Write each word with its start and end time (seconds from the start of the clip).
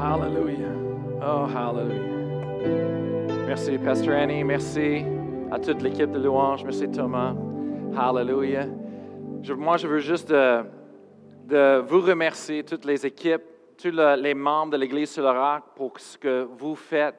Hallelujah. 0.00 0.72
Oh, 1.22 1.44
hallelujah. 1.46 3.44
Merci, 3.46 3.76
Pastor 3.78 4.14
Annie. 4.14 4.42
Merci 4.44 5.04
à 5.50 5.58
toute 5.58 5.82
l'équipe 5.82 6.10
de 6.10 6.18
louange. 6.18 6.64
Merci, 6.64 6.88
Thomas. 6.90 7.34
Hallelujah. 7.96 8.66
Moi, 9.56 9.76
je 9.76 9.86
veux 9.86 9.98
juste 9.98 10.30
de 10.30 11.80
vous 11.80 12.00
remercier, 12.00 12.64
toutes 12.64 12.84
les 12.86 13.04
équipes, 13.04 13.42
tous 13.76 13.90
le- 13.90 14.16
les 14.20 14.34
membres 14.34 14.72
de 14.72 14.76
l'Église 14.78 15.10
sur 15.10 15.22
le 15.22 15.32
pour 15.74 15.98
ce 16.00 16.16
que 16.16 16.46
vous 16.58 16.74
faites. 16.74 17.16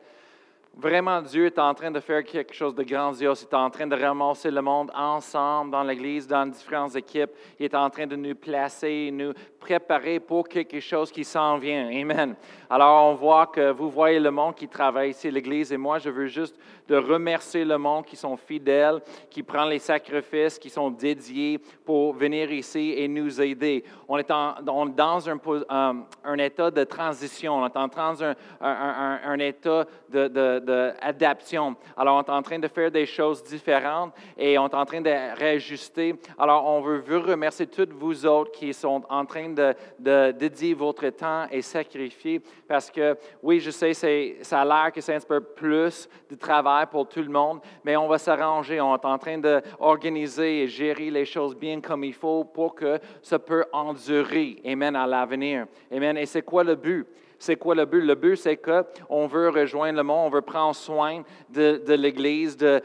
Vraiment, 0.78 1.22
Dieu 1.22 1.48
est 1.48 1.60
en 1.60 1.74
train 1.74 1.92
de 1.92 2.00
faire 2.00 2.24
quelque 2.24 2.54
chose 2.54 2.74
de 2.74 2.84
grandiose. 2.84 3.42
Il 3.42 3.46
est 3.46 3.58
en 3.58 3.70
train 3.70 3.86
de 3.86 3.96
ramasser 3.96 4.50
le 4.50 4.62
monde 4.62 4.90
ensemble 4.96 5.72
dans 5.72 5.84
l'Église, 5.84 6.26
dans 6.26 6.46
différentes 6.46 6.96
équipes. 6.96 7.32
Il 7.60 7.66
est 7.66 7.76
en 7.76 7.90
train 7.90 8.08
de 8.08 8.16
nous 8.16 8.34
placer, 8.36 9.12
nous 9.12 9.34
préparer 9.60 10.22
pour 10.22 10.48
quelque 10.48 10.80
chose 10.80 11.12
qui 11.12 11.26
s'en 11.26 11.58
vient. 11.58 11.88
Amen. 11.90 12.36
Alors, 12.70 13.12
on 13.12 13.16
voit 13.16 13.48
que 13.48 13.72
vous 13.72 13.90
voyez 13.90 14.20
le 14.20 14.32
monde 14.32 14.56
qui 14.56 14.68
travaille 14.68 15.12
ici 15.12 15.30
l'Église 15.30 15.74
et 15.74 15.78
moi, 15.78 16.00
je 16.00 16.10
veux 16.10 16.28
juste 16.28 16.58
de 16.92 16.98
remercier 16.98 17.64
le 17.64 17.78
monde 17.78 18.06
qui 18.06 18.18
sont 18.18 18.36
fidèles, 18.36 19.00
qui 19.30 19.44
prend 19.44 19.64
les 19.64 19.80
sacrifices, 19.80 20.60
qui 20.60 20.70
sont 20.70 20.92
dédiés 20.92 21.58
pour 21.86 22.12
venir 22.14 22.52
ici 22.52 22.94
et 22.98 23.08
nous 23.08 23.42
aider. 23.42 23.86
On 24.10 24.18
est 24.18 24.28
dans 24.28 24.56
euh, 24.58 25.94
un 26.26 26.38
état 26.38 26.70
de 26.70 26.84
transition, 26.84 27.56
on 27.56 27.66
est 27.66 27.78
en 27.78 27.88
train 27.88 28.14
un, 28.60 29.40
état 29.40 29.86
de, 30.10 30.28
de- 30.28 30.60
de 30.60 30.92
adaptation. 31.02 31.76
Alors, 31.96 32.18
on 32.18 32.24
est 32.24 32.30
en 32.30 32.42
train 32.42 32.60
de 32.60 32.68
faire 32.68 32.92
des 32.92 33.06
choses 33.06 33.42
différentes 33.42 34.14
et 34.38 34.58
on 34.58 34.68
est 34.68 34.76
en 34.76 34.86
train 34.86 35.00
de 35.02 35.38
réajuster. 35.40 36.16
Alors, 36.38 36.66
on 36.66 36.82
veut 36.82 37.00
vous 37.08 37.22
remercier 37.22 37.68
toutes 37.68 37.94
vous 37.94 38.26
autres 38.26 38.52
qui 38.52 38.74
sont 38.74 39.02
en 39.10 39.26
train 39.26 39.50
de, 39.50 39.74
de 39.98 40.32
dédier 40.32 40.74
votre 40.74 41.08
temps 41.10 41.46
et 41.50 41.62
sacrifier 41.62 42.42
parce 42.68 42.92
que, 42.92 43.16
oui, 43.42 43.62
je 43.62 43.72
sais, 43.72 43.94
ça 44.42 44.62
a 44.62 44.66
l'air 44.66 44.92
que 44.92 45.00
c'est 45.00 45.16
un 45.16 45.20
peu 45.22 45.40
plus 45.40 46.10
de 46.30 46.36
travail 46.36 46.81
pour 46.86 47.08
tout 47.08 47.22
le 47.22 47.30
monde, 47.30 47.60
mais 47.84 47.96
on 47.98 48.08
va 48.08 48.18
s'arranger. 48.18 48.80
On 48.82 48.96
est 48.96 49.06
en 49.06 49.18
train 49.18 49.38
d'organiser 49.38 50.64
et 50.64 50.68
gérer 50.68 51.10
les 51.10 51.26
choses 51.26 51.56
bien 51.56 51.82
comme 51.82 52.04
il 52.04 52.14
faut 52.14 52.44
pour 52.44 52.76
que 52.76 53.00
ça 53.22 53.40
peut 53.40 53.66
endurer, 53.72 54.62
amen, 54.66 54.96
à 54.96 55.08
l'avenir. 55.08 55.66
Amen. 55.92 56.18
Et 56.18 56.26
c'est 56.26 56.42
quoi 56.42 56.64
le 56.64 56.76
but? 56.76 57.08
C'est 57.42 57.56
quoi 57.56 57.74
le 57.74 57.86
but? 57.86 58.02
Le 58.02 58.14
but, 58.14 58.36
c'est 58.36 58.56
qu'on 58.56 59.26
veut 59.26 59.50
rejoindre 59.50 59.98
le 59.98 60.04
monde, 60.04 60.28
on 60.28 60.30
veut 60.30 60.44
prendre 60.44 60.76
soin 60.76 61.24
de, 61.50 61.82
l'Église, 61.96 62.56
de, 62.56 62.80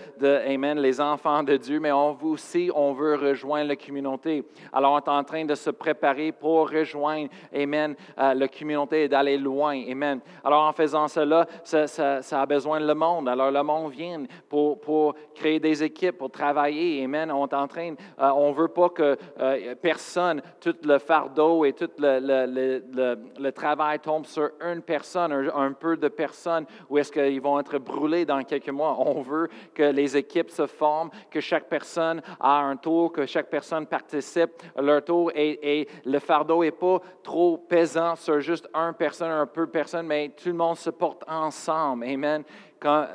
Amen, 0.47 0.79
les 0.81 0.98
enfants 0.98 1.43
de 1.43 1.59
Dieu, 1.59 1.79
mais 1.79 1.93
aussi, 1.93 2.71
on 2.75 2.95
veut 2.95 3.17
rejoindre 3.17 3.69
la 3.69 3.77
communauté. 3.77 4.45
Alors, 4.73 4.95
on 4.95 4.98
est 4.98 5.09
en 5.11 5.23
train 5.25 5.45
de 5.45 5.55
se 5.55 5.69
préparer 5.69 6.33
pour 6.33 6.71
rejoindre, 6.71 7.29
Amen, 7.55 7.95
euh, 8.19 8.33
la 8.33 8.48
communauté 8.48 9.03
et 9.03 9.09
d'aller 9.09 9.37
loin. 9.37 9.79
Amen. 9.91 10.21
Alors, 10.43 10.63
en 10.63 10.73
faisant 10.73 11.07
cela, 11.07 11.47
ça, 11.63 12.41
a 12.41 12.47
besoin 12.47 12.81
de 12.81 12.87
le 12.87 12.95
monde. 12.95 13.29
Alors, 13.29 13.51
le 13.51 13.63
monde 13.63 13.93
vient 13.93 14.25
pour, 14.48 15.15
créer 15.35 15.61
des 15.61 15.83
équipes, 15.85 16.17
pour 16.17 16.31
travailler. 16.31 17.05
Amen. 17.05 17.31
On 17.31 17.47
est 17.47 17.53
en 17.53 17.69
train, 17.69 17.93
euh, 17.93 18.31
on 18.31 18.53
veut 18.53 18.69
pas 18.69 18.89
que 18.89 19.19
euh, 19.39 19.75
personne, 19.75 20.41
tout 20.59 20.77
le 20.83 20.97
fardeau 20.98 21.67
et 21.67 21.75
tout 21.75 21.91
le- 21.98 23.20
le 23.39 23.53
travail 23.53 23.98
tombe 23.98 24.25
sur 24.25 24.45
une 24.61 24.83
personne, 24.83 25.33
un, 25.33 25.72
peu 25.72 25.97
de 25.97 26.08
personnes, 26.08 26.66
ou 26.89 26.98
est-ce 26.98 27.12
qu'ils 27.12 27.41
vont 27.41 27.58
être 27.58 27.78
brûlés 27.78 28.25
dans 28.25 28.42
quelques 28.42 28.70
mois? 28.70 28.97
On 28.98 29.22
veut 29.22 29.48
que 29.75 29.83
les 29.83 30.16
équipes 30.16 30.50
se 30.50 30.66
forment, 30.66 31.11
que 31.30 31.41
chaque 31.41 31.69
personne 31.69 32.22
a 32.41 32.58
un 32.61 32.77
tour, 32.77 33.12
que 33.12 33.27
chaque 33.27 33.48
personne 33.48 33.86
participe 33.86 34.50
à 34.77 34.83
leur 34.83 35.05
tour 35.05 35.30
et, 35.34 35.89
le 36.05 36.19
fardeau 36.19 36.62
n'est 36.62 36.70
pas 36.70 37.00
trop 37.22 37.58
pesant 37.58 38.17
sur 38.17 38.41
juste 38.41 38.69
une 38.74 38.94
personne, 38.94 39.30
un 39.30 39.47
peu 39.47 39.67
de 39.67 39.70
personnes, 39.70 40.06
mais 40.06 40.30
tout 40.30 40.48
le 40.48 40.55
monde 40.55 40.77
se 40.77 40.91
porte 40.91 41.24
ensemble. 41.28 42.05
Amen. 42.05 42.44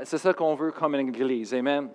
C'est 0.03 0.17
ça 0.17 0.33
qu'on 0.33 0.55
veut 0.55 0.71
comme 0.71 0.95
une 0.95 1.09
église. 1.09 1.53
Amen. 1.53 1.89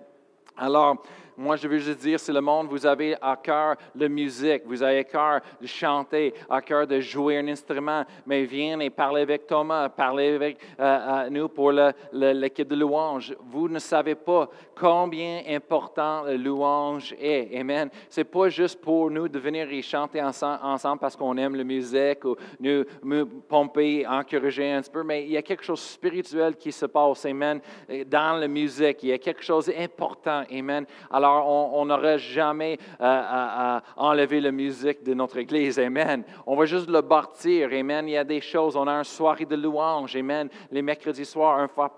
Alors, 0.57 1.03
moi, 1.37 1.55
je 1.55 1.67
veux 1.67 1.77
juste 1.77 1.99
dire, 1.99 2.19
si 2.19 2.31
le 2.31 2.41
monde, 2.41 2.67
vous 2.67 2.83
avez 2.83 3.15
à 3.21 3.35
cœur 3.35 3.75
la 3.95 4.09
musique, 4.09 4.63
vous 4.65 4.81
avez 4.81 4.99
à 4.99 5.03
cœur 5.03 5.41
de 5.61 5.67
chanter, 5.67 6.33
à 6.49 6.61
cœur 6.61 6.87
de 6.87 6.99
jouer 6.99 7.37
un 7.37 7.47
instrument, 7.47 8.03
mais 8.25 8.43
viens 8.45 8.79
et 8.79 8.89
parlez 8.89 9.21
avec 9.21 9.45
Thomas, 9.45 9.87
parlez 9.87 10.33
avec 10.33 10.57
euh, 10.79 10.83
euh, 10.83 11.29
nous 11.29 11.47
pour 11.47 11.71
l'équipe 12.11 12.67
de 12.67 12.75
louange. 12.75 13.35
Vous 13.51 13.69
ne 13.69 13.77
savez 13.77 14.15
pas 14.15 14.49
combien 14.73 15.43
important 15.47 16.23
la 16.23 16.37
louange 16.37 17.13
est. 17.19 17.55
Amen. 17.59 17.89
C'est 18.09 18.23
pas 18.23 18.49
juste 18.49 18.81
pour 18.81 19.11
nous 19.11 19.27
de 19.27 19.37
venir 19.37 19.69
et 19.69 19.83
chanter 19.83 20.21
ensemble, 20.23 20.59
ensemble 20.63 20.99
parce 20.99 21.15
qu'on 21.15 21.37
aime 21.37 21.55
la 21.55 21.63
musique 21.63 22.25
ou 22.25 22.35
nous, 22.59 22.83
nous 23.03 23.25
pomper, 23.47 24.07
encourager 24.07 24.71
un 24.71 24.81
petit 24.81 24.89
peu, 24.89 25.03
mais 25.03 25.23
il 25.23 25.31
y 25.33 25.37
a 25.37 25.43
quelque 25.43 25.63
chose 25.63 25.81
de 25.81 25.85
spirituel 25.85 26.55
qui 26.55 26.71
se 26.71 26.87
passe, 26.87 27.27
Amen, 27.27 27.61
dans 28.07 28.39
la 28.39 28.47
musique. 28.47 29.03
Il 29.03 29.09
y 29.09 29.13
a 29.13 29.19
quelque 29.19 29.43
chose 29.43 29.67
d'important, 29.67 30.43
Amen. 30.51 30.85
Alors, 31.11 31.26
on 31.31 31.71
on 31.81 31.85
n'aurait 31.85 32.17
jamais 32.19 32.77
euh, 32.99 33.03
à- 33.03 33.81
enlever 33.95 34.39
la 34.41 34.51
musique 34.51 35.03
de 35.03 35.13
notre 35.13 35.37
Église, 35.37 35.79
Amen. 35.79 36.23
On 36.45 36.55
va 36.55 36.65
juste 36.65 36.89
le 36.89 37.01
bâtir, 37.01 37.69
Amen. 37.71 38.07
Il 38.07 38.11
y 38.11 38.17
a 38.17 38.23
des 38.23 38.41
choses. 38.41 38.75
On 38.75 38.87
a 38.87 38.91
une 38.93 39.03
soirée 39.03 39.45
de 39.45 39.55
louange, 39.55 40.15
Amen, 40.15 40.49
les 40.71 40.81
mercredis 40.81 41.25
soirs, 41.25 41.59
un 41.59 41.67
fois 41.67 41.91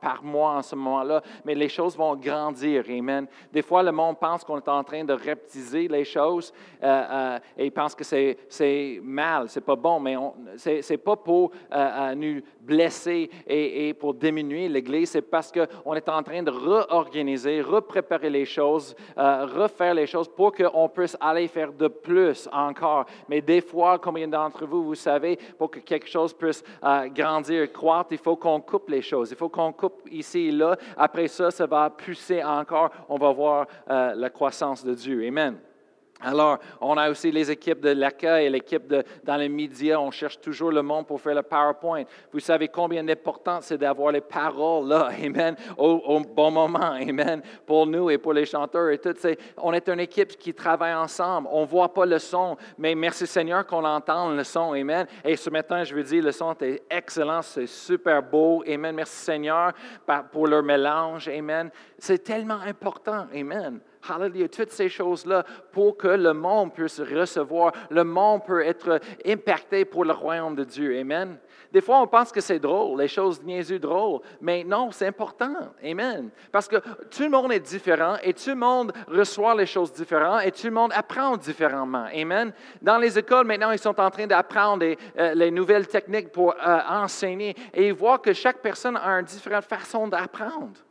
par 0.00 0.22
mois- 0.22 0.56
en 0.56 0.62
ce 0.62 0.74
moment-là, 0.76 1.22
mais 1.44 1.54
les 1.54 1.68
choses 1.68 1.96
vont 1.96 2.14
grandir, 2.16 2.84
Amen. 2.88 3.26
Des 3.52 3.62
fois, 3.62 3.82
le 3.82 3.92
monde 3.92 4.18
pense 4.18 4.44
qu'on 4.44 4.58
est 4.58 4.68
en 4.68 4.82
train 4.84 5.04
de 5.04 5.12
reptiser 5.12 5.88
les 5.88 6.04
choses 6.04 6.52
euh, 6.82 6.86
euh, 6.86 7.38
et 7.56 7.66
il 7.66 7.72
pense 7.72 7.94
que 7.94 8.04
c'est 8.04 9.00
mal, 9.02 9.48
c'est 9.48 9.64
pas 9.64 9.76
bon, 9.76 10.00
mais 10.00 10.16
c'est 10.56 10.82
c'est 10.82 10.96
pas 10.96 11.16
pour 11.16 11.50
euh, 11.72 12.14
nous 12.14 12.40
blesser 12.60 13.30
et, 13.46 13.88
et 13.88 13.94
pour 13.94 14.14
diminuer 14.14 14.68
l'Église, 14.68 15.10
c'est 15.10 15.22
parce 15.22 15.50
qu'on 15.52 15.94
est 15.94 16.08
en 16.08 16.22
train 16.22 16.42
de 16.42 16.50
réorganiser, 16.50 17.62
repréparer 17.62 18.30
les 18.30 18.44
choses, 18.44 18.94
refaire 19.16 19.94
les 19.94 20.06
choses 20.06 20.28
pour 20.28 20.52
qu'on 20.52 20.88
puisse 20.88 21.16
aller 21.20 21.48
faire 21.48 21.72
de 21.72 21.88
plus 21.88 22.48
encore. 22.52 23.06
Mais 23.28 23.40
des 23.40 23.62
fois, 23.62 23.98
combien 23.98 24.28
d'entre 24.28 24.66
vous, 24.66 24.84
vous 24.84 24.94
savez, 24.94 25.38
pour 25.56 25.70
que 25.70 25.80
quelque 25.80 26.08
chose 26.08 26.34
puisse 26.34 26.62
grandir, 27.14 27.72
croître, 27.72 28.12
il 28.12 28.18
faut 28.18 28.36
qu'on 28.36 28.60
coupe 28.60 28.90
les 28.90 29.02
choses. 29.02 29.30
Il 29.30 29.36
faut 29.36 29.48
qu'on 29.48 29.72
coupe 29.72 29.87
ici 30.10 30.48
et 30.48 30.52
là. 30.52 30.76
Après 30.96 31.28
ça, 31.28 31.50
ça 31.50 31.66
va 31.66 31.90
pousser 31.90 32.42
encore. 32.42 32.90
On 33.08 33.16
va 33.16 33.32
voir 33.32 33.66
euh, 33.90 34.14
la 34.14 34.30
croissance 34.30 34.84
de 34.84 34.94
Dieu. 34.94 35.26
Amen. 35.26 35.56
Alors, 36.20 36.58
on 36.80 36.96
a 36.96 37.10
aussi 37.10 37.30
les 37.30 37.48
équipes 37.48 37.80
de 37.80 37.90
l'accueil 37.90 38.46
et 38.46 38.50
l'équipe 38.50 38.92
dans 39.22 39.36
les 39.36 39.48
médias. 39.48 39.98
On 39.98 40.10
cherche 40.10 40.40
toujours 40.40 40.72
le 40.72 40.82
monde 40.82 41.06
pour 41.06 41.20
faire 41.20 41.34
le 41.34 41.42
PowerPoint. 41.42 42.02
Vous 42.32 42.40
savez 42.40 42.66
combien 42.66 43.04
d'important 43.04 43.60
c'est 43.60 43.78
d'avoir 43.78 44.10
les 44.10 44.20
paroles 44.20 44.88
là, 44.88 45.10
Amen, 45.24 45.54
au, 45.76 46.20
bon 46.20 46.50
moment, 46.50 46.92
Amen, 46.92 47.40
pour 47.64 47.86
nous 47.86 48.10
et 48.10 48.18
pour 48.18 48.32
les 48.32 48.46
chanteurs 48.46 48.90
et 48.90 48.98
tout. 48.98 49.14
On 49.58 49.72
est 49.72 49.88
une 49.88 50.00
équipe 50.00 50.36
qui 50.36 50.52
travaille 50.52 50.94
ensemble. 50.94 51.48
On 51.52 51.62
ne 51.62 51.66
voit 51.66 51.92
pas 51.94 52.04
le 52.04 52.18
son, 52.18 52.56
mais 52.76 52.96
merci 52.96 53.26
Seigneur 53.26 53.64
qu'on 53.64 53.84
entend 53.84 54.30
le 54.30 54.42
son, 54.42 54.72
Amen. 54.72 55.06
Et 55.24 55.36
ce 55.36 55.50
matin, 55.50 55.84
je 55.84 55.94
veux 55.94 56.02
dire, 56.02 56.24
le 56.24 56.32
son 56.32 56.54
est 56.60 56.82
excellent, 56.90 57.42
c'est 57.42 57.66
super 57.66 58.22
beau, 58.22 58.64
Amen. 58.66 58.94
Merci 58.94 59.16
Seigneur 59.16 59.72
pour 60.32 60.48
leur 60.48 60.64
mélange, 60.64 61.28
Amen. 61.28 61.70
C'est 61.96 62.24
tellement 62.24 62.60
important, 62.66 63.26
Amen. 63.32 63.80
Hallelujah. 64.10 64.48
Toutes 64.48 64.70
ces 64.70 64.88
choses-là 64.88 65.44
pour 65.72 65.96
que 65.96 66.08
le 66.08 66.32
monde 66.32 66.72
puisse 66.72 67.00
recevoir, 67.00 67.72
le 67.90 68.04
monde 68.04 68.44
peut 68.44 68.64
être 68.64 69.00
impacté 69.26 69.84
pour 69.84 70.04
le 70.04 70.12
royaume 70.12 70.54
de 70.54 70.64
Dieu. 70.64 70.98
Amen. 70.98 71.38
Des 71.70 71.82
fois, 71.82 72.00
on 72.00 72.06
pense 72.06 72.32
que 72.32 72.40
c'est 72.40 72.58
drôle, 72.58 72.98
les 72.98 73.08
choses 73.08 73.42
niaiseuses 73.42 73.80
drôles, 73.80 74.20
mais 74.40 74.64
non, 74.64 74.90
c'est 74.90 75.06
important. 75.06 75.54
Amen. 75.84 76.30
Parce 76.50 76.66
que 76.66 76.76
tout 77.10 77.24
le 77.24 77.28
monde 77.28 77.52
est 77.52 77.60
différent 77.60 78.16
et 78.22 78.32
tout 78.32 78.50
le 78.50 78.56
monde 78.56 78.92
reçoit 79.06 79.54
les 79.54 79.66
choses 79.66 79.92
différentes 79.92 80.46
et 80.46 80.50
tout 80.50 80.66
le 80.66 80.72
monde 80.72 80.92
apprend 80.94 81.36
différemment. 81.36 82.06
Amen. 82.14 82.52
Dans 82.80 82.96
les 82.96 83.18
écoles, 83.18 83.46
maintenant, 83.46 83.70
ils 83.70 83.78
sont 83.78 84.00
en 84.00 84.10
train 84.10 84.26
d'apprendre 84.26 84.84
les, 84.84 84.96
euh, 85.18 85.34
les 85.34 85.50
nouvelles 85.50 85.86
techniques 85.86 86.32
pour 86.32 86.54
euh, 86.54 86.78
enseigner 86.88 87.54
et 87.74 87.88
ils 87.88 87.94
voient 87.94 88.18
que 88.18 88.32
chaque 88.32 88.62
personne 88.62 88.96
a 88.96 89.10
une 89.18 89.26
différente 89.26 89.64
façon 89.64 90.08
d'apprendre. 90.08 90.87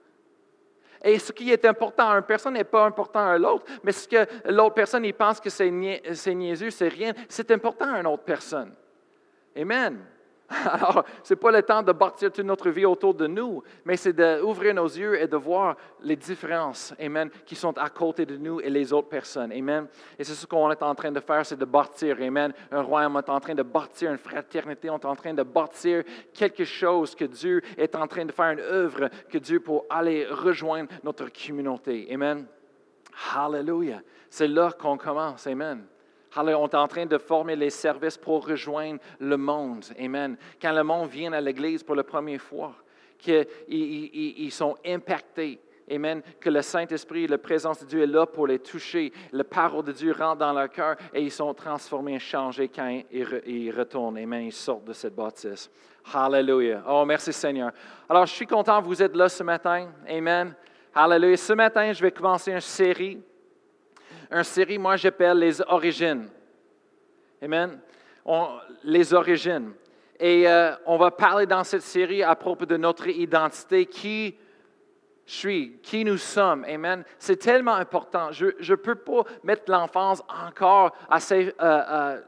Et 1.07 1.19
ce 1.19 1.31
qui 1.31 1.51
est 1.51 1.63
important 1.63 2.09
à 2.09 2.17
une 2.17 2.23
personne 2.23 2.55
n'est 2.55 2.65
pas 2.65 2.83
important 2.85 3.25
à 3.25 3.37
l'autre, 3.37 3.63
mais 3.81 3.93
ce 3.93 4.07
que 4.09 4.27
l'autre 4.51 4.75
personne 4.75 5.05
il 5.05 5.13
pense 5.13 5.39
que 5.39 5.49
c'est 5.49 5.69
nia- 5.71 6.01
c'est 6.13 6.35
niaiseux, 6.35 6.69
c'est 6.69 6.89
rien, 6.89 7.13
c'est 7.29 7.49
important 7.51 7.93
à 7.93 7.99
une 8.01 8.07
autre 8.07 8.23
personne. 8.23 8.73
Amen. 9.55 9.99
Alors, 10.65 11.03
ce 11.23 11.33
n'est 11.33 11.39
pas 11.39 11.51
le 11.51 11.61
temps 11.61 11.83
de 11.83 11.91
bâtir 11.91 12.31
toute 12.31 12.45
notre 12.45 12.69
vie 12.69 12.85
autour 12.85 13.13
de 13.13 13.27
nous, 13.27 13.61
mais 13.83 13.97
c'est 13.97 14.13
d'ouvrir 14.13 14.73
nos 14.73 14.85
yeux 14.87 15.19
et 15.19 15.27
de 15.27 15.35
voir 15.35 15.75
les 16.01 16.15
différences, 16.15 16.93
Amen, 16.99 17.29
qui 17.45 17.55
sont 17.55 17.77
à 17.77 17.89
côté 17.89 18.25
de 18.25 18.37
nous 18.37 18.61
et 18.61 18.69
les 18.69 18.93
autres 18.93 19.09
personnes. 19.09 19.51
Amen. 19.51 19.87
Et 20.17 20.23
c'est 20.23 20.33
ce 20.33 20.45
qu'on 20.45 20.71
est 20.71 20.81
en 20.81 20.95
train 20.95 21.11
de 21.11 21.19
faire, 21.19 21.45
c'est 21.45 21.59
de 21.59 21.65
bâtir, 21.65 22.17
Amen. 22.21 22.53
Un 22.71 22.81
royaume, 22.81 23.17
on 23.17 23.19
est 23.19 23.29
en 23.29 23.39
train 23.41 23.55
de 23.55 23.63
bâtir 23.63 24.11
une 24.11 24.17
fraternité, 24.17 24.89
on 24.89 24.97
est 24.97 25.05
en 25.05 25.15
train 25.15 25.33
de 25.33 25.43
bâtir 25.43 26.03
quelque 26.33 26.63
chose 26.63 27.13
que 27.13 27.25
Dieu 27.25 27.61
est 27.77 27.93
en 27.95 28.07
train 28.07 28.23
de 28.23 28.31
faire, 28.31 28.51
une 28.51 28.61
œuvre 28.61 29.09
que 29.29 29.39
Dieu 29.39 29.59
pour 29.59 29.85
aller 29.89 30.25
rejoindre 30.27 30.89
notre 31.03 31.27
communauté. 31.27 32.07
Amen. 32.13 32.45
Hallelujah. 33.35 34.01
C'est 34.29 34.47
là 34.47 34.71
qu'on 34.71 34.97
commence. 34.97 35.45
Amen. 35.47 35.85
On 36.37 36.67
est 36.67 36.75
en 36.75 36.87
train 36.87 37.05
de 37.05 37.17
former 37.17 37.55
les 37.55 37.69
services 37.69 38.17
pour 38.17 38.45
rejoindre 38.47 38.99
le 39.19 39.37
monde. 39.37 39.85
Amen. 39.99 40.37
Quand 40.61 40.73
le 40.73 40.83
monde 40.83 41.09
vient 41.09 41.33
à 41.33 41.41
l'Église 41.41 41.83
pour 41.83 41.95
la 41.95 42.03
première 42.03 42.41
fois, 42.41 42.73
qu'ils 43.17 44.51
sont 44.51 44.75
impactés. 44.85 45.59
Amen. 45.89 46.21
Que 46.39 46.49
le 46.49 46.61
Saint-Esprit, 46.61 47.27
la 47.27 47.37
présence 47.37 47.79
de 47.79 47.85
Dieu 47.85 48.03
est 48.03 48.07
là 48.07 48.25
pour 48.25 48.45
les 48.45 48.59
toucher. 48.59 49.11
La 49.31 49.45
parole 49.45 49.85
de 49.85 49.93
Dieu 49.93 50.11
rentre 50.11 50.39
dans 50.39 50.51
leur 50.51 50.69
cœur 50.69 50.97
et 51.13 51.21
ils 51.21 51.31
sont 51.31 51.53
transformés, 51.53 52.19
changés 52.19 52.67
quand 52.67 53.01
ils, 53.11 53.71
retournent. 53.71 54.17
Amen. 54.17 54.43
Ils 54.43 54.53
sortent 54.53 54.85
de 54.85 54.93
cette 54.93 55.15
bâtisse. 55.15 55.71
Hallelujah. 56.13 56.83
Oh, 56.87 57.05
merci 57.05 57.31
Seigneur. 57.31 57.71
Alors, 58.09 58.25
je 58.25 58.33
suis 58.33 58.47
content 58.47 58.81
que 58.81 58.87
vous 58.87 59.01
êtes 59.01 59.15
là 59.15 59.29
ce 59.29 59.43
matin. 59.43 59.89
Amen. 60.07 60.53
Hallelujah. 60.93 61.37
Ce 61.37 61.53
matin, 61.53 61.93
je 61.93 62.01
vais 62.01 62.11
commencer 62.11 62.51
une 62.51 62.59
série 62.59 63.21
une 64.31 64.43
série, 64.43 64.77
moi 64.77 64.95
j'appelle 64.95 65.37
les 65.39 65.61
origines. 65.61 66.29
Amen? 67.41 67.79
les 68.83 69.13
origines. 69.13 69.73
Et 70.19 70.47
euh, 70.47 70.71
on 70.85 70.97
va 70.97 71.11
parler 71.11 71.45
dans 71.45 71.63
cette 71.63 71.83
série 71.83 72.23
à 72.23 72.35
propos 72.35 72.65
de 72.65 72.75
notre 72.75 73.07
identité, 73.07 73.85
qui 73.85 74.35
je 75.25 75.33
suis, 75.33 75.79
qui 75.83 76.03
nous 76.05 76.17
sommes. 76.17 76.65
Amen? 76.65 77.03
C'est 77.19 77.37
tellement 77.37 77.75
important. 77.75 78.31
Je 78.31 78.45
ne 78.45 78.75
peux 78.75 78.95
pas 78.95 79.23
mettre 79.43 79.69
l'enfance 79.69 80.23
encore 80.27 80.95
assez 81.09 81.53
euh, 81.61 81.81
euh, 81.89 82.21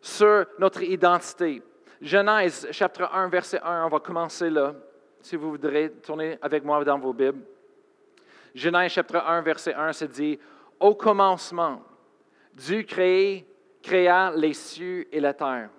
sur 0.00 0.46
notre 0.58 0.82
identité. 0.82 1.62
Genèse 2.00 2.66
chapitre 2.72 3.08
1, 3.12 3.28
verset 3.28 3.60
1, 3.62 3.84
on 3.84 3.88
va 3.88 4.00
commencer 4.00 4.50
là. 4.50 4.74
Si 5.20 5.36
vous 5.36 5.50
voudrez 5.50 5.92
tourner 6.02 6.36
avec 6.42 6.64
moi 6.64 6.82
dans 6.84 6.98
vos 6.98 7.12
Bibles. 7.12 7.44
Genèse 8.54 8.92
chapitre 8.92 9.22
1, 9.24 9.42
verset 9.42 9.74
1, 9.74 9.92
c'est 9.92 10.10
dit 10.10 10.38
au 10.82 10.94
commencement, 10.94 11.80
Dieu 12.54 12.82
créa 12.82 14.30
les 14.32 14.52
cieux 14.52 15.06
et 15.14 15.20
la 15.20 15.32
terre. 15.32 15.70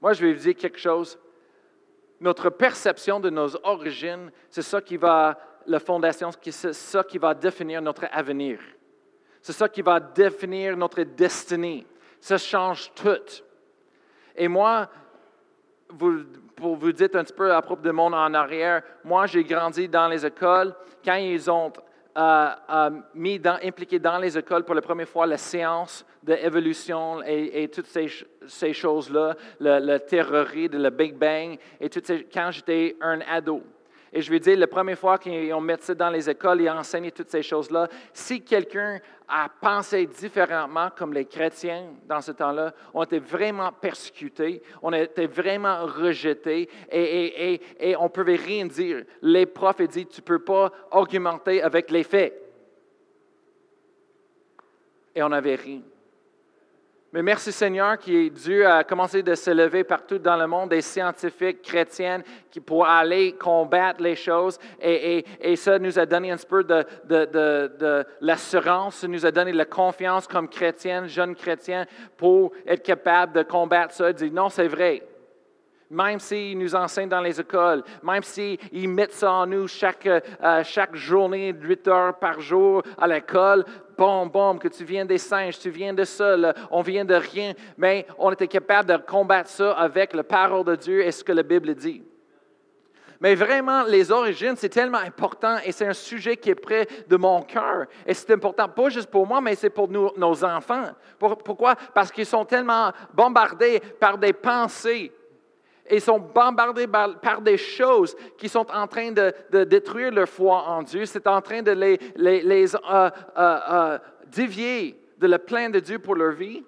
Moi, 0.00 0.12
je 0.12 0.24
vais 0.24 0.32
vous 0.32 0.42
dire 0.42 0.54
quelque 0.54 0.78
chose. 0.78 1.18
Notre 2.20 2.50
perception 2.50 3.18
de 3.18 3.30
nos 3.30 3.56
origines, 3.64 4.30
c'est 4.50 4.62
ça 4.62 4.80
qui 4.80 4.96
va, 4.96 5.38
la 5.66 5.80
fondation, 5.80 6.30
c'est 6.42 6.72
ça 6.72 7.02
qui 7.02 7.18
va 7.18 7.34
définir 7.34 7.80
notre 7.80 8.06
avenir. 8.12 8.60
C'est 9.40 9.52
ça 9.52 9.68
qui 9.68 9.82
va 9.82 9.98
définir 9.98 10.76
notre 10.76 11.02
destinée. 11.02 11.86
Ça 12.20 12.36
change 12.36 12.92
tout. 12.94 13.42
Et 14.36 14.48
moi, 14.48 14.88
pour 16.56 16.76
vous 16.76 16.92
dire 16.92 17.08
un 17.14 17.24
petit 17.24 17.32
peu 17.32 17.52
à 17.52 17.62
propos 17.62 17.82
de 17.82 17.90
mon 17.90 18.12
en 18.12 18.34
arrière, 18.34 18.82
moi, 19.02 19.26
j'ai 19.26 19.44
grandi 19.44 19.88
dans 19.88 20.08
les 20.08 20.26
écoles. 20.26 20.74
Quand 21.04 21.14
ils 21.14 21.50
ont 21.50 21.72
a, 22.14 22.90
mis 23.14 23.40
impliqué 23.44 23.98
dans 23.98 24.18
les 24.18 24.36
écoles 24.36 24.64
pour 24.64 24.74
la 24.74 24.82
première 24.82 25.08
fois 25.08 25.26
la 25.26 25.36
science 25.38 26.04
d'évolution 26.22 27.22
et, 27.24 27.62
et, 27.62 27.68
toutes 27.68 27.86
ces, 27.86 28.72
choses-là, 28.72 29.36
le, 29.60 29.78
le 29.78 29.98
terrorisme, 29.98 30.82
le 30.82 30.90
Big 30.90 31.14
Bang, 31.14 31.58
et 31.80 31.88
toutes 31.88 32.10
quand 32.32 32.50
j'étais 32.50 32.96
un 33.00 33.20
ado. 33.20 33.62
Et 34.12 34.22
je 34.22 34.30
veux 34.30 34.40
dire, 34.40 34.58
la 34.58 34.66
première 34.66 34.98
fois 34.98 35.18
qu'on 35.18 35.60
met 35.60 35.76
ça 35.80 35.94
dans 35.94 36.10
les 36.10 36.28
écoles 36.30 36.62
et 36.62 36.70
enseignent 36.70 37.10
toutes 37.10 37.28
ces 37.28 37.42
choses-là, 37.42 37.88
si 38.12 38.40
quelqu'un 38.40 39.00
a 39.28 39.48
pensé 39.60 40.06
différemment 40.06 40.90
comme 40.96 41.12
les 41.12 41.26
chrétiens 41.26 41.92
dans 42.06 42.20
ce 42.20 42.32
temps-là, 42.32 42.72
on 42.94 43.04
était 43.04 43.18
vraiment 43.18 43.70
persécutés, 43.72 44.62
on 44.82 44.92
était 44.92 45.26
vraiment 45.26 45.84
rejetés 45.84 46.68
et, 46.90 47.60
on 47.98 48.04
ne 48.04 48.08
pouvait 48.08 48.36
rien 48.36 48.66
dire. 48.66 49.04
Les 49.20 49.46
profs 49.46 49.82
dit, 49.82 50.06
tu 50.06 50.20
ne 50.20 50.24
peux 50.24 50.38
pas 50.38 50.72
argumenter 50.90 51.62
avec 51.62 51.90
les 51.90 52.04
faits. 52.04 52.34
Et 55.14 55.22
on 55.22 55.28
n'avait 55.28 55.56
rien. 55.56 55.82
Mais 57.10 57.22
merci 57.22 57.52
Seigneur 57.52 57.96
qui 57.96 58.30
Dieu 58.30 58.66
a 58.66 58.84
commencé 58.84 59.22
de 59.22 59.34
se 59.34 59.50
lever 59.50 59.82
partout 59.82 60.18
dans 60.18 60.36
le 60.36 60.46
monde 60.46 60.68
des 60.68 60.82
scientifiques 60.82 61.62
chrétiennes 61.62 62.22
qui, 62.50 62.60
pour 62.60 62.86
aller 62.86 63.32
combattre 63.32 64.02
les 64.02 64.14
choses. 64.14 64.58
Et, 64.82 65.24
ça 65.56 65.78
nous 65.78 65.98
a 65.98 66.04
donné 66.04 66.30
un 66.30 66.36
peu 66.36 66.62
de, 66.64 68.04
l'assurance, 68.20 68.96
ça 68.96 69.08
nous 69.08 69.24
a 69.24 69.30
donné 69.30 69.52
la 69.52 69.64
confiance 69.64 70.26
comme 70.26 70.50
chrétiens, 70.50 71.06
jeunes 71.06 71.34
chrétiens, 71.34 71.86
pour 72.18 72.52
être 72.66 72.82
capable 72.82 73.32
de 73.32 73.42
combattre 73.42 73.94
ça, 73.94 74.12
dire 74.12 74.30
non, 74.30 74.50
c'est 74.50 74.68
vrai. 74.68 75.02
Même 75.90 76.20
s'ils 76.20 76.58
nous 76.58 76.74
enseignent 76.74 77.08
dans 77.08 77.22
les 77.22 77.40
écoles, 77.40 77.82
même 78.02 78.22
s'ils 78.22 78.88
mettent 78.88 79.14
ça 79.14 79.32
en 79.32 79.46
nous 79.46 79.66
chaque, 79.68 80.06
euh, 80.06 80.62
chaque 80.62 80.94
journée, 80.94 81.54
8 81.58 81.88
heures 81.88 82.18
par 82.18 82.40
jour 82.40 82.82
à 82.98 83.06
l'école, 83.06 83.64
bon, 83.96 84.26
bon, 84.26 84.58
que 84.58 84.68
tu 84.68 84.84
viens 84.84 85.06
des 85.06 85.16
singes, 85.16 85.58
tu 85.58 85.70
viens 85.70 85.94
de 85.94 86.04
ça, 86.04 86.36
on 86.70 86.82
vient 86.82 87.06
de 87.06 87.14
rien, 87.14 87.54
mais 87.78 88.06
on 88.18 88.30
était 88.30 88.48
capable 88.48 88.90
de 88.90 88.96
combattre 88.98 89.48
ça 89.48 89.72
avec 89.72 90.12
la 90.12 90.24
parole 90.24 90.64
de 90.64 90.76
Dieu 90.76 91.06
et 91.06 91.10
ce 91.10 91.24
que 91.24 91.32
la 91.32 91.42
Bible 91.42 91.74
dit. 91.74 92.02
Mais 93.20 93.34
vraiment, 93.34 93.82
les 93.84 94.12
origines, 94.12 94.54
c'est 94.56 94.68
tellement 94.68 94.98
important 94.98 95.56
et 95.64 95.72
c'est 95.72 95.86
un 95.86 95.92
sujet 95.92 96.36
qui 96.36 96.50
est 96.50 96.54
près 96.54 96.86
de 97.08 97.16
mon 97.16 97.42
cœur. 97.42 97.86
Et 98.06 98.14
c'est 98.14 98.30
important, 98.30 98.68
pas 98.68 98.90
juste 98.90 99.10
pour 99.10 99.26
moi, 99.26 99.40
mais 99.40 99.56
c'est 99.56 99.70
pour 99.70 99.88
nous, 99.88 100.10
nos 100.16 100.44
enfants. 100.44 100.84
pourquoi? 101.18 101.74
Parce 101.94 102.12
qu'ils 102.12 102.26
sont 102.26 102.44
tellement 102.44 102.92
bombardés 103.12 103.80
par 103.98 104.18
des 104.18 104.32
pensées 104.32 105.12
ils 105.90 106.00
sont 106.00 106.18
bombardés 106.18 106.86
par, 106.86 107.40
des 107.40 107.56
choses 107.56 108.16
qui 108.36 108.48
sont 108.48 108.66
en 108.70 108.86
train 108.86 109.12
de, 109.12 109.64
détruire 109.64 110.10
leur 110.10 110.28
foi 110.28 110.62
en 110.62 110.82
Dieu. 110.82 111.06
C'est 111.06 111.26
en 111.26 111.40
train 111.40 111.62
de 111.62 111.72
les, 111.72 111.98
les, 112.16 112.74
euh, 112.74 112.78
euh, 112.90 113.10
euh, 113.36 113.98
dévier 114.26 115.00
de 115.18 115.26
le 115.26 115.38
plein 115.38 115.70
de 115.70 115.80
Dieu 115.80 115.98
pour 115.98 116.14
leur 116.14 116.32
vie. 116.32 116.64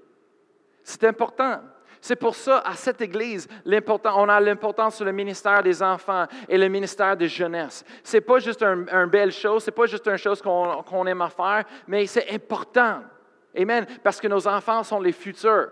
C'est 0.83 1.05
important. 1.05 1.61
C'est 2.01 2.17
pour 2.17 2.35
ça, 2.35 2.63
à 2.65 2.75
cette 2.75 3.03
Église, 3.03 3.47
on 3.67 4.29
a 4.29 4.41
l'importance 4.41 4.97
sur 4.97 5.05
le 5.05 5.13
ministère 5.13 5.63
des 5.63 5.83
enfants 5.83 6.27
et 6.49 6.57
le 6.57 6.69
ministère 6.69 7.15
de 7.15 7.27
jeunesse. 7.27 7.85
Ce 8.03 8.17
n'est 8.17 8.23
pas 8.23 8.39
juste 8.39 8.63
une 8.63 8.87
un 8.91 9.07
belle 9.07 9.33
chose, 9.33 9.65
ce 9.65 9.71
n'est 9.71 9.75
pas 9.75 9.85
juste 9.85 10.07
une 10.07 10.17
chose 10.17 10.41
qu'on 10.41 11.07
aime 11.07 11.21
à 11.21 11.29
faire, 11.29 11.65
mais 11.87 12.07
c'est 12.07 12.33
important. 12.33 13.03
Amen. 13.55 13.87
Parce 14.03 14.21
que 14.21 14.29
nos 14.29 14.47
enfants 14.49 14.83
sont 14.83 15.01
les 15.01 15.13
futurs. 15.13 15.71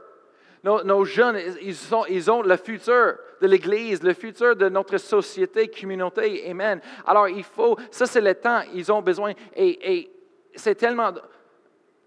Nos, 0.64 1.04
jeunes, 1.04 1.38
ils, 1.62 2.30
ont 2.30 2.42
le 2.42 2.56
futur 2.56 3.16
de 3.40 3.46
l'Église, 3.46 4.02
le 4.02 4.14
futur 4.14 4.56
de 4.56 4.68
notre 4.68 4.98
société, 4.98 5.68
communauté. 5.68 6.48
Amen. 6.50 6.80
Alors, 7.06 7.28
il 7.28 7.44
faut, 7.44 7.76
ça 7.90 8.06
c'est 8.06 8.20
le 8.20 8.34
temps, 8.34 8.62
ils 8.74 8.90
ont 8.90 9.02
besoin. 9.02 9.32
Et, 9.54 10.10
c'est 10.54 10.74
tellement, 10.74 11.12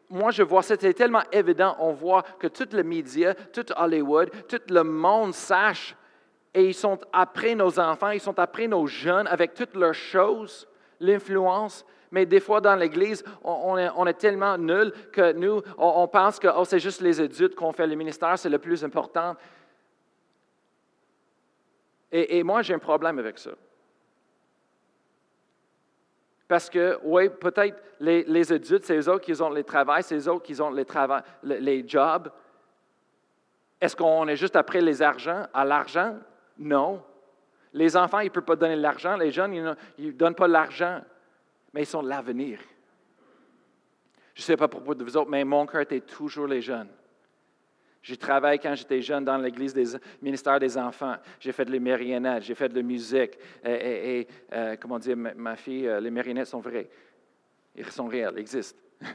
moi 0.09 0.31
je 0.31 0.43
vois, 0.43 0.61
c'était 0.61 0.93
tellement 0.93 1.23
évident, 1.31 1.75
on 1.79 1.93
voit 1.93 2.23
que 2.37 2.47
tout 2.47 2.67
le 2.73 2.83
média, 2.83 3.33
tout 3.33 3.65
Hollywood, 3.77 4.29
tout 4.47 4.59
le 4.69 4.83
monde 4.83 5.33
sache, 5.33 5.95
et 6.53 6.65
ils 6.65 6.73
sont 6.73 6.99
après 7.13 7.55
nos 7.55 7.79
enfants, 7.79 8.09
ils 8.09 8.19
sont 8.19 8.37
après 8.37 8.67
nos 8.67 8.87
jeunes 8.87 9.27
avec 9.27 9.53
toutes 9.53 9.75
leurs 9.75 9.93
choses, 9.93 10.67
l'influence 10.99 11.85
mais 12.11 12.25
des 12.25 12.41
fois 12.41 12.59
dans 12.61 12.75
l'Église, 12.75 13.23
on, 13.43 13.77
est, 13.77 14.13
tellement 14.13 14.57
nul 14.57 14.91
que 15.13 15.31
nous, 15.31 15.61
on, 15.77 16.07
pense 16.07 16.39
que 16.39 16.49
oh, 16.53 16.65
c'est 16.65 16.79
juste 16.79 17.01
les 17.01 17.21
adultes 17.21 17.55
qu'on 17.55 17.71
fait 17.71 17.87
le 17.87 17.95
ministère, 17.95 18.37
c'est 18.37 18.49
le 18.49 18.59
plus 18.59 18.83
important. 18.83 19.35
Et, 22.11 22.43
moi, 22.43 22.61
j'ai 22.61 22.73
un 22.73 22.79
problème 22.79 23.19
avec 23.19 23.37
ça. 23.37 23.51
Parce 26.47 26.69
que, 26.69 26.99
oui, 27.03 27.29
peut-être 27.29 27.81
les, 28.01 28.51
adultes, 28.51 28.83
c'est 28.83 28.97
eux 28.97 29.09
autres 29.09 29.23
qui 29.23 29.41
ont 29.41 29.49
les 29.49 29.63
travails, 29.63 30.03
c'est 30.03 30.17
eux 30.17 30.27
autres 30.27 30.43
qui 30.43 30.61
ont 30.61 30.71
les, 30.71 30.83
travaux, 30.83 31.23
les 31.43 31.87
jobs. 31.87 32.29
Est-ce 33.79 33.95
qu'on 33.95 34.27
est 34.27 34.35
juste 34.35 34.57
après 34.57 34.81
les 34.81 35.01
argents, 35.01 35.47
à 35.53 35.63
l'argent? 35.63 36.17
Non. 36.57 37.01
Les 37.73 37.95
enfants, 37.95 38.19
ils 38.19 38.25
ne 38.25 38.29
peuvent 38.29 38.43
pas 38.43 38.57
donner 38.57 38.75
l'argent. 38.75 39.15
Les 39.15 39.31
jeunes, 39.31 39.75
ils 39.97 40.07
ne 40.07 40.11
donnent 40.11 40.35
pas 40.35 40.49
l'argent 40.49 41.01
mais 41.73 41.83
ils 41.83 41.87
sont 41.87 42.01
l'avenir. 42.01 42.59
Je 44.33 44.41
ne 44.41 44.45
sais 44.45 44.57
pas 44.57 44.67
de 44.67 45.03
vous 45.03 45.17
autres, 45.17 45.29
mais 45.29 45.43
mon 45.43 45.65
cœur 45.65 45.81
était 45.81 46.01
toujours 46.01 46.47
les 46.47 46.61
jeunes. 46.61 46.89
J'ai 48.01 48.17
travaillé 48.17 48.57
quand 48.57 48.73
j'étais 48.73 49.01
jeune 49.01 49.23
dans 49.23 49.37
l'église 49.37 49.73
des 49.73 49.85
ministère 50.21 50.59
des 50.59 50.77
enfants. 50.77 51.15
J'ai 51.39 51.51
fait 51.51 51.65
de 51.65 51.77
marionnettes, 51.77 52.43
j'ai 52.43 52.55
fait 52.55 52.69
de 52.69 52.75
la 52.75 52.81
musique. 52.81 53.37
Et, 53.63 54.27
euh, 54.53 54.75
comment 54.79 54.97
dire, 54.97 55.15
ma, 55.15 55.55
fille, 55.55 55.87
euh, 55.87 55.99
les 55.99 56.09
marionnettes 56.09 56.47
sont 56.47 56.61
vraies. 56.61 56.89
Ils 57.75 57.91
sont 57.91 58.07
réels, 58.07 58.33
ils 58.35 58.39
existent. 58.39 58.79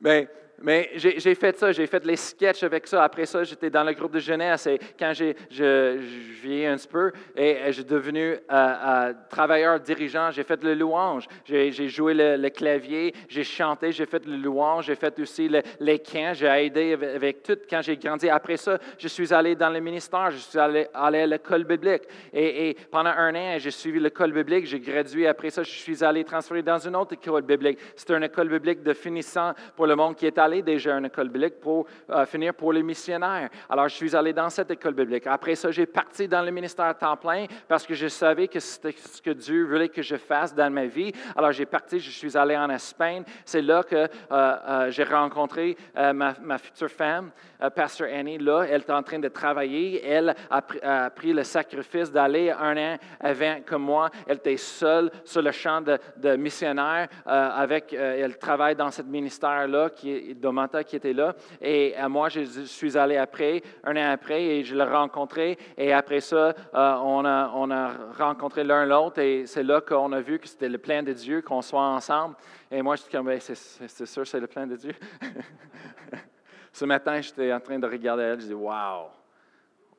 mais 0.00 0.28
mais 0.60 0.90
j'ai 0.96 1.34
fait 1.34 1.56
ça, 1.56 1.70
j'ai 1.70 1.86
fait 1.86 2.04
les 2.04 2.16
sketchs 2.16 2.64
avec 2.64 2.86
ça. 2.86 3.04
Après 3.04 3.26
ça, 3.26 3.44
j'étais 3.44 3.70
dans 3.70 3.84
le 3.84 3.92
groupe 3.92 4.12
de 4.12 4.18
jeunesse 4.18 4.66
et 4.66 4.78
quand 4.98 5.12
je, 5.12 5.32
je 5.50 5.98
vieillis 6.42 6.66
un 6.66 6.76
petit 6.76 6.88
peu 6.88 7.12
et 7.36 7.58
j'ai 7.70 7.84
devenu 7.84 8.20
euh, 8.20 8.38
euh, 8.50 9.12
travailleur 9.30 9.78
dirigeant, 9.78 10.30
j'ai 10.32 10.42
fait 10.42 10.62
le 10.64 10.74
louange, 10.74 11.28
j'ai 11.44 11.88
joué 11.88 12.14
le, 12.14 12.48
clavier, 12.48 13.14
j'ai 13.28 13.44
chanté, 13.44 13.92
j'ai 13.92 14.06
fait 14.06 14.24
le 14.26 14.36
louange, 14.36 14.86
j'ai 14.86 14.96
fait 14.96 15.16
aussi 15.20 15.48
les 15.78 15.98
camps, 16.00 16.32
j'ai 16.34 16.46
aidé 16.46 16.92
avec, 17.14 17.42
tout 17.42 17.58
quand 17.70 17.80
j'ai 17.82 17.96
grandi. 17.96 18.28
Après 18.28 18.56
ça, 18.56 18.78
je 18.98 19.06
suis 19.06 19.32
allé 19.32 19.54
dans 19.54 19.70
le 19.70 19.80
ministère, 19.80 20.30
je 20.32 20.38
suis 20.38 20.58
allé, 20.58 20.88
à 20.92 21.10
l'école 21.10 21.64
biblique 21.64 22.02
et, 22.32 22.76
pendant 22.90 23.10
un 23.10 23.34
an, 23.34 23.58
j'ai 23.58 23.70
suivi 23.70 24.00
l'école 24.00 24.32
biblique, 24.32 24.66
j'ai 24.66 24.80
gradué. 24.80 25.28
Après 25.28 25.50
ça, 25.50 25.62
je 25.62 25.70
suis 25.70 26.02
allé 26.02 26.24
transférer 26.24 26.62
dans 26.62 26.78
une 26.78 26.96
autre 26.96 27.14
école 27.14 27.42
biblique. 27.42 27.78
C'était 27.94 28.16
une 28.16 28.24
école 28.24 28.48
biblique 28.48 28.82
de 28.82 28.92
finissant 28.92 29.52
pour 29.76 29.86
le 29.86 29.94
monde 29.94 30.16
qui 30.16 30.26
est 30.26 30.38
allé 30.48 30.62
déjà 30.62 30.94
à 30.94 30.98
une 30.98 31.06
école 31.06 31.28
biblique 31.28 31.60
pour 31.60 31.86
euh, 32.10 32.24
finir 32.26 32.54
pour 32.54 32.72
les 32.72 32.82
missionnaires. 32.82 33.50
Alors, 33.68 33.88
je 33.88 33.94
suis 33.94 34.16
allé 34.16 34.32
dans 34.32 34.48
cette 34.48 34.70
école 34.70 34.94
biblique. 34.94 35.26
Après 35.26 35.54
ça, 35.54 35.70
j'ai 35.70 35.86
parti 35.86 36.26
dans 36.26 36.42
le 36.42 36.50
ministère 36.50 36.86
à 36.86 36.94
temps 36.94 37.16
plein 37.16 37.46
parce 37.68 37.86
que 37.86 37.94
je 37.94 38.08
savais 38.08 38.48
que 38.48 38.58
c'était 38.58 38.92
ce 38.92 39.20
que 39.20 39.30
Dieu 39.30 39.64
voulait 39.64 39.88
que 39.88 40.02
je 40.02 40.16
fasse 40.16 40.54
dans 40.54 40.70
ma 40.72 40.86
vie. 40.86 41.12
Alors, 41.36 41.52
j'ai 41.52 41.66
parti, 41.66 42.00
je 42.00 42.10
suis 42.10 42.36
allé 42.36 42.56
en 42.56 42.70
Espagne. 42.70 43.24
C'est 43.44 43.62
là 43.62 43.82
que 43.82 43.96
euh, 43.96 44.08
euh, 44.30 44.90
j'ai 44.90 45.04
rencontré 45.04 45.76
ma, 45.94 46.58
future 46.58 46.90
femme, 46.90 47.30
Pastor 47.74 48.08
Annie. 48.10 48.38
Là, 48.38 48.62
elle 48.62 48.80
est 48.80 48.90
en 48.90 49.02
train 49.02 49.18
de 49.18 49.28
travailler. 49.28 50.04
Elle 50.04 50.34
a, 50.50 51.10
pris 51.10 51.32
le 51.32 51.44
sacrifice 51.44 52.10
d'aller 52.10 52.50
un 52.50 52.76
an 52.76 52.96
avant 53.20 53.60
que 53.64 53.74
moi. 53.74 54.10
Elle 54.26 54.36
était 54.36 54.56
seule 54.56 55.10
sur 55.24 55.42
le 55.42 55.52
champ 55.52 55.80
de, 55.80 55.98
de 56.16 56.36
missionnaire. 56.36 57.08
avec, 57.26 57.92
elle 57.92 58.38
travaille 58.38 58.76
dans 58.76 58.90
ce 58.90 59.02
ministère-là 59.02 59.90
qui 59.90 60.12
est 60.12 60.37
Domata 60.38 60.84
qui 60.84 60.96
était 60.96 61.12
là. 61.12 61.34
Et 61.60 61.94
euh, 61.98 62.08
moi, 62.08 62.28
je 62.28 62.42
suis 62.64 62.96
allé 62.96 63.16
après, 63.16 63.62
un 63.84 63.96
an 63.96 64.10
après, 64.12 64.42
et 64.42 64.64
je 64.64 64.74
l'ai 64.74 64.84
rencontré. 64.84 65.58
Et 65.76 65.92
après 65.92 66.20
ça, 66.20 66.36
euh, 66.36 66.94
on, 67.02 67.24
a, 67.24 67.50
on 67.54 67.70
a 67.70 67.90
rencontré 68.18 68.64
l'un 68.64 68.86
l'autre. 68.86 69.20
Et 69.20 69.46
c'est 69.46 69.62
là 69.62 69.80
qu'on 69.80 70.12
a 70.12 70.20
vu 70.20 70.38
que 70.38 70.48
c'était 70.48 70.68
le 70.68 70.78
plan 70.78 71.02
de 71.02 71.12
Dieu, 71.12 71.42
qu'on 71.42 71.62
soit 71.62 71.82
ensemble. 71.82 72.36
Et 72.70 72.82
moi, 72.82 72.96
je 72.96 73.02
suis 73.02 73.10
comme, 73.10 73.26
ben, 73.26 73.40
c'est 73.40 74.06
sûr, 74.06 74.26
c'est 74.26 74.40
le 74.40 74.46
plan 74.46 74.66
de 74.66 74.76
Dieu. 74.76 74.94
Ce 76.72 76.84
matin, 76.84 77.20
j'étais 77.20 77.52
en 77.52 77.60
train 77.60 77.78
de 77.78 77.86
regarder 77.86 78.22
elle. 78.22 78.40
Je 78.40 78.46
dis, 78.46 78.54
wow, 78.54 79.08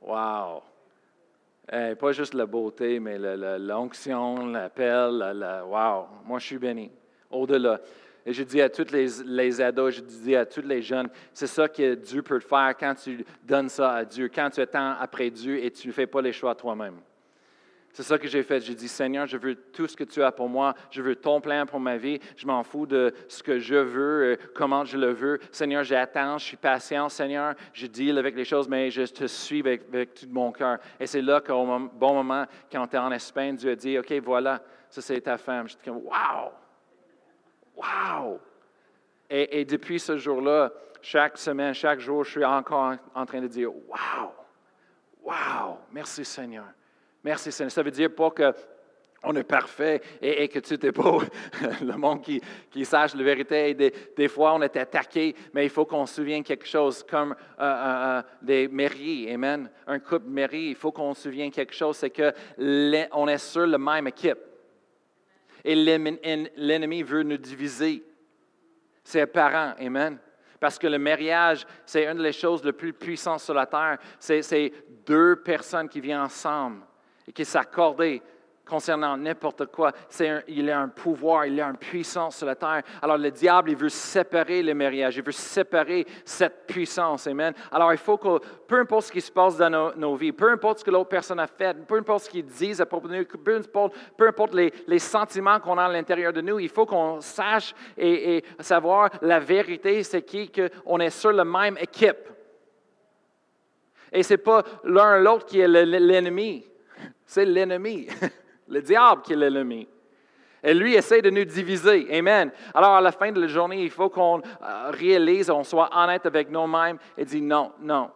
wow. 0.01 0.62
pas 1.67 2.12
juste 2.12 2.34
la 2.34 2.46
beauté, 2.46 3.00
mais 3.00 3.17
l'onction, 3.58 4.48
l'appel, 4.48 5.22
wow. 5.67 6.08
Moi, 6.25 6.39
je 6.39 6.46
suis 6.46 6.58
béni. 6.58 6.91
Au-delà. 7.29 7.79
Et 8.29 8.33
je 8.33 8.43
dis 8.43 8.62
à 8.62 8.69
tous 8.69 8.91
les, 8.91 9.07
les, 9.25 9.59
ados, 9.59 9.95
je 9.95 10.01
dis 10.01 10.36
à 10.36 10.45
tous 10.45 10.62
les 10.62 10.83
jeunes, 10.83 11.09
c'est 11.33 11.48
ça 11.48 11.67
que 11.67 11.95
Dieu 11.95 12.21
peut 12.21 12.39
faire 12.39 12.75
quand 12.79 12.93
tu 12.93 13.25
donnes 13.43 13.69
ça 13.69 13.91
à 13.91 14.05
Dieu, 14.05 14.29
quand 14.31 14.51
tu 14.51 14.62
attends 14.62 14.93
après 15.00 15.31
Dieu 15.31 15.57
et 15.63 15.71
tu 15.71 15.88
ne 15.88 15.93
fais 15.93 16.05
pas 16.05 16.21
les 16.21 16.31
choix 16.31 16.53
toi-même. 16.53 17.00
C'est 17.91 18.03
ça 18.03 18.19
que 18.19 18.27
j'ai 18.27 18.43
fait. 18.43 18.59
J'ai 18.59 18.75
dit, 18.75 18.88
Seigneur, 18.88 19.25
je 19.25 19.36
veux 19.36 19.55
tout 19.55 19.88
ce 19.88 19.98
que 19.98 20.03
tu 20.03 20.21
as 20.21 20.31
pour 20.31 20.48
moi. 20.48 20.75
Je 20.91 21.01
veux 21.01 21.15
ton 21.15 21.41
plan 21.41 21.65
pour 21.65 21.79
ma 21.79 21.98
vie. 21.98 22.19
Je 22.38 22.45
m'en 22.45 22.62
fous 22.62 22.86
de 22.86 23.12
ce 23.27 23.41
que 23.41 23.57
je 23.57 23.74
veux, 23.74 24.24
euh, 24.24 24.36
comment 24.53 24.86
je 24.86 25.00
le 25.00 25.12
veux. 25.12 25.39
Seigneur, 25.51 25.83
j'attends, 25.83 26.38
je 26.38 26.45
suis 26.45 26.57
patient. 26.57 27.09
Seigneur, 27.09 27.55
je 27.74 27.88
deal 27.88 28.15
avec 28.19 28.36
les 28.36 28.45
choses, 28.45 28.69
mais 28.69 28.91
je 28.91 29.05
te 29.05 29.25
suis 29.25 29.62
avec, 29.62 29.89
tout 30.13 30.27
mon 30.29 30.51
cœur. 30.51 30.77
Et 31.00 31.07
c'est 31.07 31.24
là 31.24 31.41
qu'au 31.41 31.65
bon 31.65 32.13
moment, 32.13 32.45
quand 32.71 32.86
tu 32.86 32.95
es 32.95 33.00
en 33.00 33.12
Espagne, 33.12 33.55
Dieu 33.55 33.71
a 33.71 33.75
dit, 33.75 33.98
OK, 33.98 34.13
voilà, 34.24 34.62
ça 34.88 35.01
c'est 35.01 35.19
ta 35.19 35.39
femme. 35.39 35.67
Je 35.67 35.74
dis, 35.74 35.89
wow! 35.89 36.51
Wow! 37.79 38.39
Et, 39.29 39.63
depuis 39.63 40.00
ce 40.00 40.17
jour-là, 40.17 40.71
chaque 41.01 41.38
semaine, 41.38 41.74
chaque 41.74 42.00
jour, 42.00 42.24
je 42.24 42.31
suis 42.31 42.45
encore 42.45 42.95
en, 43.13 43.25
train 43.25 43.41
de 43.41 43.48
dire 43.48 43.71
Wow! 43.74 44.33
Wow! 45.24 45.77
Merci 45.91 46.25
Seigneur. 46.25 46.65
Merci 47.24 47.51
Seigneur. 47.51 47.71
Ça 47.71 47.83
veut 47.83 47.91
dire 47.91 48.13
pas 48.13 48.31
que 48.31 48.53
on 49.24 49.36
est 49.36 49.43
parfait 49.43 50.01
et, 50.21 50.48
que 50.48 50.59
tu 50.59 50.75
n'es 50.81 50.91
pas 50.91 51.17
le 51.81 51.98
monde 51.98 52.21
qui, 52.21 52.41
qui, 52.71 52.86
sache 52.86 53.13
la 53.15 53.24
vérité. 53.24 53.74
Des, 53.74 54.27
fois, 54.27 54.53
on 54.53 54.62
est 54.62 54.77
attaqué, 54.77 55.36
mais 55.53 55.65
il 55.65 55.69
faut 55.69 55.86
qu'on 55.86 56.05
se 56.05 56.15
souvienne 56.15 56.43
quelque 56.43 56.65
chose 56.65 57.03
comme 57.03 57.36
euh, 57.59 57.63
euh, 57.63 58.19
euh, 58.19 58.21
des 58.41 58.67
mairies. 58.67 59.29
Amen. 59.31 59.69
Un 59.88 60.00
couple 60.00 60.29
mairie, 60.29 60.69
il 60.69 60.75
faut 60.75 60.91
qu'on 60.91 61.13
se 61.13 61.24
souvienne 61.24 61.51
quelque 61.51 61.74
chose, 61.74 61.98
c'est 61.98 62.12
qu'on 62.12 63.27
est 63.27 63.38
sur 63.38 63.67
la 63.67 63.77
même 63.77 64.07
équipe. 64.07 64.39
Et 65.63 65.75
l'ennemi 65.75 67.03
veut 67.03 67.23
nous 67.23 67.37
diviser. 67.37 68.03
C'est 69.03 69.21
apparent. 69.21 69.73
Amen. 69.79 70.17
Parce 70.59 70.77
que 70.77 70.87
le 70.87 70.99
mariage, 70.99 71.65
c'est 71.85 72.05
une 72.05 72.21
des 72.21 72.33
choses 72.33 72.63
les 72.63 72.73
plus 72.73 72.93
puissantes 72.93 73.39
sur 73.39 73.53
la 73.53 73.65
terre. 73.65 73.97
C'est 74.19 74.73
deux 75.05 75.37
personnes 75.37 75.87
qui 75.87 76.01
viennent 76.01 76.19
ensemble 76.19 76.81
et 77.27 77.31
qui 77.31 77.45
s'accordent 77.45 78.19
concernant 78.69 79.17
n'importe 79.17 79.65
quoi. 79.65 79.91
il 80.47 80.69
a 80.69 80.79
un 80.79 80.88
pouvoir, 80.88 81.45
il 81.45 81.59
a 81.59 81.67
une 81.67 81.77
puissance 81.77 82.38
sur 82.38 82.47
la 82.47 82.55
terre. 82.55 82.83
Alors 83.01 83.17
le 83.17 83.31
diable, 83.31 83.71
il 83.71 83.75
veut 83.75 83.89
séparer 83.89 84.61
le 84.61 84.73
mariage, 84.73 85.17
il 85.17 85.23
veut 85.23 85.31
séparer 85.31 86.05
cette 86.23 86.67
puissance. 86.67 87.27
Amen. 87.27 87.53
Alors 87.71 87.91
il 87.91 87.97
faut 87.97 88.17
que, 88.17 88.39
peu 88.67 88.79
importe 88.79 89.07
ce 89.07 89.11
qui 89.11 89.21
se 89.21 89.31
passe 89.31 89.57
dans 89.57 89.93
nos, 89.95 90.15
vies, 90.15 90.31
peu 90.31 90.51
importe 90.51 90.79
ce 90.79 90.83
que 90.83 90.91
l'autre 90.91 91.09
personne 91.09 91.39
a 91.39 91.47
fait, 91.47 91.75
peu 91.85 91.97
importe 91.97 92.25
ce 92.25 92.29
qu'ils 92.29 92.45
disent 92.45 92.81
à 92.81 92.85
propos 92.85 93.07
de 93.07 93.17
nous, 93.17 93.25
peu 93.25 93.55
importe, 93.55 93.95
peu 94.15 94.27
importe 94.27 94.53
les, 94.53 94.99
sentiments 94.99 95.59
qu'on 95.59 95.77
a 95.77 95.85
à 95.85 95.91
l'intérieur 95.91 96.31
de 96.33 96.41
nous, 96.41 96.59
il 96.59 96.69
faut 96.69 96.85
qu'on 96.85 97.21
sache 97.21 97.73
et, 97.97 98.43
savoir 98.59 99.09
la 99.21 99.39
vérité, 99.39 100.03
c'est 100.03 100.21
qu'on 100.21 100.99
est 100.99 101.09
sur 101.09 101.31
la 101.31 101.45
même 101.45 101.77
équipe. 101.77 102.29
Et 104.11 104.23
ce 104.23 104.33
n'est 104.33 104.38
pas 104.38 104.63
l'un 104.83 105.19
l'autre 105.19 105.45
qui 105.45 105.59
est 105.59 105.67
l'ennemi, 105.67 106.65
c'est 107.25 107.45
l'ennemi. 107.45 108.07
le 108.69 108.81
diable 108.81 109.21
qui 109.21 109.33
est 109.33 109.35
l'ennemi. 109.35 109.88
Et 110.63 110.73
lui 110.73 110.95
essaie 110.95 111.21
de 111.21 111.29
nous 111.29 111.45
diviser. 111.45 112.07
Amen. 112.17 112.51
Alors, 112.73 112.95
à 112.95 113.01
la 113.01 113.11
fin 113.11 113.31
de 113.31 113.39
la 113.39 113.47
journée, 113.47 113.81
il 113.81 113.89
faut 113.89 114.09
qu'on 114.09 114.39
euh, 114.39 114.91
réalise, 114.91 115.49
on 115.49 115.63
soit 115.63 115.89
honnête 115.95 116.25
avec 116.25 116.49
nous-mêmes 116.49 116.97
et 117.17 117.25
dire 117.25 117.43
non, 117.43 117.71
non. 117.79 118.11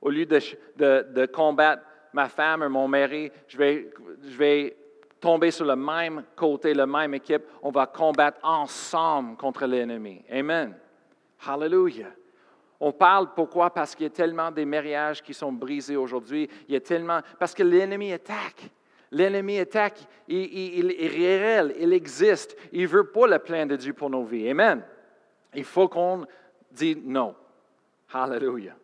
Au 0.00 0.10
lieu 0.10 0.26
de, 0.26 0.40
de, 0.76 1.26
combattre 1.26 1.82
ma 2.12 2.28
femme 2.28 2.62
ou 2.62 2.68
mon 2.68 2.88
mari, 2.88 3.30
je 3.46 3.56
vais, 3.56 3.90
je 4.24 4.36
vais 4.36 4.76
tomber 5.20 5.52
sur 5.52 5.64
le 5.64 5.76
même 5.76 6.24
côté, 6.34 6.74
la 6.74 6.86
même 6.86 7.14
équipe. 7.14 7.44
On 7.62 7.70
va 7.70 7.86
combattre 7.86 8.40
ensemble 8.42 9.36
contre 9.36 9.64
l'ennemi. 9.66 10.24
Amen. 10.28 10.76
Hallelujah. 11.46 12.10
On 12.80 12.90
parle 12.90 13.32
pourquoi? 13.34 13.70
Parce 13.70 13.94
qu'il 13.94 14.04
y 14.04 14.06
a 14.08 14.10
tellement 14.10 14.50
des 14.50 14.64
mariages 14.64 15.22
qui 15.22 15.32
sont 15.32 15.52
brisés 15.52 15.96
aujourd'hui. 15.96 16.50
Il 16.66 16.74
y 16.74 16.76
a 16.76 16.80
tellement. 16.80 17.20
Parce 17.38 17.54
que 17.54 17.62
l'ennemi 17.62 18.12
attaque. 18.12 18.68
L'ennemi 19.12 19.58
attaque, 19.58 20.00
il, 20.26 20.90
est 20.98 21.06
réel, 21.06 21.74
il 21.78 21.92
existe. 21.92 22.56
Il 22.72 22.82
ne 22.82 22.86
veut 22.86 23.04
pas 23.04 23.26
le 23.26 23.38
plan 23.38 23.66
de 23.66 23.76
Dieu 23.76 23.92
pour 23.92 24.08
nos 24.08 24.24
vies. 24.24 24.48
Amen. 24.48 24.82
Il 25.54 25.64
faut 25.64 25.86
qu'on 25.86 26.26
dise 26.70 26.96
non. 27.04 27.34
Hallelujah. 28.10 28.74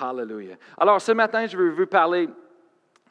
Hallelujah. 0.00 0.56
Alors, 0.78 1.02
ce 1.02 1.12
matin, 1.12 1.46
je 1.46 1.58
veux 1.58 1.68
vous 1.68 1.86
parler, 1.86 2.30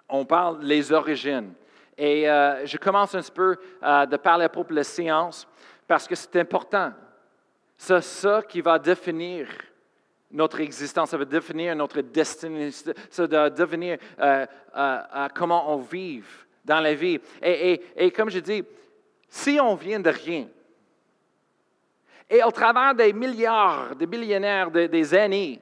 on 0.10 0.26
parle 0.26 0.66
des 0.66 0.92
origines. 0.92 1.54
Et 1.96 2.28
euh, 2.28 2.66
je 2.66 2.78
commence 2.78 3.14
un 3.14 3.22
petit 3.22 3.32
peu 3.32 3.56
euh, 3.84 4.08
de 4.08 4.18
parler 4.18 4.46
à 4.46 4.50
propos 4.50 4.72
de 4.72 4.78
la 4.78 4.84
science 4.84 5.48
parce 5.88 6.08
que 6.08 6.16
c'est 6.16 6.38
important. 6.38 6.92
C'est 7.78 8.02
ça 8.02 8.42
qui 8.42 8.62
va 8.62 8.80
définir 8.80 9.48
notre 10.32 10.60
existence, 10.62 11.10
ça 11.10 11.18
va 11.18 11.26
définir 11.26 11.76
notre 11.76 12.02
destinée, 12.02 12.72
ça 12.72 13.28
va 13.28 13.50
définir 13.50 13.98
euh, 14.20 14.46
euh, 14.76 15.00
euh, 15.16 15.28
comment 15.34 15.74
on 15.74 15.78
vit 15.78 16.22
dans 16.64 16.80
la 16.80 16.94
vie. 16.94 17.20
Et, 17.42 18.12
comme 18.12 18.30
je 18.30 18.40
dis, 18.40 18.64
si 19.28 19.60
on 19.60 19.76
vient 19.76 20.00
de 20.00 20.10
rien, 20.10 20.48
et 22.30 22.44
au 22.44 22.52
travers 22.52 22.96
des 22.96 23.12
milliards, 23.12 23.96
des 23.96 24.08
millionnaires, 24.08 24.72
des 24.72 25.14
années, 25.14 25.60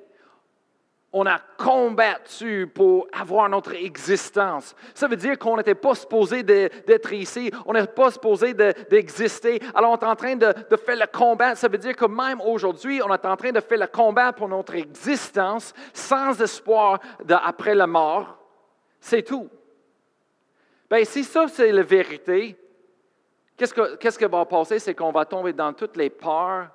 on 1.11 1.25
a 1.25 1.39
combattu 1.57 2.67
pour 2.67 3.07
avoir 3.11 3.49
notre 3.49 3.73
existence. 3.73 4.75
Ça 4.93 5.07
veut 5.07 5.15
dire 5.15 5.39
qu'on 5.39 5.57
n'était 5.57 5.75
pas 5.75 5.95
supposé 5.95 6.43
d'être 6.43 7.11
ici, 7.13 7.51
on 7.65 7.73
n'est 7.73 7.87
pas 7.87 8.11
supposé 8.11 8.53
d'exister. 8.53 9.59
Alors 9.73 9.91
on 9.91 9.97
est 9.97 10.05
en 10.05 10.15
train 10.15 10.35
de, 10.35 10.53
faire 10.85 10.95
le 10.95 11.07
combat. 11.17 11.55
Ça 11.55 11.67
veut 11.67 11.77
dire 11.77 11.95
que 11.95 12.05
même 12.05 12.41
aujourd'hui, 12.41 13.01
on 13.01 13.13
est 13.13 13.25
en 13.25 13.35
train 13.35 13.51
de 13.51 13.59
faire 13.59 13.79
le 13.79 13.87
combat 13.87 14.33
pour 14.33 14.47
notre 14.47 14.75
existence 14.75 15.73
sans 15.93 16.39
espoir 16.41 16.99
d'après 17.23 17.73
la 17.73 17.87
mort. 17.87 18.37
C'est 18.99 19.23
tout. 19.23 19.49
Bien, 20.89 21.03
si 21.05 21.23
ça, 21.23 21.47
c'est 21.47 21.71
la 21.71 21.83
vérité, 21.83 22.55
qu'est-ce 23.57 23.73
que, 23.73 23.95
qu'est-ce 23.95 24.25
va 24.25 24.45
passer? 24.45 24.79
C'est 24.79 24.95
qu'on 24.95 25.11
va 25.11 25.25
tomber 25.25 25.53
dans 25.53 25.73
toutes 25.73 25.97
les 25.97 26.09
peurs, 26.09 26.69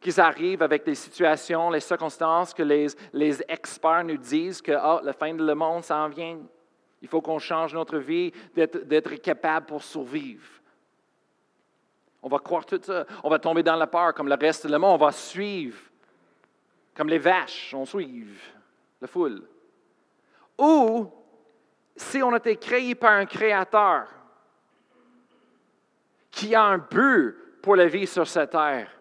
qu'ils 0.00 0.20
arrivent 0.20 0.62
avec 0.62 0.84
des 0.84 0.94
situations, 0.94 1.70
les 1.70 1.80
circonstances 1.80 2.54
que 2.54 2.62
les, 2.62 2.86
les 3.12 3.42
experts 3.48 4.04
nous 4.04 4.16
disent 4.16 4.62
que 4.62 4.72
oh, 4.72 5.00
la 5.02 5.12
fin 5.12 5.34
du 5.34 5.42
monde 5.42 5.84
s'en 5.84 6.08
vient. 6.08 6.38
Il 7.02 7.08
faut 7.08 7.20
qu'on 7.20 7.38
change 7.38 7.74
notre 7.74 7.98
vie, 7.98 8.32
d'être 8.54 9.14
capable 9.16 9.66
pour 9.66 9.82
survivre. 9.82 10.46
On 12.22 12.28
va 12.28 12.38
croire 12.38 12.66
tout 12.66 12.80
ça. 12.82 13.06
On 13.22 13.30
va 13.30 13.38
tomber 13.38 13.62
dans 13.62 13.76
la 13.76 13.86
peur 13.86 14.12
comme 14.14 14.28
le 14.28 14.34
reste 14.34 14.66
de 14.66 14.76
monde. 14.76 15.00
On 15.00 15.04
va 15.04 15.12
suivre 15.12 15.78
comme 16.94 17.08
les 17.08 17.18
vaches, 17.18 17.72
on 17.74 17.84
suit 17.84 18.26
la 19.00 19.06
foule. 19.06 19.42
Ou 20.58 21.08
si 21.94 22.20
on 22.22 22.32
a 22.32 22.38
été 22.38 22.56
créé 22.56 22.96
par 22.96 23.12
un 23.12 23.26
créateur 23.26 24.08
qui 26.30 26.54
a 26.56 26.64
un 26.64 26.78
but 26.78 27.36
pour 27.62 27.76
la 27.76 27.86
vie 27.86 28.06
sur 28.06 28.26
cette 28.26 28.50
terre 28.50 28.97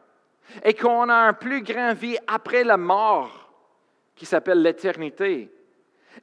et 0.63 0.73
qu'on 0.73 1.09
a 1.09 1.15
un 1.15 1.33
plus 1.33 1.61
grand 1.61 1.93
vie 1.93 2.17
après 2.27 2.63
la 2.63 2.77
mort 2.77 3.49
qui 4.15 4.25
s'appelle 4.25 4.61
l'éternité 4.61 5.51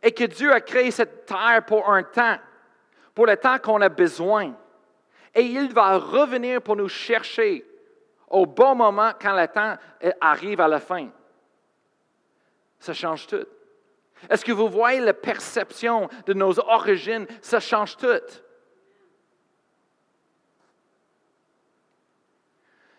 et 0.02 0.12
que 0.12 0.24
Dieu 0.24 0.52
a 0.52 0.60
créé 0.60 0.90
cette 0.90 1.26
terre 1.26 1.64
pour 1.66 1.88
un 1.88 2.02
temps, 2.02 2.36
pour 3.14 3.26
le 3.26 3.36
temps 3.36 3.58
qu'on 3.58 3.80
a 3.80 3.88
besoin. 3.88 4.54
Et 5.34 5.42
il 5.42 5.72
va 5.72 5.98
revenir 5.98 6.62
pour 6.62 6.76
nous 6.76 6.88
chercher 6.88 7.64
au 8.28 8.46
bon 8.46 8.74
moment 8.74 9.12
quand 9.20 9.34
le 9.34 9.46
temps 9.46 9.76
arrive 10.20 10.60
à 10.60 10.68
la 10.68 10.80
fin. 10.80 11.08
Ça 12.78 12.92
change 12.92 13.26
tout. 13.26 13.46
Est-ce 14.28 14.44
que 14.44 14.52
vous 14.52 14.68
voyez 14.68 15.00
la 15.00 15.14
perception 15.14 16.08
de 16.26 16.32
nos 16.32 16.58
origines? 16.58 17.26
Ça 17.40 17.60
change 17.60 17.96
tout. 17.96 18.42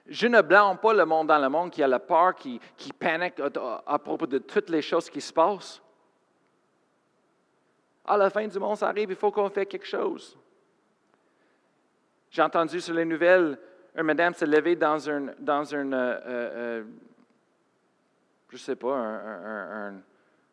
Je 0.07 0.27
ne 0.27 0.41
blâme 0.41 0.77
pas 0.77 0.93
le 0.93 1.05
monde 1.05 1.27
dans 1.27 1.39
le 1.39 1.49
monde 1.49 1.71
qui 1.71 1.81
a 1.81 1.87
la 1.87 1.99
peur, 1.99 2.35
qui, 2.35 2.59
panique 2.99 3.41
à, 3.85 3.99
propos 3.99 4.27
de 4.27 4.37
toutes 4.37 4.69
les 4.69 4.81
choses 4.81 5.09
qui 5.09 5.19
se 5.19 5.33
passent. 5.33 5.81
À 8.05 8.15
la 8.17 8.29
fin 8.29 8.47
du 8.47 8.59
monde, 8.59 8.77
ça 8.77 8.89
arrive, 8.89 9.09
il 9.09 9.15
faut 9.15 9.31
qu'on 9.31 9.49
fasse 9.49 9.65
quelque 9.65 9.87
chose. 9.87 10.37
J'ai 12.29 12.41
entendu 12.43 12.79
sur 12.79 12.93
les 12.93 13.05
nouvelles, 13.05 13.57
une 13.95 14.03
madame 14.03 14.33
s'est 14.35 14.45
levée 14.45 14.75
dans 14.75 14.99
une, 15.09 15.33
dans 15.39 15.63
une 15.63 15.93
euh, 15.93 16.19
euh, 16.25 16.83
je 18.49 18.55
ne 18.55 18.59
sais 18.59 18.75
pas, 18.75 18.93
une 18.93 20.03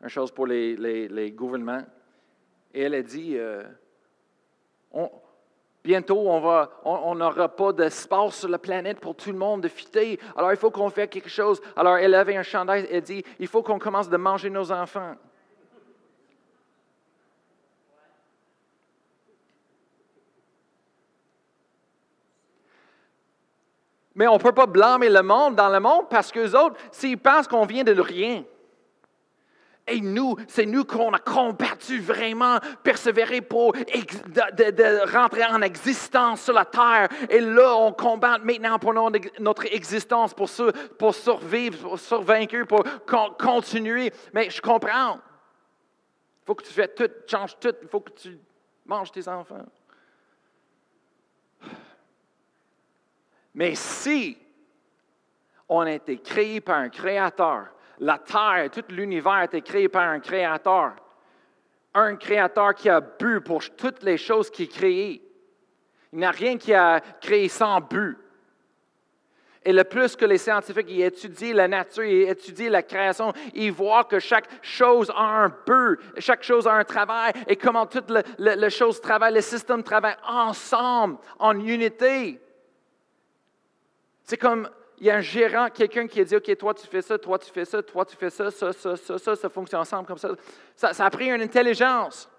un, 0.00 0.08
chose 0.08 0.32
pour 0.32 0.46
les, 0.46 1.32
gouvernements. 1.36 1.84
Et 2.72 2.82
elle 2.82 2.94
a 2.94 3.02
dit, 3.02 3.36
euh, 3.36 3.64
bientôt, 5.84 6.18
on 6.18 7.14
n'aura 7.14 7.44
on, 7.44 7.48
pas 7.48 7.72
d'espace 7.72 8.36
sur 8.40 8.48
la 8.48 8.58
planète 8.58 9.00
pour 9.00 9.14
tout 9.14 9.32
le 9.32 9.38
monde 9.38 9.62
de 9.62 9.68
fêter. 9.68 10.18
Alors, 10.36 10.52
il 10.52 10.56
faut 10.56 10.70
qu'on 10.70 10.90
fasse 10.90 11.08
quelque 11.08 11.28
chose. 11.28 11.60
Alors, 11.76 11.96
elle 11.96 12.14
avait 12.14 12.36
un 12.36 12.42
chandail, 12.42 12.86
elle 12.90 13.02
dit, 13.02 13.24
il 13.38 13.48
faut 13.48 13.62
qu'on 13.62 13.78
commence 13.78 14.08
de 14.08 14.16
manger 14.16 14.50
nos 14.50 14.70
enfants. 14.70 15.16
Mais 24.14 24.26
on 24.26 24.34
ne 24.34 24.42
peut 24.42 24.52
pas 24.52 24.66
blâmer 24.66 25.08
le 25.08 25.22
monde 25.22 25.56
dans 25.56 25.70
le 25.70 25.80
monde 25.80 26.08
parce 26.10 26.30
qu'eux 26.30 26.54
autres, 26.54 26.76
s'ils 26.90 27.18
pensent 27.18 27.48
qu'on 27.48 27.64
vient 27.64 27.82
de 27.82 27.98
rien, 27.98 28.44
et 29.92 30.00
nous, 30.00 30.36
c'est 30.48 30.64
nous 30.64 30.84
qu'on 30.84 31.12
a 31.12 31.18
combattu 31.18 32.00
vraiment, 32.00 32.58
persévéré 32.82 33.42
pour 33.42 33.72
de, 33.72 35.12
rentrer 35.12 35.44
en 35.44 35.60
existence 35.60 36.42
sur 36.42 36.54
la 36.54 36.64
terre. 36.64 37.08
Et 37.28 37.40
là, 37.40 37.76
on 37.76 37.92
combat 37.92 38.38
maintenant 38.38 38.78
pour 38.78 38.94
notre 38.94 39.66
existence, 39.72 40.32
pour, 40.32 40.48
pour 40.98 41.14
survivre, 41.14 41.78
pour 41.78 41.98
survaincre, 41.98 42.64
pour 42.64 42.84
continuer. 43.36 44.10
Mais 44.32 44.48
je 44.48 44.62
comprends. 44.62 45.14
Il 45.16 46.46
faut 46.46 46.54
que 46.54 46.64
tu 46.64 46.72
fasses 46.72 46.94
tout, 46.96 47.10
changes 47.26 47.58
tout. 47.60 47.74
Il 47.82 47.88
faut 47.88 48.00
que 48.00 48.12
tu 48.12 48.38
manges 48.86 49.12
tes 49.12 49.28
enfants. 49.28 49.66
Mais 53.54 53.74
si 53.74 54.38
on 55.68 55.80
a 55.80 55.92
été 55.92 56.16
créé 56.18 56.62
par 56.62 56.78
un 56.78 56.88
créateur, 56.88 57.68
la 57.98 58.18
terre, 58.18 58.70
tout 58.70 58.84
l'univers 58.90 59.32
a 59.32 59.44
été 59.44 59.62
créé 59.62 59.88
par 59.88 60.08
un 60.08 60.20
créateur, 60.20 60.92
un 61.94 62.16
créateur 62.16 62.74
qui 62.74 62.88
a 62.88 63.00
but 63.00 63.40
pour 63.40 63.62
toutes 63.76 64.02
les 64.02 64.16
choses 64.16 64.50
qu'il 64.50 64.68
a 64.68 64.72
créées. 64.72 65.22
Il 66.12 66.18
n'y 66.18 66.24
a 66.24 66.30
rien 66.30 66.58
qui 66.58 66.74
a 66.74 67.00
créé 67.20 67.48
sans 67.48 67.80
but. 67.80 68.18
Et 69.64 69.72
le 69.72 69.84
plus 69.84 70.16
que 70.16 70.24
les 70.24 70.38
scientifiques 70.38 70.90
étudient 70.90 71.54
la 71.54 71.68
nature, 71.68 72.04
ils 72.04 72.28
étudient 72.28 72.70
la 72.70 72.82
création, 72.82 73.32
ils 73.54 73.70
voient 73.70 74.04
que 74.04 74.18
chaque 74.18 74.48
chose 74.60 75.10
a 75.14 75.44
un 75.44 75.48
but, 75.48 76.00
chaque 76.18 76.42
chose 76.42 76.66
a 76.66 76.72
un 76.72 76.84
travail, 76.84 77.32
et 77.46 77.54
comment 77.54 77.86
toutes 77.86 78.12
les 78.38 78.70
choses 78.70 79.00
travaillent, 79.00 79.34
les 79.34 79.40
systèmes 79.40 79.84
travaillent 79.84 80.16
ensemble, 80.26 81.18
en 81.38 81.56
unité. 81.60 82.40
C'est 84.24 84.36
comme 84.36 84.68
il 85.02 85.06
y 85.06 85.10
a 85.10 85.16
un 85.16 85.20
gérant, 85.20 85.68
quelqu'un 85.68 86.06
qui 86.06 86.20
a 86.20 86.24
dit 86.24 86.36
OK, 86.36 86.56
toi 86.56 86.72
tu 86.72 86.86
fais 86.86 87.02
ça, 87.02 87.18
toi 87.18 87.36
tu 87.36 87.50
fais 87.50 87.64
ça, 87.64 87.82
toi 87.82 88.04
tu 88.04 88.14
fais 88.14 88.30
ça, 88.30 88.52
ça, 88.52 88.72
ça, 88.72 88.96
ça, 88.96 89.18
ça, 89.18 89.34
ça 89.34 89.48
fonctionne 89.48 89.80
ensemble 89.80 90.06
comme 90.06 90.16
ça. 90.16 90.28
Ça, 90.76 91.04
a 91.04 91.10
pris 91.10 91.28
une 91.28 91.42
intelligence. 91.42 92.30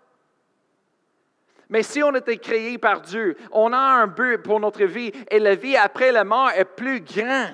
Mais 1.67 1.83
si 1.83 2.01
on 2.01 2.15
était 2.15 2.37
créé 2.37 2.77
par 2.77 3.01
Dieu, 3.01 3.35
on 3.51 3.73
a 3.73 3.77
un 3.77 4.07
but 4.07 4.37
pour 4.37 4.61
notre 4.61 4.85
vie 4.85 5.11
et 5.29 5.39
la 5.39 5.55
vie 5.55 5.75
après 5.75 6.13
la 6.13 6.23
mort 6.23 6.51
est 6.51 6.63
plus 6.63 7.01
grande 7.01 7.53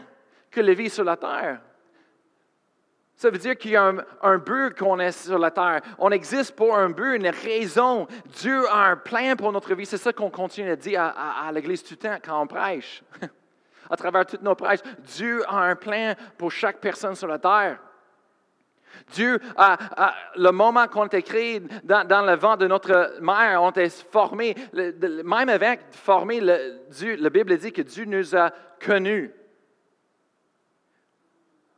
que 0.52 0.62
la 0.62 0.76
vie 0.76 0.92
sur 0.92 1.04
la 1.04 1.18
terre. 1.18 1.60
Ça 3.16 3.32
veut 3.32 3.40
dire 3.40 3.58
qu'il 3.58 3.72
y 3.72 3.78
a 3.78 3.92
un, 4.22 4.38
but 4.38 4.78
qu'on 4.78 5.00
est 5.00 5.12
sur 5.12 5.40
la 5.40 5.50
terre. 5.50 5.82
On 5.98 6.12
existe 6.12 6.56
pour 6.56 6.78
un 6.78 6.92
but, 6.92 7.16
une 7.16 7.30
raison. 7.30 8.06
Dieu 8.28 8.70
a 8.70 8.92
un 8.92 8.96
plan 8.96 9.36
pour 9.36 9.52
notre 9.52 9.74
vie. 9.74 9.88
C'est 9.88 9.98
ça 9.98 10.14
qu'on 10.14 10.30
continue 10.30 10.70
à 10.70 10.76
dire 10.76 11.02
à, 11.02 11.48
à 11.48 11.52
l'Église 11.52 11.82
tout 11.82 11.96
le 11.96 11.98
temps 11.98 12.18
quand 12.24 12.40
on 12.40 12.46
prêche. 12.46 13.02
à 13.90 13.98
travers 13.98 14.26
toutes 14.26 14.42
nos 14.42 14.56
prêches. 14.56 14.82
Dieu 15.00 15.44
a 15.48 15.58
un 15.58 15.76
plan 15.76 16.14
pour 16.38 16.52
chaque 16.52 16.80
personne 16.80 17.16
sur 17.16 17.28
la 17.28 17.40
terre. 17.40 17.80
Dieu, 19.14 19.40
le 20.36 20.52
moment 20.52 20.88
qu'on 20.88 21.08
est 21.08 21.22
créé 21.22 21.62
dans, 21.84 22.26
le 22.26 22.36
vent 22.36 22.58
de 22.58 22.68
notre 22.68 23.20
mère, 23.22 23.62
on 23.62 23.72
est 23.72 24.04
formé, 24.12 24.56
même 24.74 25.50
avec 25.50 25.82
formé, 25.92 26.40
le, 26.42 27.16
la 27.16 27.30
Bible 27.30 27.58
dit 27.58 27.72
que 27.72 27.82
Dieu 27.82 28.06
nous 28.06 28.36
a 28.36 28.52
connus. 28.80 29.32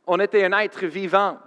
On 0.06 0.18
était 0.20 0.44
un 0.44 0.58
être 0.58 0.84
vivant. 0.86 1.38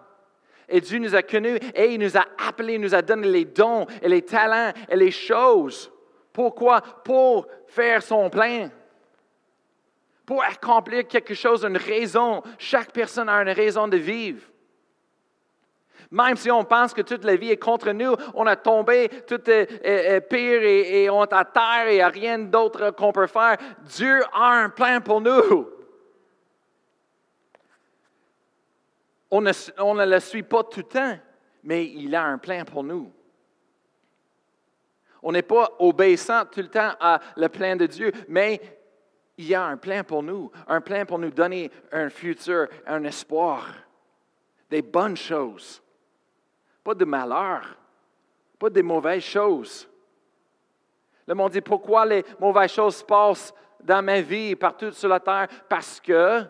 Et 0.67 0.81
Dieu 0.81 0.97
nous 0.97 1.13
a 1.13 1.21
connus 1.21 1.59
et 1.75 1.93
il 1.93 1.99
nous 1.99 2.17
a 2.17 2.25
appelés, 2.47 2.79
nous 2.79 2.95
a 2.95 3.03
donné 3.03 3.27
les 3.27 3.45
dons 3.45 3.85
et 4.01 4.09
les 4.09 4.23
talents 4.23 4.71
et 4.89 4.95
les 4.95 5.11
choses. 5.11 5.91
Pourquoi? 6.33 6.81
Pour 6.81 7.47
faire 7.67 8.01
son 8.01 8.29
plein 8.31 8.69
pour 10.25 10.43
accomplir 10.43 11.07
quelque 11.07 11.33
chose, 11.33 11.63
une 11.63 11.77
raison. 11.77 12.41
Chaque 12.57 12.91
personne 12.91 13.29
a 13.29 13.41
une 13.41 13.49
raison 13.49 13.87
de 13.87 13.97
vivre. 13.97 14.41
Même 16.11 16.35
si 16.35 16.51
on 16.51 16.63
pense 16.63 16.93
que 16.93 17.01
toute 17.01 17.23
la 17.23 17.35
vie 17.35 17.51
est 17.51 17.57
contre 17.57 17.91
nous, 17.91 18.15
on 18.33 18.45
a 18.45 18.55
tombé, 18.55 19.09
tout 19.27 19.41
est, 19.49 20.21
pire 20.29 20.63
et, 20.63 21.09
on 21.09 21.23
est 21.23 21.33
à 21.33 21.45
terre 21.45 21.87
et 21.87 21.93
il 21.93 21.95
n'y 21.95 22.01
a 22.01 22.09
rien 22.09 22.39
d'autre 22.39 22.91
qu'on 22.91 23.11
peut 23.11 23.27
faire, 23.27 23.57
Dieu 23.81 24.23
a 24.33 24.51
un 24.51 24.69
plan 24.69 25.01
pour 25.01 25.21
nous. 25.21 25.69
On 29.31 29.41
ne, 29.41 29.51
on 29.79 29.95
ne 29.95 30.05
le 30.05 30.19
suit 30.19 30.43
pas 30.43 30.63
tout 30.63 30.81
le 30.81 30.83
temps, 30.83 31.19
mais 31.63 31.85
il 31.85 32.15
a 32.15 32.23
un 32.23 32.37
plan 32.37 32.63
pour 32.63 32.83
nous. 32.83 33.11
On 35.23 35.31
n'est 35.31 35.41
pas 35.41 35.71
obéissant 35.79 36.45
tout 36.45 36.61
le 36.61 36.69
temps 36.69 36.93
à 36.99 37.19
le 37.35 37.49
plan 37.49 37.75
de 37.75 37.87
Dieu, 37.87 38.11
mais 38.27 38.61
il 39.37 39.47
y 39.47 39.55
a 39.55 39.65
un 39.65 39.77
plan 39.77 40.03
pour 40.03 40.23
nous, 40.23 40.51
un 40.67 40.81
plan 40.81 41.05
pour 41.05 41.19
nous 41.19 41.31
donner 41.31 41.71
un 41.91 42.09
futur, 42.09 42.67
un 42.85 43.03
espoir, 43.03 43.73
des 44.69 44.81
bonnes 44.81 45.17
choses, 45.17 45.81
pas 46.83 46.93
de 46.93 47.05
malheur, 47.05 47.77
pas 48.57 48.69
des 48.69 48.83
mauvaises 48.83 49.23
choses. 49.23 49.89
Le 51.27 51.33
monde 51.33 51.51
dit 51.51 51.61
pourquoi 51.61 52.05
les 52.05 52.23
mauvaises 52.39 52.71
choses 52.71 52.97
se 52.97 53.03
passent 53.03 53.53
dans 53.83 54.03
ma 54.03 54.21
vie, 54.21 54.55
partout 54.55 54.91
sur 54.91 55.09
la 55.09 55.19
terre? 55.19 55.47
Parce 55.67 55.99
que 55.99 56.43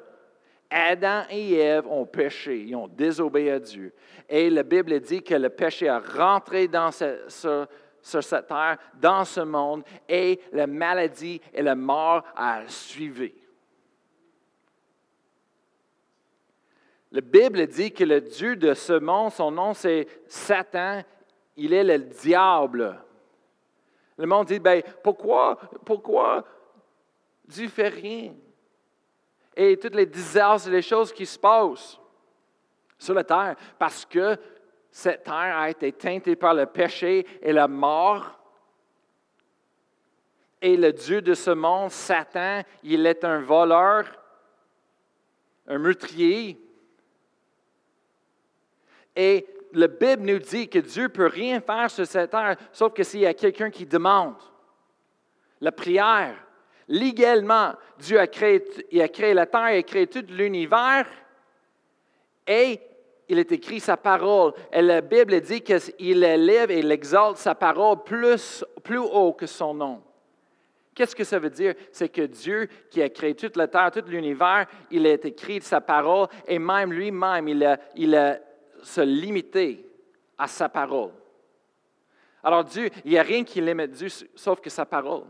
Adam 0.70 1.24
et 1.30 1.54
Ève 1.54 1.88
ont 1.88 2.06
péché, 2.06 2.64
ils 2.64 2.76
ont 2.76 2.88
désobéi 2.88 3.50
à 3.50 3.60
Dieu. 3.60 3.94
Et 4.28 4.50
la 4.50 4.64
Bible 4.64 5.00
dit 5.00 5.22
que 5.22 5.36
le 5.36 5.50
péché 5.50 5.88
a 5.88 6.00
rentré 6.00 6.68
dans 6.68 6.92
ce, 6.92 7.66
sur 8.06 8.24
cette 8.24 8.46
terre, 8.46 8.78
dans 9.02 9.26
ce 9.26 9.42
monde, 9.42 9.84
et 10.08 10.40
la 10.52 10.68
maladie 10.68 11.42
et 11.52 11.64
la 11.64 11.74
mort 11.74 12.24
a 12.36 12.68
suivi. 12.68 13.34
La 17.12 17.22
Bible 17.22 17.66
dit 17.66 17.92
que 17.92 18.04
le 18.04 18.22
Dieu 18.22 18.58
de 18.58 18.76
ce 18.76 18.94
monde, 18.94 19.32
son 19.32 19.50
nom 19.50 19.74
c'est 19.74 20.08
Satan, 20.28 21.02
il 21.58 21.74
est 21.74 21.84
le 21.84 21.98
diable. 21.98 23.02
Le 24.18 24.28
monde 24.28 24.46
dit, 24.48 24.60
ben, 24.60 24.84
pourquoi, 25.04 25.58
pourquoi 25.84 26.46
Dieu 27.44 27.68
fait 27.70 27.88
rien? 27.88 28.36
Et 29.56 29.78
toutes 29.78 29.96
les 29.96 30.06
désastres 30.06 30.68
et 30.68 30.72
les 30.72 30.82
choses 30.84 31.12
qui 31.12 31.26
se 31.26 31.40
passent 31.40 32.00
sur 33.00 33.16
la 33.16 33.24
terre, 33.24 33.56
parce 33.80 34.06
que 34.06 34.38
cette 34.96 35.26
terre 35.26 35.58
a 35.58 35.70
été 35.70 35.92
teintée 35.92 36.38
par 36.38 36.54
le 36.54 36.66
péché 36.68 37.28
et 37.42 37.52
la 37.52 37.68
mort. 37.68 38.40
est 40.62 40.78
le 40.78 40.94
Dieu 40.94 41.22
de 41.22 41.34
ce 41.34 41.52
monde. 41.52 41.92
Satan, 41.92 42.62
il 42.82 43.06
est 43.06 43.26
un 43.26 43.42
voleur, 43.42 44.06
un 45.68 45.80
meurtrier. 45.80 46.58
Et 49.18 49.46
la 49.74 49.90
Bible 49.90 50.24
nous 50.24 50.40
dit 50.40 50.70
que 50.70 50.80
Dieu 50.80 51.04
ne 51.04 51.08
peut 51.10 51.28
rien 51.28 51.60
faire 51.60 51.92
sur 51.92 52.08
cette 52.08 52.32
terre, 52.32 52.56
sauf 52.72 52.94
que 52.94 53.04
s'il 53.04 53.20
y 53.20 53.26
a 53.26 53.34
quelqu'un 53.34 53.70
qui 53.70 53.86
demande. 53.86 54.38
La 55.60 55.74
prière. 55.74 56.38
Légalement, 56.88 57.74
Dieu 58.00 58.18
a 58.18 58.28
créé, 58.28 58.64
il 58.92 59.02
a 59.02 59.10
créé 59.10 59.34
la 59.34 59.46
terre, 59.46 59.72
il 59.72 59.80
a 59.80 59.84
créé 59.84 60.08
tout 60.08 60.24
l'univers, 60.30 61.06
et 62.48 62.80
il 63.28 63.40
est 63.40 63.52
écrit 63.52 63.80
sa 63.80 63.98
parole. 63.98 64.54
Et 64.72 64.82
la 64.82 65.02
Bible 65.02 65.40
dit 65.42 65.62
qu'il 65.62 66.24
élève 66.24 66.72
et 66.72 66.80
il 66.80 66.92
exalte 66.92 67.38
sa 67.38 67.56
parole 67.56 68.04
plus, 68.04 68.64
plus 68.84 69.00
haut 69.00 69.34
que 69.34 69.46
son 69.46 69.74
nom. 69.74 70.02
Qu'est-ce 70.94 71.16
que 71.16 71.26
ça 71.26 71.40
veut 71.40 71.50
dire? 71.50 71.76
C'est 71.92 72.08
que 72.08 72.22
Dieu, 72.22 72.70
qui 72.90 73.02
a 73.02 73.10
créé 73.10 73.36
toute 73.36 73.58
la 73.58 73.68
terre, 73.68 73.92
tout 73.92 74.04
l'univers, 74.08 74.66
il 74.90 75.06
a 75.06 75.14
écrit 75.14 75.62
sa 75.62 75.82
parole 75.82 76.28
et 76.48 76.58
même 76.58 76.94
lui-même, 76.94 77.48
il 77.50 77.66
a, 77.66 77.78
il 77.96 78.16
a 78.16 78.40
se 78.82 79.02
limité 79.02 79.86
à 80.38 80.48
sa 80.48 80.70
parole. 80.70 81.12
Alors 82.44 82.64
Dieu, 82.64 82.90
il 83.04 83.12
n'y 83.12 83.18
a 83.18 83.24
rien 83.24 83.44
qui 83.44 83.60
limite 83.60 83.92
Dieu 83.92 84.08
sauf 84.36 84.62
que 84.62 84.70
sa 84.70 84.86
parole. 84.86 85.24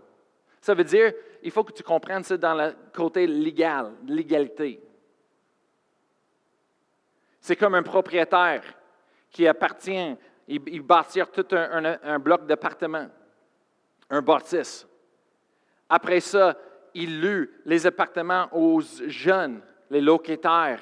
Ça 0.62 0.74
veut 0.74 0.84
dire, 0.84 1.14
il 1.42 1.52
faut 1.52 1.64
que 1.64 1.72
tu 1.72 1.84
comprennes 1.84 2.24
ça 2.24 2.38
dans 2.38 2.54
le 2.54 2.74
côté 2.94 3.26
légal, 3.26 3.94
l'égalité. 4.08 4.82
C'est 7.46 7.56
comme 7.56 7.76
un 7.76 7.84
propriétaire 7.84 8.64
qui 9.30 9.48
appartient, 9.48 10.18
il, 10.48 10.82
bâtir 10.82 11.30
tout 11.30 11.46
un, 11.52 12.18
bloc 12.18 12.48
d'appartements, 12.48 13.06
un 14.10 14.22
bâtisse. 14.24 14.88
Après 15.88 16.22
ça, 16.22 16.58
il 16.96 17.22
loue 17.22 17.46
les 17.66 17.86
appartements 17.86 18.48
aux 18.52 18.82
jeunes, 19.06 19.62
les 19.92 20.02
locataires. 20.02 20.82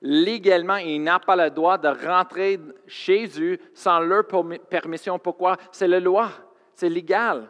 Légalement, 0.00 0.76
il 0.76 1.02
n'a 1.02 1.18
pas 1.18 1.36
le 1.36 1.50
droit 1.50 1.76
de 1.76 1.88
rentrer 2.06 2.58
chez 2.86 3.28
eux 3.38 3.58
sans 3.74 4.00
leur 4.00 4.24
permission. 4.70 5.18
Pourquoi? 5.18 5.58
C'est 5.72 5.88
la 5.88 6.00
loi, 6.00 6.30
c'est 6.72 6.88
légal. 6.88 7.46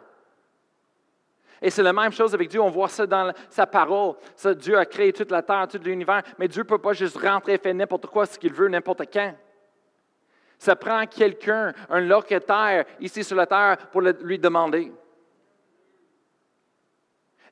Et 1.61 1.69
c'est 1.69 1.83
la 1.83 1.93
même 1.93 2.11
chose 2.11 2.33
avec 2.33 2.49
Dieu. 2.49 2.59
On 2.59 2.69
voit 2.69 2.87
ça 2.87 3.05
dans 3.05 3.31
sa 3.49 3.67
parole. 3.67 4.15
Dieu 4.55 4.77
a 4.77 4.85
créé 4.85 5.13
toute 5.13 5.29
la 5.29 5.43
terre, 5.43 5.67
tout 5.67 5.79
l'univers, 5.83 6.23
mais 6.39 6.47
Dieu 6.47 6.63
ne 6.63 6.67
peut 6.67 6.79
pas 6.79 6.93
juste 6.93 7.17
rentrer 7.17 7.53
et 7.53 7.57
faire 7.57 7.75
n'importe 7.75 8.07
quoi, 8.07 8.25
ce 8.25 8.39
qu'il 8.39 8.53
veut, 8.53 8.67
n'importe 8.67 9.03
quand. 9.13 9.35
Ça 10.57 10.75
prend 10.75 11.05
quelqu'un, 11.05 11.73
un 11.89 12.01
locataire 12.01 12.85
ici 12.99 13.23
sur 13.23 13.35
la 13.35 13.45
terre 13.45 13.77
pour 13.91 14.01
lui 14.01 14.39
demander. 14.39 14.91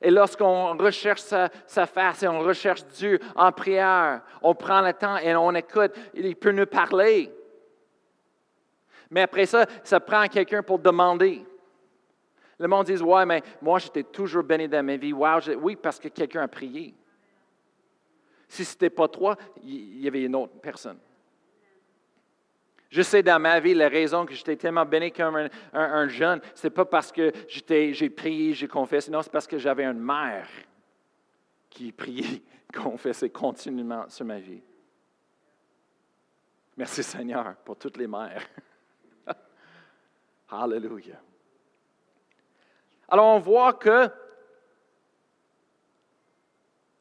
Et 0.02 0.10
lorsqu'on 0.10 0.76
recherche 0.76 1.20
sa, 1.20 1.50
sa, 1.66 1.86
face 1.86 2.22
et 2.22 2.28
on 2.28 2.40
recherche 2.40 2.84
Dieu 2.86 3.20
en 3.36 3.52
prière, 3.52 4.22
on 4.42 4.54
prend 4.54 4.80
le 4.80 4.92
temps 4.94 5.18
et 5.18 5.34
on 5.36 5.54
écoute, 5.54 5.92
il 6.14 6.36
peut 6.36 6.52
nous 6.52 6.66
parler. 6.66 7.30
Mais 9.10 9.22
après 9.22 9.44
ça, 9.46 9.66
ça 9.84 10.00
prend 10.00 10.26
quelqu'un 10.26 10.62
pour 10.62 10.78
demander. 10.78 11.44
Le 12.60 12.68
monde 12.68 12.86
dit 12.86 13.02
Ouais, 13.02 13.24
mais 13.24 13.42
moi, 13.62 13.78
j'étais 13.78 14.04
toujours 14.04 14.44
béni 14.44 14.68
dans 14.68 14.84
ma 14.84 14.96
vie. 14.96 15.14
oui, 15.14 15.76
parce 15.76 15.98
que 15.98 16.08
quelqu'un 16.08 16.42
a 16.42 16.48
prié. 16.48 16.94
Si 18.46 18.64
ce 18.64 18.74
n'était 18.74 18.90
pas 18.90 19.08
toi, 19.08 19.36
il 19.64 20.00
y 20.00 20.06
avait 20.06 20.22
une 20.22 20.36
autre 20.36 20.60
personne. 20.60 20.98
Je 22.90 23.00
sais 23.00 23.22
dans 23.22 23.40
ma 23.40 23.60
vie, 23.60 23.72
la 23.72 23.88
raison 23.88 24.26
que 24.26 24.34
j'étais 24.34 24.56
tellement 24.56 24.84
béni 24.84 25.10
comme 25.10 25.48
un, 25.72 26.08
jeune, 26.08 26.40
ce 26.54 26.66
n'est 26.66 26.72
pas 26.72 26.84
parce 26.84 27.10
que 27.10 27.32
j'ai 27.48 28.10
prié, 28.10 28.52
j'ai 28.52 28.68
confessé, 28.68 29.10
non, 29.10 29.22
c'est 29.22 29.32
parce 29.32 29.46
que 29.46 29.58
j'avais 29.58 29.84
une 29.84 30.00
mère 30.00 30.48
qui 31.70 31.92
priait, 31.92 32.42
confessait 32.74 33.30
continuellement 33.30 34.06
sur 34.08 34.26
ma 34.26 34.40
vie. 34.40 34.60
Merci 36.76 37.02
Seigneur 37.04 37.54
pour 37.64 37.76
toutes 37.76 37.96
les 37.96 38.08
mères. 38.08 38.44
Hallelujah. 40.50 41.20
Alors 43.10 43.26
on 43.26 43.40
voit 43.40 43.72
que 43.72 44.08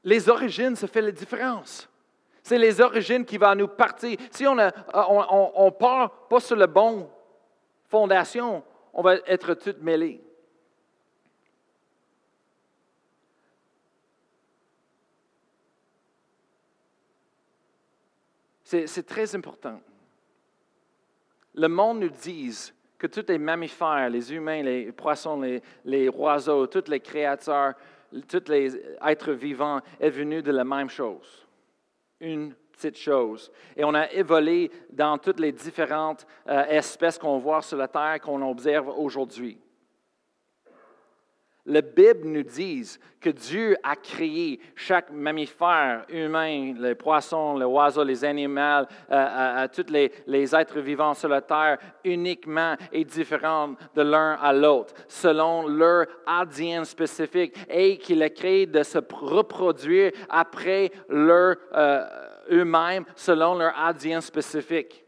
les 0.04 0.28
origines, 0.30 0.76
ça 0.76 0.88
fait 0.88 1.02
la 1.02 1.12
différence. 1.12 1.88
C'est 2.42 2.58
les 2.58 2.82
origines 2.82 3.26
qui 3.26 3.38
vont 3.38 3.54
nous 3.54 3.68
partir. 3.68 4.18
Si 4.32 4.48
on 4.48 4.56
ne 4.56 4.70
on, 4.94 5.72
part 5.72 6.28
pas 6.28 6.40
sur 6.40 6.56
la 6.56 6.68
bonne 6.68 7.08
fondation, 7.88 8.64
on 8.94 9.04
va 9.04 9.16
être 9.28 9.54
tout 9.54 9.76
mêlés. 9.82 10.24
C'est 18.64 19.06
très 19.06 19.36
important. 19.36 19.82
Le 21.56 21.68
monde 21.68 22.02
nous 22.02 22.10
dit 22.10 22.72
que 23.00 23.08
tous 23.08 23.26
les 23.30 23.38
mammifères, 23.38 24.10
les 24.10 24.34
humains, 24.34 24.62
les 24.62 24.92
poissons, 24.92 25.40
les, 25.42 25.64
les 25.86 26.10
oiseaux, 26.10 26.68
tous 26.68 26.90
les 26.90 27.00
créateurs, 27.00 27.74
tous 28.28 28.50
les 28.50 28.76
êtres 29.02 29.32
vivants 29.32 29.80
est 30.00 30.10
venu 30.10 30.42
de 30.42 30.52
la 30.52 30.66
même 30.66 30.90
chose. 30.90 31.48
Une 32.20 32.54
petite 32.74 32.98
chose. 32.98 33.52
Et 33.76 33.86
on 33.86 33.94
a 33.94 34.12
évolué 34.12 34.70
dans 34.90 35.18
toutes 35.18 35.40
les 35.40 35.54
différentes 35.54 36.28
euh, 36.48 36.66
espèces 36.66 37.18
qu'on 37.18 37.38
voit 37.38 37.62
sur 37.62 37.78
la 37.78 37.88
Terre, 37.88 38.20
qu'on 38.22 38.42
observe 38.50 38.90
aujourd'hui. 38.90 39.58
La 41.70 41.82
Bible 41.82 42.28
nous 42.28 42.42
dit 42.42 42.98
que 43.22 43.30
Dieu 43.30 43.78
a 43.84 43.96
créé 43.96 44.60
chaque 44.76 45.12
mammifère, 45.12 46.04
humain, 46.10 46.74
les 46.80 46.96
poissons, 46.96 47.60
les 47.60 47.66
oiseaux, 47.66 48.04
les 48.04 48.26
animaux, 48.26 48.60
euh, 48.60 48.86
euh, 49.12 49.66
euh, 49.66 49.68
tous 49.72 49.86
les, 49.92 50.56
êtres 50.56 50.80
vivants 50.80 51.14
sur 51.14 51.30
la 51.30 51.42
terre, 51.42 51.78
uniquement 52.04 52.76
et 52.92 53.06
différents 53.06 53.76
de 53.94 54.02
l'un 54.02 54.34
à 54.42 54.52
l'autre, 54.52 54.96
selon 55.08 55.68
leur 55.68 56.08
ADN 56.26 56.86
spécifique, 56.86 57.56
et 57.70 58.00
qu'il 58.00 58.24
a 58.24 58.32
créé 58.32 58.66
de 58.66 58.82
se 58.82 58.98
reproduire 58.98 60.12
après 60.28 60.92
leur 61.08 61.56
eux-mêmes, 62.52 63.06
selon 63.16 63.54
leur 63.54 63.78
ADN 63.78 64.22
spécifique. 64.22 65.06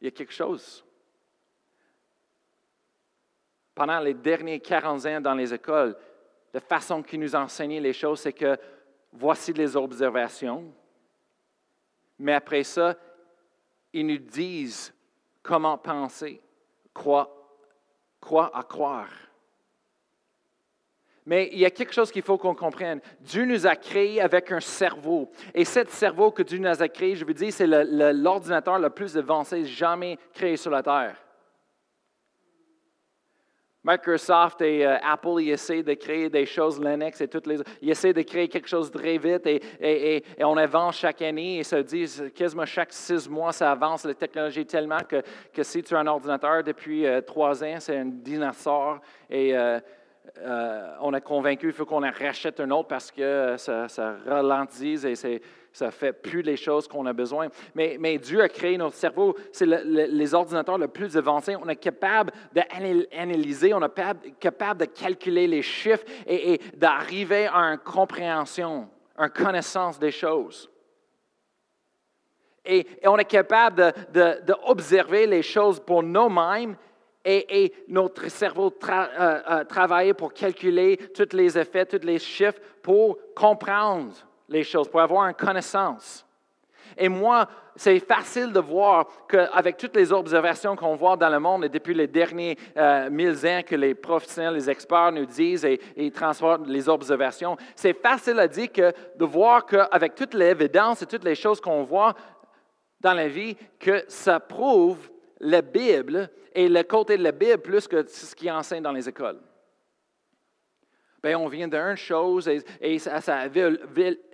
Il 0.00 0.06
y 0.06 0.08
a 0.08 0.10
quelque 0.10 0.32
chose. 0.32 0.84
Pendant 3.74 4.00
les 4.00 4.14
derniers 4.14 4.60
40 4.60 5.06
ans 5.06 5.20
dans 5.20 5.34
les 5.34 5.54
écoles, 5.54 5.96
la 6.52 6.60
façon 6.60 7.02
qu'ils 7.02 7.20
nous 7.20 7.34
enseignaient 7.34 7.80
les 7.80 7.92
choses, 7.92 8.20
c'est 8.20 8.32
que 8.32 8.58
voici 9.12 9.52
les 9.52 9.76
observations, 9.76 10.72
mais 12.18 12.34
après 12.34 12.64
ça, 12.64 12.96
ils 13.92 14.06
nous 14.06 14.18
disent 14.18 14.92
comment 15.42 15.78
penser, 15.78 16.40
quoi, 16.92 17.56
quoi 18.20 18.54
à 18.56 18.62
croire. 18.62 19.08
Mais 21.30 21.48
il 21.52 21.60
y 21.60 21.64
a 21.64 21.70
quelque 21.70 21.92
chose 21.92 22.10
qu'il 22.10 22.22
faut 22.22 22.36
qu'on 22.38 22.56
comprenne. 22.56 23.00
Dieu 23.20 23.44
nous 23.44 23.64
a 23.64 23.76
créés 23.76 24.20
avec 24.20 24.50
un 24.50 24.58
cerveau. 24.58 25.30
Et 25.54 25.64
ce 25.64 25.84
cerveau 25.86 26.32
que 26.32 26.42
Dieu 26.42 26.58
nous 26.58 26.82
a 26.82 26.88
créé, 26.88 27.14
je 27.14 27.24
veux 27.24 27.32
dire, 27.32 27.52
c'est 27.52 27.68
l'ordinateur 27.68 28.80
le, 28.80 28.90
plus 28.90 29.16
avancé 29.16 29.64
jamais 29.64 30.18
créé 30.34 30.56
sur 30.56 30.72
la 30.72 30.82
Terre. 30.82 31.14
Microsoft 33.84 34.60
et 34.60 34.84
euh, 34.84 34.96
Apple, 35.02 35.40
ils 35.40 35.50
essaient 35.50 35.84
de 35.84 35.94
créer 35.94 36.28
des 36.28 36.44
choses, 36.44 36.82
Linux 36.82 37.20
et 37.20 37.28
toutes 37.28 37.46
les 37.46 37.60
autres. 37.60 37.70
Ils 37.80 37.90
essaient 37.90 38.12
de 38.12 38.22
créer 38.22 38.48
quelque 38.48 38.68
chose 38.68 38.90
très 38.90 39.16
vite 39.16 39.46
et, 39.46 39.62
et, 39.80 40.16
et, 40.36 40.44
on 40.44 40.56
avance 40.56 40.98
chaque 40.98 41.22
année 41.22 41.60
et 41.60 41.64
se 41.64 41.76
disent 41.76 42.30
quasiment 42.34 42.66
chaque 42.66 42.92
six 42.92 43.26
mois, 43.30 43.52
ça 43.52 43.70
avance 43.70 44.04
la 44.04 44.12
technologie 44.12 44.66
tellement 44.66 45.00
que, 45.08 45.22
que 45.52 45.62
si 45.62 45.82
tu 45.82 45.94
as 45.94 46.00
un 46.00 46.06
ordinateur 46.08 46.62
depuis 46.62 47.06
euh, 47.06 47.22
trois 47.22 47.64
ans, 47.64 47.76
c'est 47.78 47.96
un 47.96 48.04
dinosaure. 48.04 48.98
Et 49.30 49.56
euh, 49.56 49.80
euh, 50.38 50.94
on 51.00 51.12
est 51.14 51.20
convaincu 51.20 51.66
qu'il 51.66 51.72
faut 51.72 51.86
qu'on 51.86 52.06
en 52.06 52.12
rachète 52.12 52.60
un 52.60 52.70
autre 52.70 52.88
parce 52.88 53.10
que 53.10 53.56
ça, 53.56 53.86
ralentit 54.26 55.06
et 55.06 55.14
ça 55.14 55.86
ne 55.86 55.90
fait 55.90 56.12
plus 56.12 56.42
les 56.42 56.56
choses 56.56 56.86
qu'on 56.86 57.06
a 57.06 57.12
besoin. 57.12 57.48
Mais, 57.74 58.18
Dieu 58.18 58.40
a 58.42 58.48
créé 58.48 58.76
notre 58.78 58.96
cerveau. 58.96 59.34
C'est 59.52 59.66
les 59.66 60.34
ordinateurs 60.34 60.78
les 60.78 60.88
plus 60.88 61.16
avancés. 61.16 61.56
On 61.56 61.68
est 61.68 61.76
capable 61.76 62.32
d'analyser, 62.52 63.74
on 63.74 63.82
est 63.82 64.38
capable 64.38 64.80
de 64.80 64.86
calculer 64.86 65.46
les 65.46 65.62
chiffres 65.62 66.04
et, 66.26 66.60
d'arriver 66.76 67.46
à 67.46 67.58
une 67.58 67.78
compréhension, 67.78 68.88
une 69.18 69.30
connaissance 69.30 69.98
des 69.98 70.12
choses. 70.12 70.70
Et, 72.64 72.86
on 73.04 73.16
est 73.16 73.24
capable 73.24 73.92
d'observer 74.46 75.26
les 75.26 75.42
choses 75.42 75.80
pour 75.80 76.02
nous-mêmes 76.02 76.76
et, 77.24 77.72
notre 77.88 78.28
cerveau 78.28 78.72
euh, 78.88 79.38
euh, 79.50 79.64
travaille 79.64 80.14
pour 80.14 80.32
calculer 80.32 80.96
tous 81.14 81.36
les 81.36 81.58
effets, 81.58 81.84
tous 81.84 82.04
les 82.04 82.18
chiffres, 82.18 82.60
pour 82.82 83.18
comprendre 83.34 84.12
les 84.48 84.64
choses, 84.64 84.88
pour 84.88 85.00
avoir 85.00 85.26
une 85.26 85.34
connaissance. 85.34 86.24
Et 86.96 87.08
moi, 87.08 87.46
c'est 87.76 88.00
facile 88.00 88.52
de 88.52 88.60
voir 88.60 89.06
qu'avec 89.28 89.76
toutes 89.76 89.96
les 89.96 90.12
observations 90.12 90.74
qu'on 90.74 90.96
voit 90.96 91.16
dans 91.16 91.28
le 91.28 91.38
monde 91.38 91.64
et 91.64 91.68
depuis 91.68 91.94
les 91.94 92.06
derniers 92.06 92.58
euh, 92.76 93.08
mille 93.10 93.36
ans 93.46 93.60
que 93.64 93.76
les 93.76 93.94
professionnels, 93.94 94.54
les 94.54 94.68
experts 94.68 95.12
nous 95.12 95.26
disent 95.26 95.64
et, 95.64 95.80
et 95.96 96.10
transportent 96.10 96.66
les 96.66 96.88
observations, 96.88 97.56
c'est 97.76 97.94
facile 97.94 98.38
à 98.40 98.48
dire 98.48 98.72
que 98.72 98.92
de 99.16 99.24
voir 99.24 99.64
qu'avec 99.66 100.14
toute 100.14 100.34
l'évidence 100.34 101.02
et 101.02 101.06
toutes 101.06 101.24
les 101.24 101.34
choses 101.34 101.60
qu'on 101.60 101.84
voit 101.84 102.14
dans 103.00 103.14
la 103.14 103.28
vie, 103.28 103.56
que 103.78 104.04
ça 104.08 104.40
prouve 104.40 105.09
la 105.40 105.62
Bible 105.62 106.30
et 106.54 106.68
le 106.68 106.82
côté 106.82 107.16
de 107.16 107.22
la 107.22 107.32
Bible 107.32 107.58
plus 107.58 107.88
que 107.88 108.06
ce 108.06 108.34
qui 108.34 108.50
enseigne 108.50 108.82
dans 108.82 108.92
les 108.92 109.08
écoles. 109.08 109.40
Bien, 111.22 111.38
on 111.38 111.48
vient 111.48 111.68
d'une 111.68 111.96
chose 111.96 112.48
et, 112.80 112.98
ça, 112.98 113.40
a 113.40 113.46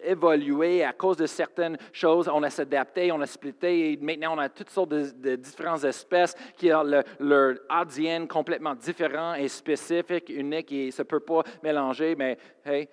évolué 0.04 0.84
à 0.84 0.92
cause 0.92 1.16
de 1.16 1.26
certaines 1.26 1.76
choses. 1.92 2.30
On 2.32 2.44
a 2.44 2.50
s'adapté, 2.50 3.10
on 3.10 3.20
a 3.20 3.26
splitté. 3.26 3.92
Et 3.92 3.96
maintenant, 3.96 4.36
on 4.36 4.38
a 4.38 4.48
toutes 4.48 4.70
sortes 4.70 4.90
de, 4.90 5.34
différentes 5.34 5.82
espèces 5.82 6.36
qui 6.56 6.72
ont 6.72 6.84
leur 7.18 7.56
ADN 7.68 8.28
complètement 8.28 8.76
différent 8.76 9.34
et 9.34 9.48
spécifique, 9.48 10.28
unique 10.28 10.70
et 10.70 10.92
ça 10.92 11.02
ne 11.02 11.08
peut 11.08 11.18
pas 11.18 11.42
mélanger. 11.60 12.14
Mais, 12.14 12.38
hey, 12.64 12.88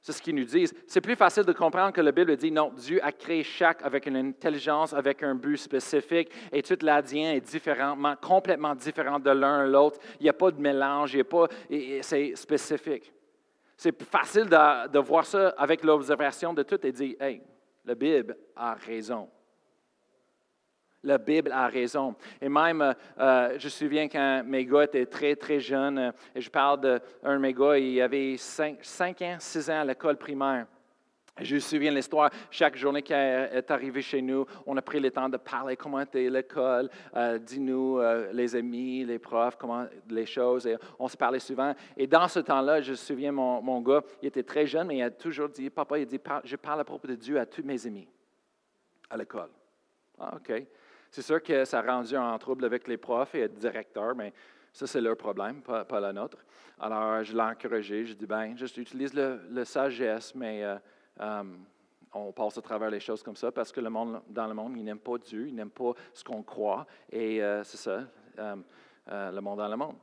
c'est 0.00 0.12
ce 0.12 0.22
qu'ils 0.22 0.34
nous 0.34 0.44
disent. 0.44 0.74
C'est 0.86 1.00
plus 1.00 1.16
facile 1.16 1.44
de 1.44 1.52
comprendre 1.52 1.92
que 1.92 2.00
la 2.00 2.12
Bible 2.12 2.34
dit 2.36 2.50
non, 2.50 2.72
Dieu 2.74 3.04
a 3.04 3.12
créé 3.12 3.42
chaque 3.42 3.82
avec 3.82 4.06
une 4.06 4.16
intelligence, 4.16 4.94
avec 4.94 5.22
un 5.22 5.34
but 5.34 5.58
spécifique, 5.58 6.30
et 6.50 6.62
tout 6.62 6.78
l'ADN 6.80 7.36
est 7.36 7.40
différemment, 7.40 8.14
complètement 8.16 8.74
différent 8.74 9.18
de 9.18 9.30
l'un 9.30 9.60
à 9.60 9.66
l'autre. 9.66 9.98
Il 10.18 10.24
n'y 10.24 10.30
a 10.30 10.34
pas 10.34 10.50
de 10.50 10.60
mélange, 10.60 11.14
il 11.14 11.18
y 11.18 11.20
a 11.20 11.24
pas, 11.24 11.46
c'est 12.00 12.34
spécifique. 12.34 13.12
C'est 13.76 14.02
facile 14.02 14.44
de, 14.44 14.88
de, 14.88 14.98
voir 14.98 15.24
ça 15.24 15.54
avec 15.56 15.82
l'observation 15.84 16.52
de 16.52 16.62
tout 16.62 16.86
et 16.86 16.92
dire, 16.92 17.16
hey, 17.20 17.40
la 17.84 17.94
Bible 17.94 18.36
a 18.54 18.74
raison. 18.74 19.28
La 21.02 21.16
Bible 21.16 21.50
a 21.52 21.66
raison. 21.68 22.14
Et 22.42 22.48
même, 22.48 22.82
euh, 22.82 22.92
euh, 23.18 23.58
je 23.58 23.64
me 23.64 23.70
souviens 23.70 24.08
quand 24.08 24.42
mes 24.44 24.66
gars 24.66 24.84
étaient 24.84 25.06
très, 25.06 25.34
très 25.34 25.58
jeunes, 25.58 25.98
euh, 25.98 26.12
et 26.34 26.42
je 26.42 26.50
parle 26.50 26.80
d'un 26.80 27.36
de, 27.36 27.38
mes 27.38 27.54
gars, 27.54 27.78
il 27.78 28.02
avait 28.02 28.36
5, 28.36 29.22
ans, 29.22 29.36
6 29.38 29.70
ans 29.70 29.80
à 29.80 29.84
l'école 29.84 30.18
primaire. 30.18 30.66
Je 31.40 31.54
me 31.54 31.60
souviens 31.60 31.90
l'histoire, 31.90 32.30
chaque 32.50 32.76
journée 32.76 33.00
qui 33.00 33.14
est 33.14 33.70
arrivée 33.70 34.02
chez 34.02 34.20
nous, 34.20 34.44
on 34.66 34.76
a 34.76 34.82
pris 34.82 35.00
le 35.00 35.10
temps 35.10 35.28
de 35.28 35.38
parler 35.38 35.74
comment 35.74 36.00
était 36.00 36.28
l'école, 36.28 36.90
dis-nous 37.40 37.98
les 38.32 38.54
amis, 38.56 39.06
les 39.06 39.18
profs, 39.18 39.56
comment 39.56 39.86
les 40.10 40.26
choses, 40.26 40.66
et 40.66 40.76
on 40.98 41.08
se 41.08 41.16
parlait 41.16 41.38
souvent. 41.38 41.74
Et 41.96 42.06
dans 42.06 42.28
ce 42.28 42.40
temps-là, 42.40 42.82
je 42.82 42.90
me 42.90 42.96
souviens, 42.96 43.32
mon, 43.32 43.62
mon, 43.62 43.80
gars, 43.80 44.02
il 44.20 44.28
était 44.28 44.42
très 44.42 44.66
jeune, 44.66 44.88
mais 44.88 44.98
il 44.98 45.02
a 45.02 45.10
toujours 45.10 45.48
dit, 45.48 45.70
papa, 45.70 45.98
il 45.98 46.04
dit, 46.04 46.20
je 46.44 46.56
parle 46.56 46.80
à 46.80 46.84
propos 46.84 47.08
de 47.08 47.14
Dieu 47.14 47.40
à 47.40 47.46
tous 47.46 47.62
mes 47.62 47.86
amis 47.86 48.08
à 49.08 49.16
l'école. 49.16 49.50
Ah, 50.18 50.34
OK. 50.36 50.52
C'est 51.10 51.22
sûr 51.22 51.42
que 51.42 51.64
ça 51.64 51.80
a 51.80 51.82
rendu 51.82 52.16
en 52.16 52.38
trouble 52.38 52.64
avec 52.64 52.86
les 52.86 52.96
profs 52.96 53.34
et 53.34 53.42
le 53.42 53.48
directeur, 53.48 54.14
mais 54.14 54.32
ça, 54.72 54.86
c'est 54.86 55.00
leur 55.00 55.16
problème, 55.16 55.62
pas, 55.62 56.00
la 56.00 56.12
nôtre. 56.12 56.38
Alors, 56.78 57.24
je 57.24 57.34
l'ai 57.34 57.42
encouragé. 57.42 58.06
Je 58.06 58.14
dis, 58.14 58.26
ben, 58.26 58.56
juste 58.56 58.76
utilise 58.76 59.12
le, 59.12 59.64
sagesse, 59.64 60.34
mais 60.34 60.62
euh, 60.62 60.76
euh, 61.20 61.42
on 62.14 62.32
passe 62.32 62.58
à 62.58 62.62
travers 62.62 62.90
les 62.90 63.00
choses 63.00 63.22
comme 63.22 63.36
ça 63.36 63.50
parce 63.50 63.72
que 63.72 63.80
le 63.80 63.90
monde, 63.90 64.22
dans 64.28 64.46
le 64.46 64.54
monde, 64.54 64.76
il 64.76 64.84
n'aime 64.84 65.00
pas 65.00 65.18
Dieu, 65.18 65.48
il 65.48 65.54
n'aime 65.54 65.70
pas 65.70 65.92
ce 66.12 66.22
qu'on 66.22 66.42
croit. 66.42 66.86
Et 67.10 67.42
euh, 67.42 67.64
c'est 67.64 67.76
ça, 67.76 68.04
le 68.38 69.40
monde 69.40 69.58
dans 69.58 69.68
le 69.68 69.76
monde. 69.76 69.96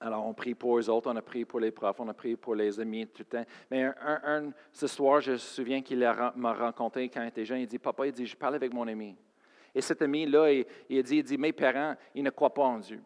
Alors, 0.00 0.26
on 0.26 0.34
prie 0.34 0.54
pour 0.54 0.78
eux 0.78 0.88
autres, 0.88 1.10
on 1.10 1.16
a 1.16 1.22
prié 1.22 1.44
pour 1.44 1.60
les 1.60 1.70
profs, 1.70 2.00
on 2.00 2.08
a 2.08 2.14
prié 2.14 2.36
pour 2.36 2.54
les 2.54 2.78
amis 2.80 3.06
tout 3.06 3.22
le 3.30 3.38
temps. 3.38 3.44
Mais 3.70 3.84
un, 3.84 4.50
ce 4.72 4.86
soir, 4.86 5.20
je 5.20 5.32
me 5.32 5.36
souviens 5.36 5.82
qu'il 5.82 5.98
m'a 6.36 6.54
rencontré 6.54 7.08
quand 7.08 7.22
il 7.22 7.28
était 7.28 7.44
jeune. 7.44 7.60
Il 7.60 7.66
dit 7.66 7.78
Papa, 7.78 8.06
il 8.06 8.12
dit, 8.12 8.26
je 8.26 8.36
parle 8.36 8.54
avec 8.54 8.72
mon 8.72 8.86
ami. 8.86 9.16
Et 9.74 9.80
cet 9.80 10.02
ami-là, 10.02 10.52
il, 10.88 11.02
dit, 11.02 11.16
il 11.18 11.24
dit, 11.24 11.38
mes 11.38 11.52
parents, 11.52 11.96
ils 12.14 12.22
ne 12.22 12.30
croient 12.30 12.52
pas 12.52 12.64
en 12.64 12.78
Dieu. 12.78 13.00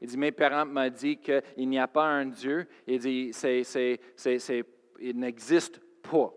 Il 0.00 0.08
dit, 0.08 0.16
mes 0.16 0.32
parents 0.32 0.66
m'ont 0.66 0.90
dit 0.90 1.16
qu'il 1.16 1.68
n'y 1.68 1.78
a 1.78 1.88
pas 1.88 2.04
un 2.04 2.26
Dieu. 2.26 2.66
Il 2.86 2.98
dit, 2.98 3.32
il 5.00 5.18
n'existe 5.18 5.80
pas. 6.02 6.32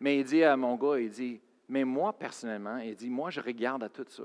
Mais 0.00 0.18
il 0.18 0.24
dit 0.24 0.44
à 0.44 0.56
mon 0.56 0.76
gars, 0.76 0.98
il 0.98 1.10
dit, 1.10 1.40
mais 1.68 1.84
moi, 1.84 2.12
personnellement, 2.12 2.78
il 2.78 2.94
dit, 2.94 3.10
moi, 3.10 3.30
je 3.30 3.40
regarde 3.40 3.84
à 3.84 3.88
tout 3.88 4.06
ça. 4.08 4.24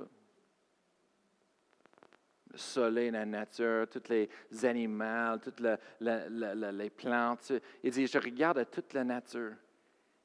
Le 2.51 2.57
soleil, 2.57 3.09
la 3.09 3.25
nature, 3.25 3.87
tous 3.89 4.09
les 4.09 4.29
animaux, 4.63 5.37
toutes 5.41 5.59
les 5.59 6.89
plantes. 6.91 7.53
Il 7.83 7.91
dit, 7.91 8.05
je 8.05 8.19
regarde 8.19 8.59
à 8.59 8.65
toute 8.65 8.93
la 8.93 9.03
nature. 9.03 9.53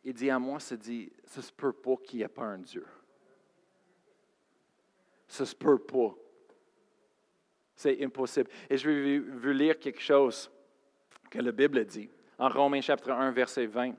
Il 0.04 0.12
dit 0.12 0.30
à 0.30 0.38
moi, 0.38 0.60
ça 0.60 0.76
dit, 0.76 1.10
ça 1.24 1.42
se 1.42 1.52
peut 1.52 1.72
pas 1.72 1.96
qu'il 1.96 2.18
n'y 2.18 2.24
ait 2.24 2.28
pas 2.28 2.44
un 2.44 2.58
Dieu. 2.58 2.86
Ça 5.28 5.44
se 5.44 5.54
peut 5.54 5.78
pas. 5.78 6.14
C'est 7.76 8.02
impossible. 8.02 8.50
Et 8.68 8.76
je 8.76 8.90
vais 8.90 9.18
vous 9.18 9.50
lire 9.50 9.78
quelque 9.78 10.00
chose 10.00 10.50
que 11.30 11.38
la 11.38 11.52
Bible 11.52 11.84
dit. 11.84 12.10
En 12.38 12.48
Romains 12.48 12.80
chapitre 12.80 13.10
1, 13.12 13.30
verset 13.30 13.66
20. 13.66 13.94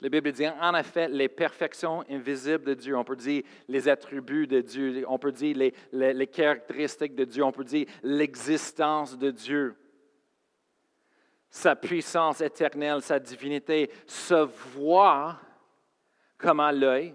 La 0.00 0.08
Bible 0.10 0.32
dit, 0.32 0.46
en 0.46 0.74
effet, 0.74 1.08
les 1.08 1.28
perfections 1.28 2.04
invisibles 2.10 2.64
de 2.64 2.74
Dieu, 2.74 2.96
on 2.96 3.04
peut 3.04 3.16
dire 3.16 3.42
les 3.68 3.88
attributs 3.88 4.46
de 4.46 4.60
Dieu, 4.60 5.04
on 5.08 5.18
peut 5.18 5.32
dire 5.32 5.56
les, 5.56 6.12
les 6.12 6.26
caractéristiques 6.26 7.14
de 7.14 7.24
Dieu, 7.24 7.42
on 7.42 7.52
peut 7.52 7.64
dire 7.64 7.86
l'existence 8.02 9.16
de 9.16 9.30
Dieu, 9.30 9.74
sa 11.48 11.76
puissance 11.76 12.40
éternelle, 12.40 13.00
sa 13.00 13.18
divinité, 13.18 13.90
se 14.06 14.34
voient 14.74 15.38
comme 16.36 16.60
à 16.60 16.72
l'œil, 16.72 17.14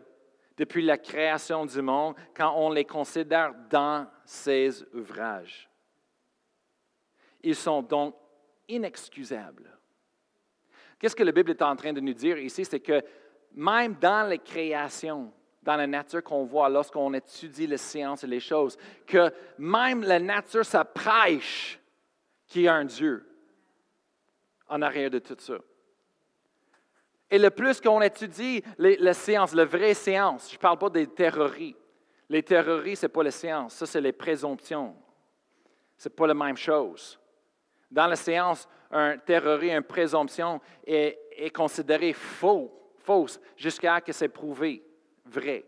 depuis 0.60 0.82
la 0.82 0.98
création 0.98 1.66
du 1.66 1.82
monde 1.82 2.16
quand 2.36 2.54
on 2.58 2.70
les 2.70 2.84
considère 2.84 3.56
dans 3.70 4.06
ses 4.26 4.84
ouvrages. 4.94 5.70
Ils 7.42 7.56
sont 7.56 7.82
donc 7.82 8.14
inexcusables. 8.68 9.72
Qu'est-ce 11.00 11.16
que 11.16 11.24
la 11.24 11.32
Bible 11.32 11.52
est 11.52 11.62
en 11.62 11.78
train 11.78 11.94
de 11.94 12.02
nous 12.02 12.14
dire 12.14 12.38
ici? 12.38 12.66
C'est 12.66 12.82
que 12.82 13.02
même 13.54 13.96
dans 13.96 14.28
les 14.28 14.40
créations, 14.40 15.32
dans 15.64 15.78
la 15.78 15.88
nature 15.88 16.22
qu'on 16.22 16.44
voit 16.44 16.68
lorsqu'on 16.68 17.14
étudie 17.14 17.66
les 17.66 17.78
sciences 17.78 18.26
et 18.26 18.28
les 18.28 18.42
choses, 18.42 18.78
que 19.08 19.32
même 19.58 20.04
la 20.04 20.20
nature, 20.20 20.66
ça 20.66 20.86
qu'il 22.48 22.64
y 22.64 22.68
a 22.68 22.74
un 22.74 22.86
Dieu 22.86 23.26
en 24.68 24.82
arrière 24.82 25.10
de 25.10 25.20
tout 25.20 25.38
ça. 25.40 25.56
Et 27.32 27.38
le 27.38 27.50
plus 27.50 27.80
qu'on 27.80 28.02
étudie 28.02 28.64
les, 28.78 28.98
les, 28.98 29.12
la 29.54 29.66
vraie 29.66 29.94
science, 29.94 30.50
je 30.50 30.56
ne 30.56 30.60
parle 30.60 30.78
pas 30.78 30.90
des 30.90 31.08
théories. 31.08 31.76
Les 32.30 32.44
théories, 32.44 32.96
ce 32.96 33.06
n'est 33.06 33.12
pas 33.12 33.24
la 33.24 33.32
science, 33.32 33.76
ça, 33.76 33.86
c'est 33.86 34.02
les 34.02 34.12
présomptions. 34.12 34.96
Ce 35.98 36.10
n'est 36.10 36.16
pas 36.16 36.28
la 36.28 36.34
même 36.34 36.58
chose. 36.58 37.20
Dans 37.92 38.08
la 38.08 38.16
science, 38.16 38.68
un 38.92 39.18
théorie, 39.18 39.72
une 39.72 39.84
présomption 39.84 40.62
est, 40.86 41.20
est 41.36 41.50
considérée 41.50 42.14
faux, 42.14 42.72
fausse 42.98 43.40
jusqu'à 43.56 43.98
ce 43.98 44.06
que 44.06 44.12
c'est 44.12 44.30
prouvé 44.30 44.84
vrai. 45.26 45.66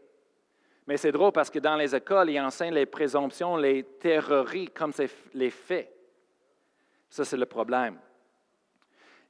Mais 0.88 0.98
c'est 0.98 1.12
drôle 1.12 1.32
parce 1.32 1.50
que 1.50 1.60
dans 1.60 1.76
les 1.76 1.96
écoles, 1.96 2.32
ils 2.32 2.40
enseignent 2.40 2.74
les 2.74 2.86
présomptions, 2.86 3.56
les 3.56 3.84
théories 3.84 4.70
comme 4.70 4.92
c'est 4.94 5.10
les 5.34 5.50
faits. 5.50 5.92
Ça, 7.10 7.24
c'est 7.24 7.38
le 7.38 7.46
problème. 7.46 8.00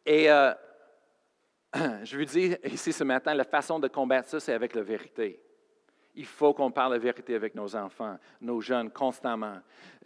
Et 0.05 0.31
euh, 0.31 0.53
je 2.03 2.17
vous 2.17 2.25
dis 2.25 2.55
ici 2.65 2.91
ce 2.91 3.03
matin, 3.03 3.33
la 3.33 3.43
façon 3.43 3.79
de 3.79 3.87
combattre 3.87 4.29
ça, 4.29 4.39
c'est 4.39 4.53
avec 4.53 4.75
la 4.75 4.83
vérité. 4.83 5.39
Il 6.13 6.25
faut 6.25 6.53
qu'on 6.53 6.71
parle 6.71 6.93
la 6.93 6.99
vérité 6.99 7.35
avec 7.35 7.55
nos 7.55 7.73
enfants, 7.73 8.17
nos 8.41 8.59
jeunes, 8.59 8.91
constamment. 8.91 9.59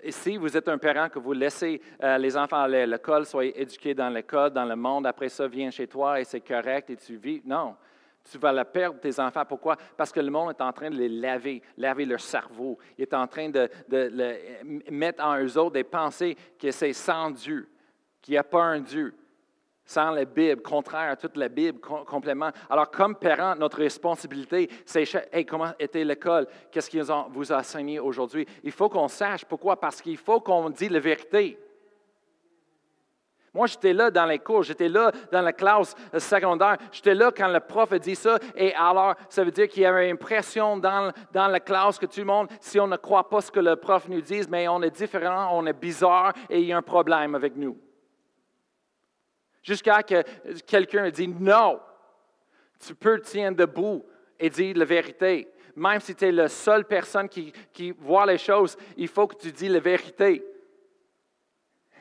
Si 0.10 0.38
vous 0.38 0.56
êtes 0.56 0.68
un 0.68 0.78
parent 0.78 1.10
que 1.10 1.18
vous 1.18 1.34
laissez 1.34 1.82
euh, 2.04 2.20
les 2.20 2.38
enfants 2.38 2.62
aller 2.62 2.82
à 2.82 2.86
l'école, 2.86 3.26
soyez 3.26 3.60
éduqués 3.60 3.96
dans 3.96 4.10
l'école, 4.10 4.52
dans 4.52 4.66
le 4.66 4.76
monde, 4.76 5.08
après 5.08 5.30
ça, 5.30 5.48
viens 5.48 5.72
chez 5.72 5.88
toi 5.88 6.22
et 6.22 6.24
c'est 6.24 6.42
correct 6.42 6.92
et 6.92 6.98
tu 6.98 7.16
vis. 7.16 7.42
Non, 7.44 7.76
tu 8.30 8.38
vas 8.38 8.52
la 8.52 8.66
perdre, 8.66 9.00
tes 9.00 9.20
enfants. 9.20 9.46
Pourquoi? 9.48 9.78
Parce 9.98 10.12
que 10.12 10.20
le 10.20 10.30
monde 10.30 10.52
est 10.52 10.62
en 10.62 10.72
train 10.72 10.92
de 10.92 10.96
les 10.96 11.10
laver, 11.10 11.64
laver 11.76 12.06
leur 12.06 12.22
cerveau. 12.22 12.78
Il 13.00 13.02
est 13.02 13.14
en 13.16 13.26
train 13.26 13.50
de, 13.50 13.68
mettre 14.92 15.24
en 15.24 15.40
eux 15.40 15.58
autres 15.58 15.74
des 15.74 15.84
pensées 15.84 16.38
que 16.60 16.70
c'est 16.70 16.94
sans 16.94 17.32
Dieu, 17.32 17.68
qu'il 18.22 18.34
n'y 18.34 18.38
a 18.38 18.44
pas 18.44 18.62
un 18.62 18.80
Dieu 18.80 19.16
sans 19.86 20.12
la 20.12 20.26
Bible, 20.26 20.62
contraire 20.62 21.12
à 21.12 21.16
toute 21.16 21.38
la 21.38 21.48
Bible, 21.48 21.80
complètement. 21.80 22.50
Alors, 22.70 22.90
comme 22.90 23.16
parents, 23.16 23.56
notre 23.56 23.78
responsabilité, 23.78 24.70
c'est 24.86 25.06
comment 25.46 25.72
était 25.80 26.04
l'école? 26.04 26.48
Qu'est-ce 26.72 26.90
qu'ils 26.90 27.06
vous 27.30 27.54
a 27.54 27.58
enseigné 27.58 28.00
aujourd'hui? 28.00 28.48
Il 28.64 28.72
faut 28.72 28.90
qu'on 28.90 29.08
sache. 29.08 29.46
Pourquoi? 29.46 29.80
Parce 29.80 30.02
qu'il 30.02 30.18
faut 30.18 30.40
qu'on 30.40 30.70
dise 30.72 30.90
la 30.90 31.00
vérité. 31.00 31.60
Moi, 33.54 33.68
j'étais 33.68 33.94
là 33.94 34.12
dans 34.12 34.26
les 34.26 34.40
cours, 34.40 34.64
j'étais 34.64 34.90
là 34.90 35.14
dans 35.32 35.42
la 35.42 35.54
classe 35.54 35.96
secondaire, 36.18 36.76
j'étais 36.92 37.14
là 37.14 37.32
quand 37.32 37.48
le 37.48 37.62
prof 37.62 37.90
a 37.94 38.00
dit 38.00 38.16
ça, 38.16 38.38
et 38.54 38.76
alors, 38.76 39.16
ça 39.30 39.46
veut 39.46 39.52
dire 39.52 39.70
qu'il 39.70 39.84
y 39.84 39.86
avait 39.86 40.10
une 40.10 40.18
pression 40.18 40.76
dans, 40.76 41.14
dans 41.32 41.48
la 41.48 41.62
classe 41.62 41.98
que 41.98 42.06
tout 42.06 42.20
le 42.20 42.26
monde, 42.26 42.50
si 42.60 42.82
on 42.82 42.88
ne 42.88 42.98
croit 42.98 43.30
pas 43.30 43.40
ce 43.40 43.50
que 43.50 43.62
le 43.62 43.78
prof 43.78 44.10
nous 44.10 44.20
dit, 44.20 44.42
mais 44.50 44.68
on 44.68 44.82
est 44.82 44.92
différent, 44.92 45.52
on 45.54 45.66
est 45.68 45.80
bizarre, 45.80 46.34
et 46.50 46.60
il 46.60 46.66
y 46.66 46.74
a 46.74 46.78
un 46.78 46.82
problème 46.82 47.34
avec 47.34 47.56
nous 47.56 47.78
jusqu'à 49.66 49.98
ce 49.98 50.04
que 50.04 50.60
quelqu'un 50.62 51.10
dise 51.10 51.28
non. 51.40 51.80
Tu 52.80 52.94
peux 52.94 53.20
te 53.20 53.52
debout 53.52 54.06
et 54.40 54.50
dire 54.50 54.78
la 54.78 54.86
vérité. 54.86 55.50
Même 55.76 56.00
si 56.00 56.16
tu 56.16 56.26
es 56.26 56.32
la 56.32 56.48
seule 56.48 56.86
personne 56.86 57.28
qui, 57.28 57.52
qui 57.74 57.92
voit 57.92 58.26
les 58.26 58.38
choses, 58.38 58.78
il 58.96 59.08
faut 59.08 59.28
que 59.28 59.36
tu 59.36 59.52
dises 59.52 59.72
la 59.72 59.80
vérité. 59.80 60.44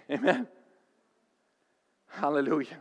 Amen. 0.09 0.47
Hallelujah. 2.23 2.79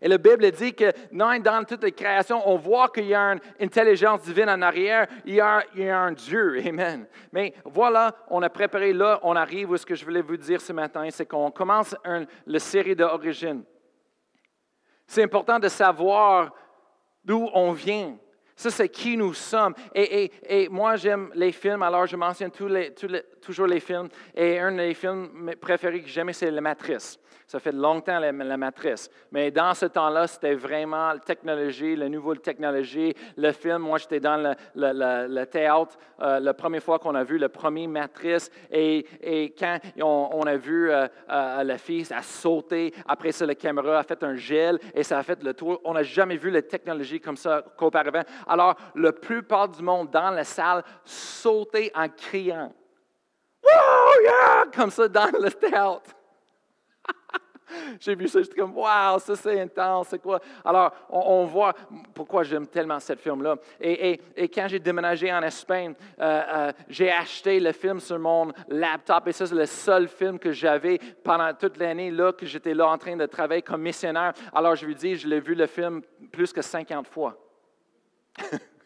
Et 0.00 0.08
la 0.08 0.18
Bible 0.18 0.50
dit 0.50 0.74
que 0.74 0.92
dans 1.12 1.64
toutes 1.64 1.84
les 1.84 1.92
créations, 1.92 2.42
on 2.48 2.56
voit 2.56 2.88
qu'il 2.88 3.06
y 3.06 3.14
a 3.14 3.32
une 3.32 3.40
intelligence 3.60 4.22
divine 4.22 4.48
en 4.48 4.62
arrière, 4.62 5.06
il 5.24 5.34
y 5.34 5.40
a, 5.40 5.62
un 5.76 6.12
Dieu. 6.12 6.60
Amen. 6.66 7.06
Mais 7.32 7.54
voilà, 7.64 8.14
on 8.28 8.42
a 8.42 8.50
préparé 8.50 8.92
là, 8.92 9.20
on 9.22 9.36
arrive 9.36 9.70
où 9.70 9.76
ce 9.76 9.86
que 9.86 9.94
je 9.94 10.04
voulais 10.04 10.22
vous 10.22 10.36
dire 10.36 10.60
ce 10.60 10.72
matin, 10.72 11.06
c'est 11.10 11.26
qu'on 11.26 11.50
commence 11.50 11.94
la 12.46 12.58
série 12.58 12.96
d'origine. 12.96 13.64
C'est 15.06 15.22
important 15.22 15.58
de 15.58 15.68
savoir 15.68 16.52
d'où 17.24 17.48
on 17.54 17.72
vient. 17.72 18.16
Ça, 18.54 18.70
c'est 18.70 18.88
qui 18.88 19.16
nous 19.16 19.34
sommes. 19.34 19.72
Et, 19.94 20.68
moi, 20.68 20.96
j'aime 20.96 21.30
les 21.34 21.52
films, 21.52 21.82
alors 21.82 22.06
je 22.06 22.16
mentionne 22.16 22.50
toujours 22.50 23.66
les 23.68 23.80
films. 23.80 24.08
Et 24.34 24.58
un 24.58 24.72
des 24.72 24.94
films 24.94 25.52
préférés 25.60 26.02
que 26.02 26.08
j'aime, 26.08 26.32
c'est 26.32 26.50
La 26.50 26.60
Matrice. 26.60 27.20
Ça 27.46 27.58
fait 27.60 27.72
longtemps 27.72 28.18
la, 28.18 28.56
matrice. 28.58 29.10
Mais 29.32 29.50
dans 29.50 29.72
ce 29.72 29.86
temps-là, 29.86 30.26
c'était 30.26 30.54
vraiment 30.54 31.12
la 31.12 31.18
technologie, 31.18 31.96
la 31.96 32.08
nouvelle 32.08 32.40
technologie, 32.40 33.14
le 33.36 33.52
film. 33.52 33.78
Moi, 33.78 33.98
j'étais 33.98 34.20
dans 34.20 34.36
le, 34.36 34.54
le, 35.28 35.44
théâtre 35.46 35.96
euh, 36.20 36.40
la 36.40 36.52
première 36.52 36.82
fois 36.82 36.98
qu'on 36.98 37.14
a 37.14 37.24
vu 37.24 37.38
le 37.38 37.48
premier 37.48 37.86
matrice. 37.86 38.50
Et, 38.70 39.06
et 39.22 39.54
quand 39.58 39.78
on, 40.02 40.42
a 40.42 40.56
vu 40.56 40.90
euh, 40.90 41.06
euh, 41.30 41.62
la 41.64 41.78
fille, 41.78 42.06
a 42.10 42.22
sauté. 42.22 42.92
Après 43.06 43.32
ça, 43.32 43.46
la 43.46 43.54
caméra 43.54 43.98
a 43.98 44.02
fait 44.02 44.22
un 44.22 44.36
gel 44.36 44.78
et 44.94 45.02
ça 45.02 45.18
a 45.18 45.22
fait 45.22 45.42
le 45.42 45.54
tour. 45.54 45.80
On 45.84 45.94
n'a 45.94 46.02
jamais 46.02 46.36
vu 46.36 46.50
la 46.50 46.62
technologie 46.62 47.20
comme 47.20 47.36
ça 47.36 47.64
qu'auparavant. 47.76 48.22
Alors, 48.46 48.76
la 48.94 49.12
plupart 49.12 49.68
du 49.68 49.82
monde 49.82 50.10
dans 50.10 50.30
la 50.30 50.44
salle 50.44 50.84
sautait 51.04 51.90
en 51.94 52.08
criant. 52.08 52.74
Wow, 53.62 54.22
yeah! 54.22 54.64
Comme 54.74 54.90
ça 54.90 55.08
dans 55.08 55.30
le 55.40 55.50
théâtre. 55.50 56.17
J'ai 58.00 58.14
vu 58.14 58.28
ça, 58.28 58.42
j'étais 58.42 58.60
comme, 58.60 58.76
waouh, 58.76 59.18
ça 59.18 59.36
c'est 59.36 59.60
intense, 59.60 60.08
c'est 60.08 60.20
quoi? 60.20 60.40
Alors, 60.64 60.92
on, 61.10 61.44
voit 61.44 61.74
pourquoi 62.14 62.42
j'aime 62.42 62.66
tellement 62.66 62.98
cette 63.00 63.20
film-là. 63.20 63.56
Et, 63.80 64.20
quand 64.52 64.66
j'ai 64.68 64.78
déménagé 64.78 65.32
en 65.32 65.42
Espagne, 65.42 65.94
euh, 66.20 66.42
euh, 66.48 66.72
j'ai 66.88 67.10
acheté 67.10 67.60
le 67.60 67.72
film 67.72 68.00
sur 68.00 68.18
mon 68.18 68.52
laptop 68.68 69.28
et 69.28 69.32
ça, 69.32 69.46
c'est 69.46 69.54
le 69.54 69.66
seul 69.66 70.08
film 70.08 70.38
que 70.38 70.52
j'avais 70.52 70.98
pendant 71.22 71.52
toute 71.54 71.76
l'année 71.78 72.10
là, 72.10 72.32
que 72.32 72.46
j'étais 72.46 72.74
là 72.74 72.88
en 72.88 72.98
train 72.98 73.16
de 73.16 73.26
travailler 73.26 73.62
comme 73.62 73.82
missionnaire. 73.82 74.32
Alors, 74.54 74.76
je 74.76 74.86
lui 74.86 74.94
dis, 74.94 75.16
je 75.16 75.28
l'ai 75.28 75.40
vu 75.40 75.54
le 75.54 75.66
film 75.66 76.02
plus 76.32 76.52
que 76.52 76.62
50 76.62 77.06
fois. 77.08 77.36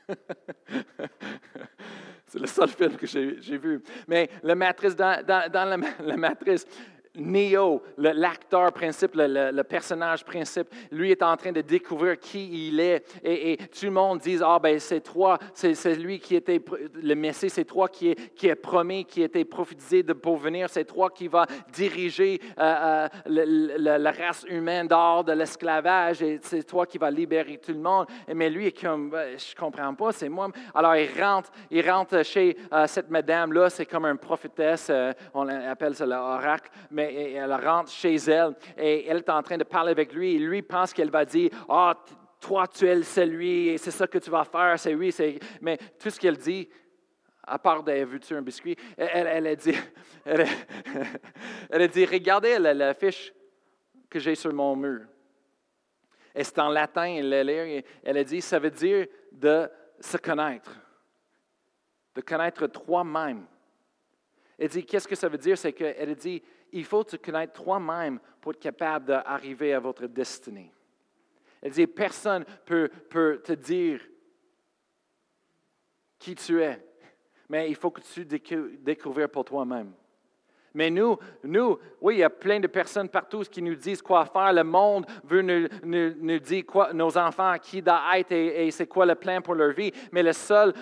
C'est 2.32 2.38
le 2.38 2.46
seul 2.46 2.68
film 2.68 2.96
que 2.96 3.06
j'ai 3.06 3.58
vu. 3.58 3.82
Mais 4.08 4.30
la 4.42 4.54
matrice, 4.54 4.96
dans, 4.96 5.22
la, 5.26 5.48
la, 5.48 6.16
matrice, 6.16 6.66
Neo, 7.14 7.82
l'acteur 7.98 8.72
principe, 8.72 9.12
le, 9.14 9.62
personnage 9.62 10.24
principe, 10.24 10.68
lui 10.90 11.10
est 11.10 11.22
en 11.22 11.36
train 11.36 11.52
de 11.52 11.60
découvrir 11.60 12.18
qui 12.18 12.68
il 12.68 12.80
est. 12.80 13.04
Et, 13.22 13.58
tout 13.58 13.84
le 13.84 13.90
monde 13.90 14.20
dit, 14.20 14.38
ah 14.42 14.58
ben 14.58 14.78
c'est 14.80 15.00
toi, 15.00 15.38
c'est 15.52 15.94
lui 15.96 16.18
qui 16.18 16.36
était 16.36 16.62
le 16.94 17.14
Messie, 17.14 17.50
c'est 17.50 17.66
toi 17.66 17.88
qui 17.88 18.10
est, 18.10 18.54
promis, 18.54 19.04
qui 19.04 19.22
était 19.22 19.44
prophétisé 19.44 20.02
de 20.02 20.14
pour 20.14 20.38
venir, 20.38 20.70
c'est 20.70 20.86
toi 20.86 21.10
qui 21.10 21.28
va 21.28 21.46
diriger 21.70 22.40
euh, 22.58 23.08
euh, 23.26 23.98
la 23.98 24.10
race 24.10 24.46
humaine 24.48 24.88
dehors 24.88 25.22
de 25.22 25.32
l'esclavage, 25.32 26.22
et 26.22 26.40
c'est 26.42 26.64
toi 26.64 26.86
qui 26.86 26.96
va 26.96 27.10
libérer 27.10 27.58
tout 27.58 27.72
le 27.72 27.78
monde. 27.78 28.06
Mais 28.34 28.48
lui 28.48 28.68
est 28.68 28.80
comme, 28.80 29.10
ben, 29.10 29.38
je 29.38 29.54
comprends 29.54 29.94
pas, 29.94 30.12
c'est 30.12 30.30
moi. 30.30 30.48
Alors 30.74 30.96
il 30.96 31.10
rentre, 31.20 31.50
il 31.70 31.88
rentre 31.88 32.24
chez 32.24 32.56
euh, 32.72 32.86
cette 32.86 33.10
madame-là, 33.10 33.68
c'est 33.68 33.84
comme 33.86 34.06
une 34.06 34.18
prophétesse, 34.18 34.90
on 35.34 35.46
appelle 35.46 35.94
ça 35.94 36.06
l'oracle, 36.06 36.70
et 37.10 37.32
elle 37.32 37.52
rentre 37.52 37.90
chez 37.90 38.16
elle 38.16 38.54
et 38.76 39.06
elle 39.06 39.18
est 39.18 39.30
en 39.30 39.42
train 39.42 39.58
de 39.58 39.64
parler 39.64 39.92
avec 39.92 40.12
lui 40.12 40.34
et 40.34 40.38
lui 40.38 40.62
pense 40.62 40.92
qu'elle 40.92 41.10
va 41.10 41.24
dire 41.24 41.50
Ah, 41.68 41.94
toi, 42.42 42.66
tu 42.66 42.86
es 42.88 43.02
celui, 43.04 43.68
et 43.68 43.78
c'est 43.78 43.92
ça 43.92 44.06
que 44.06 44.18
tu 44.18 44.28
vas 44.28 44.44
faire, 44.44 44.78
c'est 44.78 44.94
oui. 44.94 45.14
Mais 45.60 45.78
tout 45.98 46.10
ce 46.10 46.18
qu'elle 46.18 46.36
dit, 46.36 46.68
à 47.44 47.58
part 47.58 47.82
d'avoir 47.82 48.06
vu 48.06 48.20
un 48.36 48.42
biscuit, 48.42 48.76
elle, 48.96 49.26
elle, 49.28 49.46
a 49.46 49.54
dit, 49.54 49.74
elle, 50.24 51.82
a 51.82 51.88
dit 51.88 52.04
Regardez 52.04 52.58
l'affiche 52.58 53.32
que 54.10 54.18
j'ai 54.18 54.34
sur 54.34 54.52
mon 54.52 54.74
mur. 54.74 55.02
Et 56.34 56.44
c'est 56.44 56.58
en 56.58 56.68
latin, 56.68 57.14
elle 57.16 57.84
elle 58.02 58.16
a 58.16 58.24
dit 58.24 58.40
Ça 58.40 58.58
veut 58.58 58.70
dire 58.70 59.06
de 59.30 59.68
se 60.00 60.16
connaître, 60.16 60.76
de 62.14 62.20
connaître 62.20 62.66
toi-même. 62.66 63.46
Elle 64.58 64.68
dit 64.68 64.84
Qu'est-ce 64.84 65.08
que 65.08 65.14
ça 65.14 65.28
veut 65.28 65.38
dire 65.38 65.56
C'est 65.56 65.72
qu'elle 65.72 66.14
dit 66.16 66.42
il 66.72 66.84
faut 66.84 67.04
te 67.04 67.16
connaître 67.16 67.62
toi-même 67.62 68.18
pour 68.40 68.52
être 68.52 68.60
capable 68.60 69.06
d'arriver 69.06 69.74
à 69.74 69.80
votre 69.80 70.06
destinée. 70.06 70.72
Elle 71.60 71.72
dit, 71.72 71.86
personne 71.86 72.44
peut, 72.64 72.90
peut 73.08 73.40
te 73.44 73.52
dire 73.52 74.00
qui 76.18 76.34
tu 76.34 76.60
es, 76.62 76.84
mais 77.48 77.68
il 77.68 77.76
faut 77.76 77.90
que 77.90 78.00
tu 78.00 78.24
découvres 78.24 79.28
pour 79.28 79.44
toi-même. 79.44 79.92
Mais 80.74 80.90
nous, 80.90 81.18
nous, 81.44 81.78
oui, 82.00 82.16
il 82.16 82.18
y 82.20 82.24
a 82.24 82.30
plein 82.30 82.58
de 82.58 82.66
personnes 82.66 83.08
partout 83.08 83.42
qui 83.50 83.60
nous 83.60 83.74
disent 83.74 84.00
quoi 84.00 84.24
faire. 84.24 84.52
Le 84.52 84.64
monde 84.64 85.06
veut 85.24 85.42
nous, 85.42 85.68
nous, 85.84 86.38
dire 86.38 86.64
quoi, 86.66 86.92
nos 86.92 87.16
enfants 87.18 87.54
qui 87.60 87.82
doivent 87.82 88.00
être 88.16 88.32
et, 88.32 88.70
c'est 88.70 88.86
quoi 88.86 89.04
le 89.04 89.14
plan 89.14 89.40
pour 89.40 89.54
leur 89.54 89.72
vie. 89.72 89.92
Mais 90.12 90.22
le 90.22 90.32
seul 90.32 90.72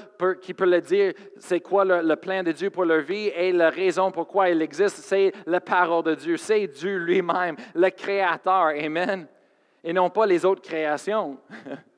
qui 0.41 0.55
peut 0.55 0.71
le 0.71 0.81
dire, 0.81 1.13
c'est 1.39 1.61
quoi 1.61 1.85
le, 1.85 2.17
plan 2.17 2.43
de 2.43 2.53
Dieu 2.53 2.71
pour 2.71 2.85
leur 2.85 3.03
vie 3.03 3.29
et 3.35 3.53
la 3.53 3.71
raison 3.71 4.11
pourquoi 4.11 4.51
il 4.51 4.63
existe, 4.63 4.99
c'est 4.99 5.33
la 5.47 5.61
parole 5.61 6.05
de 6.05 6.15
Dieu. 6.15 6.37
C'est 6.37 6.67
Dieu 6.69 6.99
lui-même, 6.99 7.57
le 7.75 7.91
Créateur. 7.91 8.73
Amen. 8.79 9.27
Et 9.83 9.93
non 9.93 10.11
pas 10.11 10.27
les 10.27 10.45
autres 10.45 10.63
créations. 10.63 11.39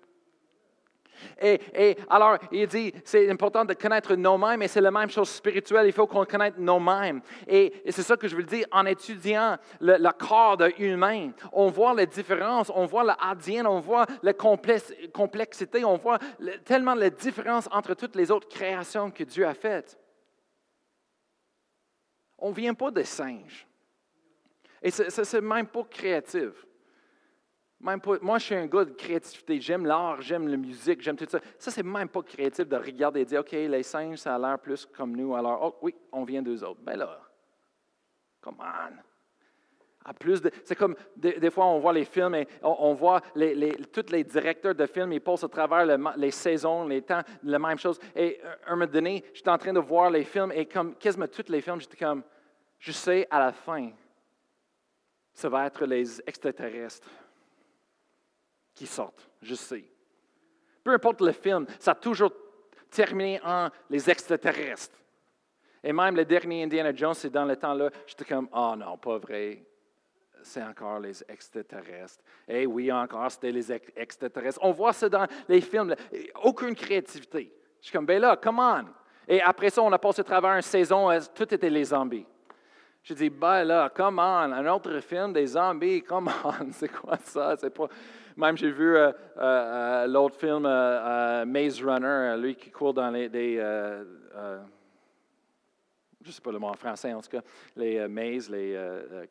Et, 1.41 1.97
alors, 2.09 2.39
il 2.51 2.67
dit, 2.67 2.93
c'est 3.05 3.29
important 3.31 3.65
de 3.65 3.75
connaître 3.75 4.15
nous-mêmes, 4.15 4.63
et 4.63 4.69
c'est 4.69 4.81
la 4.81 4.91
même 4.91 5.11
chose 5.11 5.29
spirituelle, 5.29 5.87
il 5.87 5.93
faut 5.93 6.07
qu'on 6.07 6.25
connaisse 6.25 6.55
nous-mêmes. 6.59 7.21
Et, 7.47 7.83
c'est 7.91 8.03
ça 8.03 8.17
que 8.17 8.29
je 8.29 8.37
veux 8.37 8.43
dire, 8.43 8.67
en 8.71 8.87
étudiant 8.87 9.57
le, 9.81 10.11
corps 10.13 10.59
humain, 10.79 11.31
on 11.53 11.69
voit 11.69 11.95
les 11.95 12.07
différences, 12.07 12.71
on 12.75 12.87
voit 12.87 13.05
l'ADN, 13.05 13.67
on 13.67 13.81
voit 13.81 14.07
la 14.23 14.33
complexité, 14.33 15.85
on 15.85 15.97
voit 15.97 16.19
tellement 16.65 16.95
la 16.95 17.11
différence 17.11 17.69
entre 17.73 17.95
toutes 17.95 18.17
les 18.17 18.31
autres 18.31 18.49
créations 18.49 19.11
que 19.11 19.25
Dieu 19.25 19.47
a 19.47 19.55
faites. 19.55 19.99
On 22.39 22.51
ne 22.51 22.55
vient 22.55 22.75
pas 22.75 22.91
des 22.91 23.05
singes. 23.05 23.67
Et 24.83 24.91
ce 24.91 25.37
n'est 25.37 25.41
même 25.41 25.67
pas 25.69 25.85
créatif 25.85 26.67
moi, 27.83 28.39
je 28.39 28.45
suis 28.45 28.55
un 28.55 28.67
gars 28.67 28.85
de 28.85 28.93
créativité. 28.93 29.61
J'aime 29.61 29.87
l'art, 29.87 30.23
j'aime 30.23 30.47
la 30.47 30.57
musique, 30.57 31.03
j'aime 31.03 31.17
tout 31.17 31.27
ça. 31.29 31.41
Ça, 31.59 31.71
c'est 31.71 31.83
même 31.83 32.09
pas 32.09 32.23
créatif 32.23 32.69
de 32.69 32.77
regarder 32.77 33.21
et 33.21 33.25
dire, 33.25 33.41
OK, 33.41 33.51
les 33.53 33.83
singes, 33.83 34.19
ça 34.19 34.37
a 34.37 34.39
l'air 34.39 34.59
plus 34.59 34.87
comme 34.87 35.17
nous. 35.17 35.35
Alors, 35.35 35.61
oh, 35.63 35.79
oui, 35.83 35.95
on 36.13 36.23
vient 36.23 36.43
d'eux 36.43 36.63
autres. 36.63 36.81
Ben 36.81 36.97
là, 36.97 37.21
come 38.41 38.57
on. 38.61 40.13
Plus 40.19 40.43
c'est 40.65 40.75
comme 40.75 40.97
des, 41.17 41.49
fois 41.51 41.67
on 41.67 41.79
voit 41.79 41.93
les 41.93 42.05
films 42.05 42.35
et 42.35 42.49
on, 42.61 42.93
voit 42.93 43.21
les, 43.37 43.55
les, 43.55 43.71
tous 43.71 44.11
les 44.11 44.25
directeurs 44.25 44.75
de 44.75 44.85
films, 44.87 45.13
ils 45.13 45.21
passent 45.21 45.45
à 45.45 45.49
travers 45.49 45.87
les 46.17 46.31
saisons, 46.33 46.89
les 46.89 47.03
temps, 47.03 47.21
la 47.45 47.59
même 47.61 47.79
chose. 47.79 48.01
Et 48.17 48.41
un 48.67 48.75
moment 48.75 48.91
donné, 48.91 49.25
j'étais 49.33 49.51
en 49.51 49.59
train 49.59 49.73
de 49.73 49.79
voir 49.79 50.11
les 50.11 50.25
films 50.25 50.51
et 50.53 50.67
comme 50.67 50.97
quasiment 50.97 51.29
tous 51.29 51.49
les 51.49 51.61
films, 51.61 51.81
j'étais 51.81 52.05
comme, 52.05 52.25
je 52.81 52.91
sais 52.91 53.29
à 53.31 53.39
la 53.39 53.53
fin, 53.53 53.93
ça 55.33 55.49
va 55.49 55.67
être 55.67 55.87
les 55.87 56.21
extraterrestres 56.27 57.09
qui 58.75 58.87
sortent, 58.87 59.29
je 59.41 59.55
sais. 59.55 59.85
Peu 60.83 60.93
importe 60.93 61.21
le 61.21 61.33
film, 61.33 61.67
ça 61.79 61.93
a 61.93 61.95
toujours 61.95 62.33
terminé 62.91 63.41
en 63.45 63.69
les 63.89 64.11
extraterrestres. 64.11 64.99
Et 65.85 65.93
même 65.93 66.15
le 66.15 66.25
dernier 66.25 66.63
Indiana 66.63 66.95
Jones, 66.95 67.15
c'est 67.15 67.31
dans 67.31 67.45
le 67.45 67.57
temps-là, 67.57 67.91
j'étais 68.07 68.25
comme, 68.25 68.49
oh 68.53 68.75
non, 68.77 68.97
pas 68.99 69.19
vrai, 69.19 69.65
c'est 70.43 70.63
encore 70.63 71.01
les 71.01 71.23
extraterrestres. 71.29 72.23
Eh 72.49 72.67
oui, 72.67 72.93
encore, 72.93 73.31
c'était 73.31 73.51
les 73.51 73.73
extraterrestres. 73.97 74.61
On 74.63 74.73
voit 74.73 74.93
ça 74.93 75.09
dans 75.09 75.27
les 75.49 75.61
films, 75.61 75.95
aucune 76.43 76.75
créativité. 76.75 77.53
Je 77.81 77.87
suis 77.87 77.93
comme, 77.93 78.07
ben 78.07 78.21
là, 78.21 78.37
come 78.37 78.61
on. 78.61 78.85
Et 79.27 79.41
après 79.41 79.71
ça, 79.71 79.83
on 79.83 79.93
a 79.93 79.99
passé 79.99 80.21
à 80.21 80.25
travers 80.25 80.55
une 80.55 80.63
saison, 80.63 81.11
euh, 81.11 81.21
tout 81.35 81.53
était 81.55 81.71
les 81.71 81.85
zombies. 81.85 82.27
J'ai 83.03 83.15
dit, 83.15 83.31
ben 83.31 83.65
là, 83.65 83.91
come 83.95 84.19
on, 84.19 84.53
un 84.53 84.67
autre 84.69 85.01
film 85.01 85.33
des 85.33 85.47
zombies, 85.47 86.03
come 86.03 86.31
on, 86.45 86.53
c'est 86.73 86.89
quoi 86.89 87.17
ça? 87.25 87.57
C'est 87.57 87.71
pas... 87.71 87.89
Même 88.37 88.57
j'ai 88.57 88.71
vu 88.71 88.97
euh, 88.97 89.09
euh, 89.09 89.13
euh, 89.37 90.07
l'autre 90.07 90.37
film, 90.37 90.63
Maze 91.51 91.83
Runner, 91.83 92.37
lui 92.39 92.55
qui 92.55 92.71
court 92.71 92.95
dans 92.95 93.11
les, 93.11 93.29
des, 93.29 93.57
je 93.57 94.05
ne 96.29 96.33
sais 96.33 96.41
pas 96.41 96.53
le 96.53 96.59
mot 96.59 96.69
en 96.69 96.75
français 96.75 97.13
en 97.13 97.21
tout 97.21 97.31
cas, 97.31 97.43
les 97.77 98.07
mazes, 98.09 98.51
les 98.51 98.79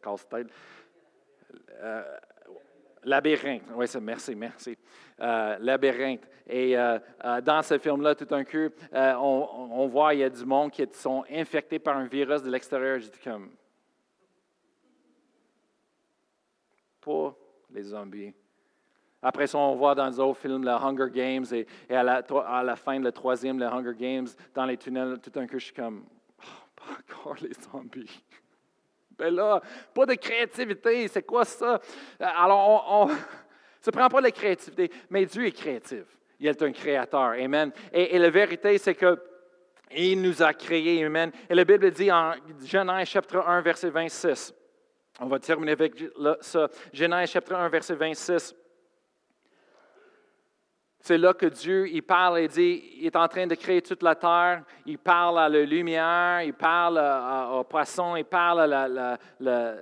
casse-têtes. 0.01 0.49
Labyrinthe, 3.03 3.63
oui, 3.73 3.87
merci, 4.01 4.35
merci. 4.35 4.77
Labyrinthe. 5.17 6.27
Et 6.47 6.75
dans 6.75 7.61
ce 7.63 7.79
film-là, 7.79 8.13
tout 8.13 8.27
un 8.31 8.43
coup, 8.43 8.69
on, 8.93 9.69
on, 9.71 9.87
voit 9.87 10.13
il 10.13 10.19
y 10.19 10.23
a 10.23 10.29
du 10.29 10.45
monde 10.45 10.71
qui 10.71 10.85
sont 10.91 11.23
infectés 11.31 11.79
par 11.79 11.97
un 11.97 12.05
virus 12.05 12.43
de 12.43 12.51
l'extérieur. 12.51 12.99
J'étais 12.99 13.29
comme, 13.29 13.49
pas 17.01 17.35
les 17.71 17.83
zombies. 17.83 18.33
Après 19.21 19.45
ça, 19.47 19.57
on 19.57 19.75
voit 19.75 19.93
dans 19.93 20.07
les 20.07 20.19
autres 20.19 20.39
films 20.39 20.63
le 20.63 20.71
Hunger 20.71 21.11
Games 21.11 21.45
et, 21.51 21.95
à, 21.95 22.03
la, 22.03 22.75
fin 22.75 22.99
de 22.99 23.05
le 23.05 23.11
troisième, 23.11 23.59
le 23.59 23.67
Hunger 23.67 23.93
Games, 23.95 24.27
dans 24.53 24.65
les 24.65 24.77
tunnels, 24.77 25.19
tout 25.21 25.39
un 25.39 25.45
coup, 25.45 25.59
je 25.59 25.65
suis 25.65 25.73
comme, 25.73 26.05
oh, 26.39 26.43
pas 26.75 27.17
encore 27.17 27.35
les 27.41 27.53
zombies. 27.53 28.23
Ben 29.17 29.35
là, 29.35 29.61
pas 29.93 30.07
de 30.07 30.15
créativité, 30.15 31.07
c'est 31.07 31.21
quoi 31.21 31.45
ça? 31.45 31.79
Alors, 32.19 32.87
on 32.89 33.05
ne 33.05 33.91
prend 33.91 34.07
pas 34.07 34.19
la 34.19 34.31
créativité, 34.31 34.89
mais 35.11 35.25
Dieu 35.27 35.45
est 35.45 35.51
créatif. 35.51 36.05
Il 36.39 36.47
est 36.47 36.59
un 36.63 36.71
créateur. 36.71 37.33
Amen. 37.33 37.71
Et, 37.93 38.17
la 38.17 38.31
vérité, 38.31 38.75
c'est 38.79 38.95
que 38.95 39.21
il 39.95 40.19
nous 40.19 40.41
a 40.41 40.53
créés. 40.53 41.05
Amen. 41.05 41.31
Et 41.47 41.53
la 41.53 41.63
Bible 41.63 41.91
dit 41.91 42.11
en 42.11 42.33
Genèse 42.65 43.09
chapitre 43.09 43.47
1, 43.47 43.61
verset 43.61 43.91
26. 43.91 44.55
On 45.19 45.27
va 45.27 45.37
terminer 45.37 45.73
avec 45.73 45.93
ça. 46.39 46.67
Genèse 46.91 47.29
chapitre 47.29 47.57
1, 47.57 47.69
verset 47.69 47.93
26. 47.93 48.55
C'est 51.03 51.17
là 51.17 51.33
que 51.33 51.47
Dieu, 51.47 51.89
il 51.89 52.03
parle 52.03 52.37
et 52.39 52.47
dit, 52.47 52.83
il 52.97 53.07
est 53.07 53.15
en 53.15 53.27
train 53.27 53.47
de 53.47 53.55
créer 53.55 53.81
toute 53.81 54.03
la 54.03 54.13
terre, 54.13 54.61
il 54.85 54.99
parle 54.99 55.39
à 55.39 55.49
la 55.49 55.63
lumière, 55.63 56.43
il 56.43 56.53
parle 56.53 57.01
aux 57.55 57.63
poissons, 57.63 58.15
il 58.15 58.23
parle 58.23 58.71
à 58.71 59.17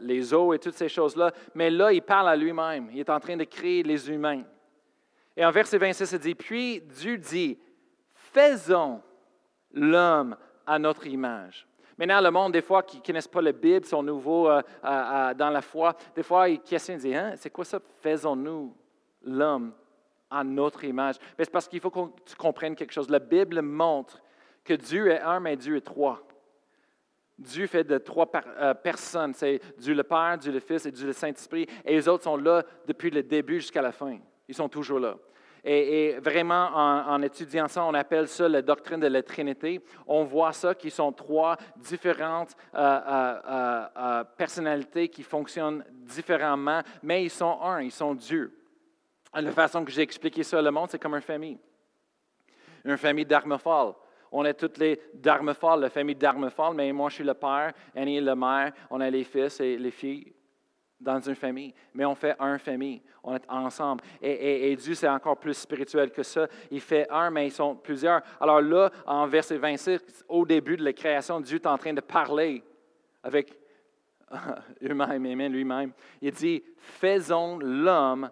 les 0.02 0.34
eaux 0.34 0.54
et 0.54 0.60
toutes 0.60 0.76
ces 0.76 0.88
choses-là. 0.88 1.32
Mais 1.56 1.70
là, 1.70 1.92
il 1.92 2.02
parle 2.02 2.30
à 2.30 2.38
lui-même. 2.38 2.88
Il 2.94 3.00
est 3.00 3.10
en 3.10 3.20
train 3.20 3.36
de 3.36 3.44
créer 3.44 3.84
les 3.84 4.10
humains. 4.10 4.44
Et 5.36 5.46
en 5.46 5.52
verset 5.52 5.78
26, 5.78 6.10
il 6.14 6.20
dit, 6.20 6.36
puis 6.36 6.82
Dieu 6.82 7.18
dit, 7.18 7.60
faisons 8.14 9.02
l'homme 9.74 10.38
à 10.66 10.80
notre 10.80 11.06
image. 11.06 11.68
Maintenant, 11.98 12.22
le 12.22 12.32
monde, 12.32 12.54
des 12.54 12.62
fois, 12.62 12.82
qui 12.82 13.00
ne 13.00 13.04
connaissent 13.04 13.28
pas 13.28 13.42
la 13.42 13.52
Bible, 13.52 13.86
sont 13.86 14.02
nouveaux 14.02 14.50
euh, 14.50 14.62
dans 14.82 15.50
la 15.52 15.62
foi, 15.62 15.94
des 16.16 16.24
fois, 16.24 16.48
ils 16.48 16.62
questionnent, 16.62 16.98
ils 17.00 17.10
disent, 17.10 17.16
hein, 17.16 17.34
c'est 17.36 17.50
quoi 17.50 17.66
ça, 17.66 17.80
faisons-nous 18.02 18.74
l'homme 19.24 19.74
à 20.30 20.44
notre 20.44 20.84
image. 20.84 21.16
Mais 21.38 21.46
c'est 21.46 21.52
parce 21.52 21.68
qu'il 21.68 21.80
faut 21.80 21.90
que 21.90 22.00
tu 22.26 22.36
comprennes 22.36 22.76
quelque 22.76 22.94
chose. 22.94 23.10
La 23.10 23.20
Bible 23.20 23.62
montre 23.62 24.22
que 24.64 24.74
Dieu 24.74 25.10
est 25.10 25.22
un, 25.22 25.40
mais 25.40 25.56
Dieu 25.56 25.78
est 25.78 25.82
trois. 25.82 26.22
Dieu 27.38 27.68
fait 27.68 27.84
de 27.84 27.98
trois 27.98 28.30
euh, 28.36 28.74
personnes. 28.74 29.34
C'est 29.34 29.62
Dieu 29.78 29.94
le 29.94 30.04
Père, 30.04 30.38
Dieu 30.38 30.52
le 30.52 30.60
Fils 30.60 30.86
et 30.86 30.92
Dieu 30.92 31.08
le 31.08 31.14
Saint-Esprit. 31.14 31.66
Et 31.86 31.96
les 31.96 32.08
autres 32.08 32.24
sont 32.24 32.38
là 32.38 32.64
depuis 32.86 33.10
le 33.10 33.24
début 33.24 33.60
jusqu'à 33.60 33.82
la 33.82 33.92
fin. 33.92 34.18
Ils 34.48 34.56
sont 34.56 34.70
toujours 34.70 35.00
là. 35.00 35.16
Et, 35.64 36.16
vraiment, 36.20 36.70
en, 36.74 37.22
étudiant 37.22 37.68
ça, 37.68 37.84
on 37.84 37.94
appelle 37.94 38.28
ça 38.28 38.48
la 38.48 38.62
doctrine 38.62 39.00
de 39.00 39.08
la 39.08 39.22
Trinité. 39.22 39.82
On 40.08 40.24
voit 40.24 40.54
ça 40.54 40.74
qui 40.74 40.90
sont 40.90 41.12
trois 41.12 41.58
différentes 41.76 42.56
euh, 42.76 43.36
euh, 43.98 44.24
personnalités 44.38 45.10
qui 45.10 45.22
fonctionnent 45.22 45.84
différemment, 45.92 46.82
mais 47.04 47.24
ils 47.24 47.30
sont 47.30 47.60
un, 47.62 47.82
ils 47.82 47.92
sont 47.92 48.16
Dieu. 48.16 48.59
La 49.34 49.52
façon 49.52 49.86
que 49.86 49.92
j'ai 49.92 50.02
expliqué 50.02 50.44
ça 50.44 50.60
au 50.60 50.72
monde, 50.72 50.90
c'est 50.90 51.00
comme 51.00 51.16
une 51.16 51.22
famille. 51.22 51.58
Une 52.84 52.98
famille 52.98 53.26
d'armes 53.26 53.58
folles. 53.60 53.94
On 54.32 54.46
est 54.46 54.54
toutes 54.54 54.78
les 54.78 55.00
d'armes 55.14 55.54
folles, 55.54 55.82
la 55.82 55.90
famille 55.90 56.16
d'armes 56.16 56.50
folles, 56.50 56.76
mais 56.76 56.92
moi 56.92 57.10
je 57.10 57.16
suis 57.16 57.24
le 57.24 57.34
père, 57.34 57.74
Annie 57.96 58.18
est 58.18 58.22
le 58.22 58.36
mère, 58.36 58.74
on 58.90 59.02
a 59.02 59.10
les 59.10 59.24
fils 59.24 59.60
et 59.60 59.78
les 59.78 59.92
filles 59.92 60.34
dans 61.00 61.20
une 61.20 61.36
famille. 61.36 61.74
Mais 61.94 62.06
on 62.06 62.16
fait 62.16 62.36
un 62.40 62.58
famille, 62.58 63.02
on 63.24 63.36
est 63.36 63.50
ensemble. 63.50 64.04
Et, 64.22 64.76
Dieu, 64.76 64.94
c'est 64.94 65.08
encore 65.08 65.38
plus 65.38 65.56
spirituel 65.56 66.12
que 66.12 66.24
ça. 66.24 66.48
Il 66.70 66.82
fait 66.82 67.10
un, 67.10 67.30
mais 67.32 67.48
ils 67.48 67.52
sont 67.52 67.76
plusieurs. 67.76 68.22
Alors 68.40 68.62
là, 68.62 68.92
en 69.06 69.26
verset 69.28 69.58
26, 69.58 70.26
au 70.28 70.46
début 70.46 70.78
de 70.78 70.84
la 70.84 70.94
création, 70.94 71.40
Dieu 71.40 71.56
est 71.58 71.68
en 71.68 71.78
train 71.78 71.94
de 71.94 72.02
parler 72.02 72.64
avec 73.24 73.58
eux-mêmes, 74.84 75.52
lui-même. 75.52 75.92
Il 76.22 76.32
dit, 76.32 76.64
faisons 76.78 77.58
l'homme 77.60 78.30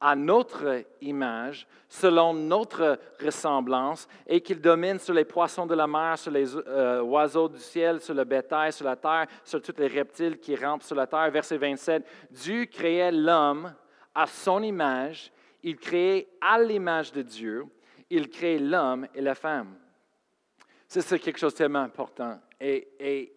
à 0.00 0.14
notre 0.14 0.84
image, 1.00 1.66
selon 1.88 2.34
notre 2.34 2.98
ressemblance, 3.22 4.06
et 4.26 4.40
qu'il 4.40 4.60
domine 4.60 4.98
sur 4.98 5.14
les 5.14 5.24
poissons 5.24 5.66
de 5.66 5.74
la 5.74 5.86
mer, 5.86 6.18
sur 6.18 6.30
les 6.30 6.54
euh, 6.54 7.00
oiseaux 7.00 7.48
du 7.48 7.58
ciel, 7.58 8.00
sur 8.00 8.14
le 8.14 8.24
bétail, 8.24 8.72
sur 8.72 8.84
la 8.84 8.96
terre, 8.96 9.26
sur 9.42 9.62
tous 9.62 9.74
les 9.78 9.86
reptiles 9.86 10.38
qui 10.38 10.54
rampent 10.54 10.82
sur 10.82 10.96
la 10.96 11.06
terre. 11.06 11.30
Verset 11.30 11.56
27, 11.56 12.04
Dieu 12.30 12.66
créait 12.66 13.12
l'homme 13.12 13.72
à 14.14 14.26
son 14.26 14.62
image, 14.62 15.32
il 15.62 15.76
créait 15.76 16.28
à 16.40 16.60
l'image 16.60 17.12
de 17.12 17.22
Dieu, 17.22 17.64
il 18.10 18.28
créait 18.28 18.58
l'homme 18.58 19.06
et 19.14 19.20
la 19.20 19.34
femme. 19.34 19.76
C'est 20.86 21.18
quelque 21.18 21.38
chose 21.38 21.52
de 21.52 21.58
tellement 21.58 21.80
important. 21.80 22.38
Et, 22.60 22.88
et 23.00 23.36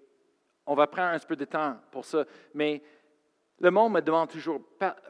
on 0.66 0.76
va 0.76 0.88
prendre 0.88 1.16
un 1.16 1.20
peu 1.20 1.36
de 1.36 1.46
temps 1.46 1.78
pour 1.92 2.06
ça, 2.06 2.26
mais 2.54 2.82
le 3.62 3.72
monde 3.72 3.94
me 3.94 4.02
demande 4.02 4.30
toujours, 4.30 4.62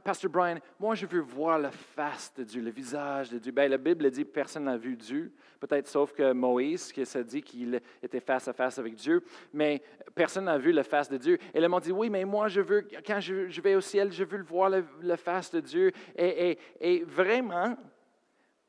Pasteur 0.04 0.32
Brian, 0.32 0.58
moi 0.80 0.96
je 0.96 1.06
veux 1.06 1.20
voir 1.20 1.60
la 1.60 1.72
face 1.72 2.34
de 2.36 2.44
Dieu, 2.44 2.62
le 2.62 2.72
visage 2.72 3.30
de 3.30 3.38
Dieu. 3.38 3.52
Bien, 3.52 3.68
la 3.68 3.78
Bible 3.78 4.10
dit 4.10 4.26
personne 4.26 4.64
n'a 4.64 4.78
vu 4.78 4.96
Dieu, 4.96 5.32
peut-être 5.60 5.88
sauf 5.88 6.14
que 6.14 6.34
Moïse, 6.34 6.92
qui 6.92 7.06
s'est 7.06 7.24
dit 7.24 7.42
qu'il 7.42 7.80
était 8.02 8.20
face 8.20 8.48
à 8.48 8.54
face 8.54 8.80
avec 8.80 8.96
Dieu, 8.96 9.24
mais 9.54 9.84
personne 10.16 10.46
n'a 10.46 10.58
vu 10.58 10.72
la 10.72 10.84
face 10.84 11.10
de 11.10 11.18
Dieu. 11.18 11.38
Et 11.54 11.60
le 11.60 11.68
monde 11.68 11.84
dit, 11.84 11.92
oui, 11.92 12.10
mais 12.10 12.26
moi 12.26 12.48
je 12.48 12.62
veux, 12.62 12.88
quand 13.06 13.20
je, 13.20 13.62
vais 13.62 13.76
au 13.76 13.82
ciel, 13.82 14.12
je 14.12 14.24
veux 14.24 14.38
le 14.38 14.44
voir 14.44 14.72
la 15.02 15.18
face 15.18 15.52
de 15.52 15.60
Dieu. 15.60 15.92
Et, 16.18 17.04
vraiment, 17.06 17.78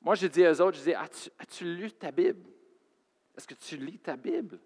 moi 0.03 0.15
je 0.15 0.27
dis 0.27 0.47
aux 0.47 0.61
autres, 0.61 0.79
je 0.79 0.85
dis, 0.85 0.95
as-tu 0.95 1.65
lu 1.65 1.91
ta 1.91 2.11
Bible? 2.11 2.49
Est-ce 3.37 3.49
que 3.49 3.55
tu 3.55 3.77
lis 3.77 3.99
ta 3.99 4.17
Bible? 4.17 4.59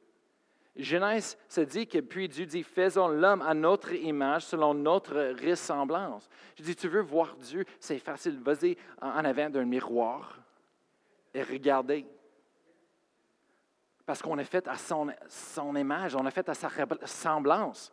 Genèse 0.77 1.39
se 1.49 1.61
dit 1.61 1.87
que 1.87 1.99
puis 1.99 2.29
Dieu 2.29 2.47
dit, 2.47 2.64
faisons 2.64 3.07
l'homme 3.09 3.43
à 3.43 3.55
notre 3.55 3.93
image, 3.93 4.47
selon 4.47 4.75
notre 4.75 5.35
ressemblance. 5.49 6.29
Je 6.57 6.64
dis, 6.64 6.75
tu 6.75 6.89
veux 6.89 7.01
voir 7.01 7.37
Dieu, 7.37 7.64
c'est 7.79 7.99
facile. 7.99 8.41
Vas-y 8.41 8.77
en 9.01 9.25
avant 9.25 9.51
d'un 9.51 9.64
miroir 9.64 10.39
et 11.33 11.43
regardez. 11.43 12.05
Parce 14.05 14.20
qu'on 14.20 14.39
est 14.39 14.45
fait 14.45 14.66
à 14.66 14.77
son, 14.77 15.77
image, 15.77 16.16
on 16.16 16.27
est 16.27 16.31
fait 16.31 16.49
à 16.49 16.55
sa 16.55 16.68
ressemblance. 16.68 17.93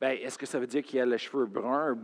Ben, 0.00 0.18
est-ce 0.22 0.38
que 0.38 0.46
ça 0.46 0.58
veut 0.58 0.66
dire 0.66 0.82
qu'il 0.82 1.00
a 1.00 1.06
les 1.06 1.18
cheveux 1.18 1.46
bruns? 1.46 1.96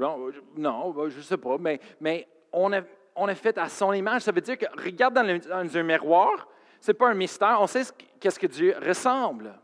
Non, 0.56 0.90
ben, 0.90 1.08
je 1.08 1.18
ne 1.18 1.22
sais 1.22 1.38
pas, 1.38 1.58
mais, 1.58 1.80
mais 2.00 2.28
on, 2.52 2.72
est, 2.72 2.84
on 3.14 3.28
est 3.28 3.34
fait 3.36 3.56
à 3.56 3.68
son 3.68 3.92
image. 3.92 4.22
Ça 4.22 4.32
veut 4.32 4.40
dire 4.40 4.58
que 4.58 4.66
regarde 4.82 5.14
dans 5.14 5.76
un 5.76 5.82
miroir, 5.82 6.48
ce 6.80 6.90
n'est 6.90 6.94
pas 6.96 7.10
un 7.10 7.14
mystère. 7.14 7.58
On 7.60 7.66
sait 7.66 7.82
qu'est-ce 8.18 8.38
que 8.38 8.46
Dieu 8.46 8.74
ressemble. 8.84 9.54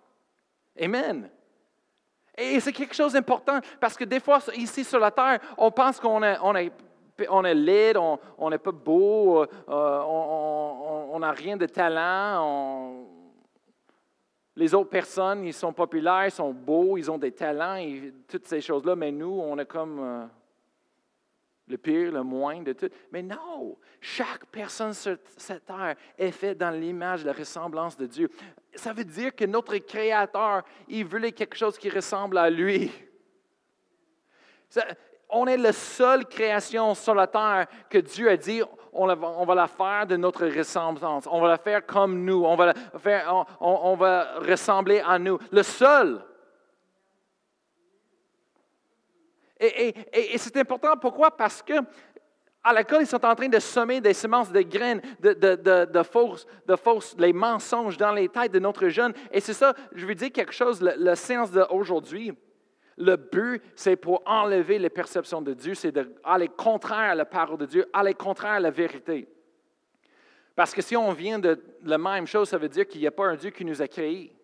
Amen. 0.80 1.30
Et 2.36 2.60
c'est 2.60 2.72
quelque 2.72 2.94
chose 2.94 3.14
d'important 3.14 3.60
parce 3.80 3.96
que 3.96 4.04
des 4.04 4.20
fois, 4.20 4.40
ici 4.54 4.84
sur 4.84 4.98
la 4.98 5.10
terre, 5.10 5.40
on 5.56 5.70
pense 5.70 5.98
qu'on 5.98 6.22
est, 6.22 6.36
on 6.42 6.54
on 7.30 7.44
est 7.44 7.54
laid, 7.54 7.96
on 7.96 8.50
n'est 8.50 8.58
pas 8.58 8.72
beau, 8.72 9.42
euh, 9.42 10.00
on 10.06 11.18
n'a 11.18 11.32
rien 11.32 11.56
de 11.56 11.64
talent. 11.64 13.06
les 14.54 14.74
autres 14.74 14.90
personnes, 14.90 15.44
ils 15.44 15.54
sont 15.54 15.72
populaires, 15.72 16.26
ils 16.26 16.30
sont 16.30 16.52
beaux, 16.52 16.98
ils 16.98 17.10
ont 17.10 17.16
des 17.16 17.32
talents, 17.32 17.82
toutes 18.28 18.46
ces 18.46 18.60
choses-là, 18.60 18.94
mais 18.96 19.10
nous, 19.10 19.40
on 19.42 19.58
est 19.58 19.66
comme. 19.66 19.98
Euh, 20.00 20.26
le 21.68 21.76
pire, 21.76 22.12
le 22.12 22.22
moins 22.22 22.62
de 22.62 22.72
tout. 22.72 22.88
Mais 23.10 23.22
non, 23.22 23.76
chaque 24.00 24.46
personne 24.46 24.94
sur 24.94 25.16
cette 25.36 25.66
terre 25.66 25.96
est 26.16 26.30
faite 26.30 26.58
dans 26.58 26.70
l'image, 26.70 27.24
la 27.24 27.32
ressemblance 27.32 27.96
de 27.96 28.06
Dieu. 28.06 28.30
Ça 28.74 28.92
veut 28.92 29.04
dire 29.04 29.34
que 29.34 29.44
notre 29.44 29.76
Créateur, 29.78 30.62
il 30.88 31.04
voulait 31.04 31.32
quelque 31.32 31.56
chose 31.56 31.76
qui 31.76 31.88
ressemble 31.88 32.38
à 32.38 32.50
lui. 32.50 32.90
on 35.28 35.46
est 35.46 35.56
la 35.56 35.72
seule 35.72 36.26
création 36.26 36.94
sur 36.94 37.14
la 37.14 37.26
terre 37.26 37.66
que 37.90 37.98
Dieu 37.98 38.30
a 38.30 38.36
dit, 38.36 38.62
on, 38.92 39.44
va 39.44 39.54
la 39.54 39.66
faire 39.66 40.06
de 40.06 40.16
notre 40.16 40.46
ressemblance. 40.46 41.26
On 41.30 41.40
va 41.40 41.48
la 41.48 41.58
faire 41.58 41.84
comme 41.84 42.24
nous. 42.24 42.44
On 42.44 42.56
va, 42.56 42.72
on 43.60 43.94
va 43.96 44.38
ressembler 44.38 45.02
à 45.04 45.18
nous. 45.18 45.38
Le 45.50 45.62
seul. 45.62 46.22
Et, 49.58 50.36
c'est 50.36 50.56
important, 50.58 50.96
pourquoi? 50.96 51.30
Parce 51.30 51.62
que 51.62 51.74
à 52.62 52.74
l'école, 52.74 53.02
ils 53.02 53.06
sont 53.06 53.24
en 53.24 53.34
train 53.36 53.48
de 53.48 53.60
semer 53.60 54.00
des 54.00 54.12
semences 54.12 54.50
de 54.50 54.60
graines, 54.60 55.00
de, 55.20 55.32
de, 55.32 56.02
fausses, 56.02 56.48
de 56.66 56.74
fausses, 56.74 57.14
les 57.16 57.32
mensonges 57.32 57.96
dans 57.96 58.10
les 58.10 58.28
têtes 58.28 58.50
de 58.50 58.58
notre 58.58 58.88
jeune. 58.88 59.14
Et 59.30 59.38
c'est 59.40 59.54
ça, 59.54 59.72
je 59.94 60.04
veux 60.04 60.16
dire 60.16 60.32
quelque 60.32 60.52
chose, 60.52 60.80
la, 60.82 61.14
séance 61.14 61.52
d'aujourd'hui, 61.52 62.32
le 62.98 63.14
but, 63.14 63.62
c'est 63.76 63.94
pour 63.94 64.20
enlever 64.26 64.80
les 64.80 64.90
perceptions 64.90 65.40
de 65.42 65.54
Dieu, 65.54 65.74
c'est 65.74 65.92
d'aller 65.92 66.48
contraire 66.48 67.12
à 67.12 67.14
la 67.14 67.24
parole 67.24 67.58
de 67.58 67.66
Dieu, 67.66 67.86
aller 67.92 68.14
contraire 68.14 68.54
à 68.54 68.60
la 68.60 68.70
vérité. 68.70 69.28
Parce 70.56 70.74
que 70.74 70.82
si 70.82 70.96
on 70.96 71.12
vient 71.12 71.38
de 71.38 71.62
la 71.84 71.98
même 71.98 72.26
chose, 72.26 72.48
ça 72.48 72.58
veut 72.58 72.68
dire 72.68 72.88
qu'il 72.88 73.00
n'y 73.00 73.06
a 73.06 73.12
pas 73.12 73.26
un 73.26 73.36
Dieu 73.36 73.50
qui 73.50 73.64
nous 73.64 73.80
a 73.80 73.86
créés. 73.86 74.35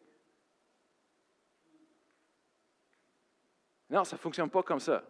Non, 3.92 4.04
ça 4.04 4.16
ne 4.16 4.20
fonctionne 4.20 4.48
pas 4.48 4.62
comme 4.62 4.80
ça. 4.80 5.04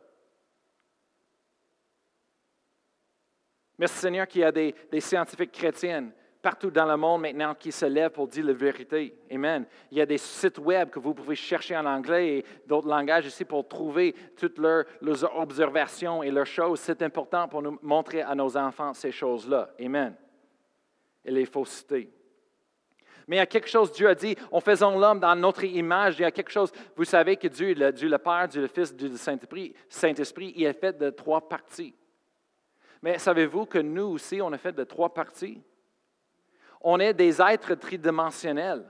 Merci 3.78 3.98
Seigneur 3.98 4.26
qu'il 4.26 4.40
y 4.40 4.44
a 4.44 4.50
des, 4.50 4.74
scientifiques 4.98 5.52
chrétiennes 5.52 6.12
partout 6.42 6.72
dans 6.72 6.86
le 6.86 6.96
monde 6.96 7.22
maintenant 7.22 7.54
qui 7.54 7.70
se 7.70 7.86
lèvent 7.86 8.10
pour 8.10 8.26
dire 8.26 8.44
la 8.44 8.52
vérité. 8.52 9.16
Amen. 9.30 9.64
Il 9.92 9.98
y 9.98 10.00
a 10.00 10.06
des 10.06 10.18
sites 10.18 10.58
web 10.58 10.90
que 10.90 10.98
vous 10.98 11.14
pouvez 11.14 11.36
chercher 11.36 11.76
en 11.76 11.86
anglais 11.86 12.38
et 12.38 12.44
d'autres 12.66 12.88
langages 12.88 13.26
ici 13.26 13.44
pour 13.44 13.68
trouver 13.68 14.16
toutes 14.36 14.58
leurs, 14.58 14.84
observations 15.36 16.24
et 16.24 16.32
leurs 16.32 16.44
choses. 16.44 16.80
C'est 16.80 17.02
important 17.02 17.46
pour 17.46 17.62
nous 17.62 17.78
montrer 17.82 18.22
à 18.22 18.34
nos 18.34 18.56
enfants 18.56 18.92
ces 18.94 19.12
choses-là. 19.12 19.70
Amen. 19.80 20.16
Et 21.24 21.30
les 21.30 21.46
faussetés. 21.46 22.12
Mais 23.26 23.36
il 23.36 23.38
y 23.38 23.42
a 23.42 23.46
quelque 23.46 23.68
chose, 23.68 23.92
Dieu 23.92 24.08
a 24.08 24.14
dit, 24.14 24.36
en 24.50 24.60
faisant 24.60 24.98
l'homme 24.98 25.20
dans 25.20 25.34
notre 25.36 25.64
image, 25.64 26.18
il 26.18 26.22
y 26.22 26.24
a 26.24 26.30
quelque 26.30 26.50
chose, 26.50 26.72
vous 26.96 27.04
savez 27.04 27.36
que 27.36 27.48
Dieu, 27.48 27.74
le, 27.74 27.92
Dieu 27.92 28.08
le 28.08 28.18
Père, 28.18 28.48
Dieu 28.48 28.62
le 28.62 28.68
Fils, 28.68 28.94
Dieu 28.94 29.08
le 29.08 29.16
Saint-Esprit, 29.16 29.74
Saint-Esprit, 29.88 30.52
il 30.56 30.64
est 30.64 30.72
fait 30.72 30.96
de 30.96 31.10
trois 31.10 31.48
parties. 31.48 31.94
Mais 33.02 33.18
savez-vous 33.18 33.66
que 33.66 33.78
nous 33.78 34.04
aussi, 34.04 34.40
on 34.40 34.52
est 34.52 34.58
fait 34.58 34.72
de 34.72 34.84
trois 34.84 35.12
parties? 35.12 35.60
On 36.80 36.98
est 37.00 37.14
des 37.14 37.40
êtres 37.40 37.74
tridimensionnels. 37.74 38.84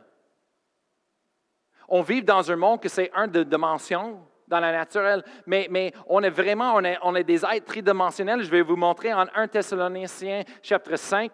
On 1.89 2.03
vit 2.03 2.22
dans 2.22 2.51
un 2.51 2.57
monde 2.57 2.80
que 2.80 2.89
c'est 2.89 3.11
un 3.14 3.26
de 3.26 3.43
dimensions, 3.43 4.26
dans 4.53 4.61
la 4.61 4.72
naturelle, 4.72 5.24
mais, 5.47 5.66
mais 5.70 5.93
on 6.07 6.22
est 6.22 6.30
vraiment, 6.30 6.74
on 6.74 6.85
est, 6.85 6.99
on 7.03 7.14
est 7.14 7.24
des 7.24 7.45
êtres 7.45 7.64
tridimensionnels. 7.64 8.43
Je 8.43 8.51
vais 8.51 8.61
vous 8.61 8.76
montrer 8.76 9.12
en 9.12 9.26
1 9.35 9.49
Thessaloniciens 9.49 10.43
chapitre 10.62 10.97
5. 10.97 11.33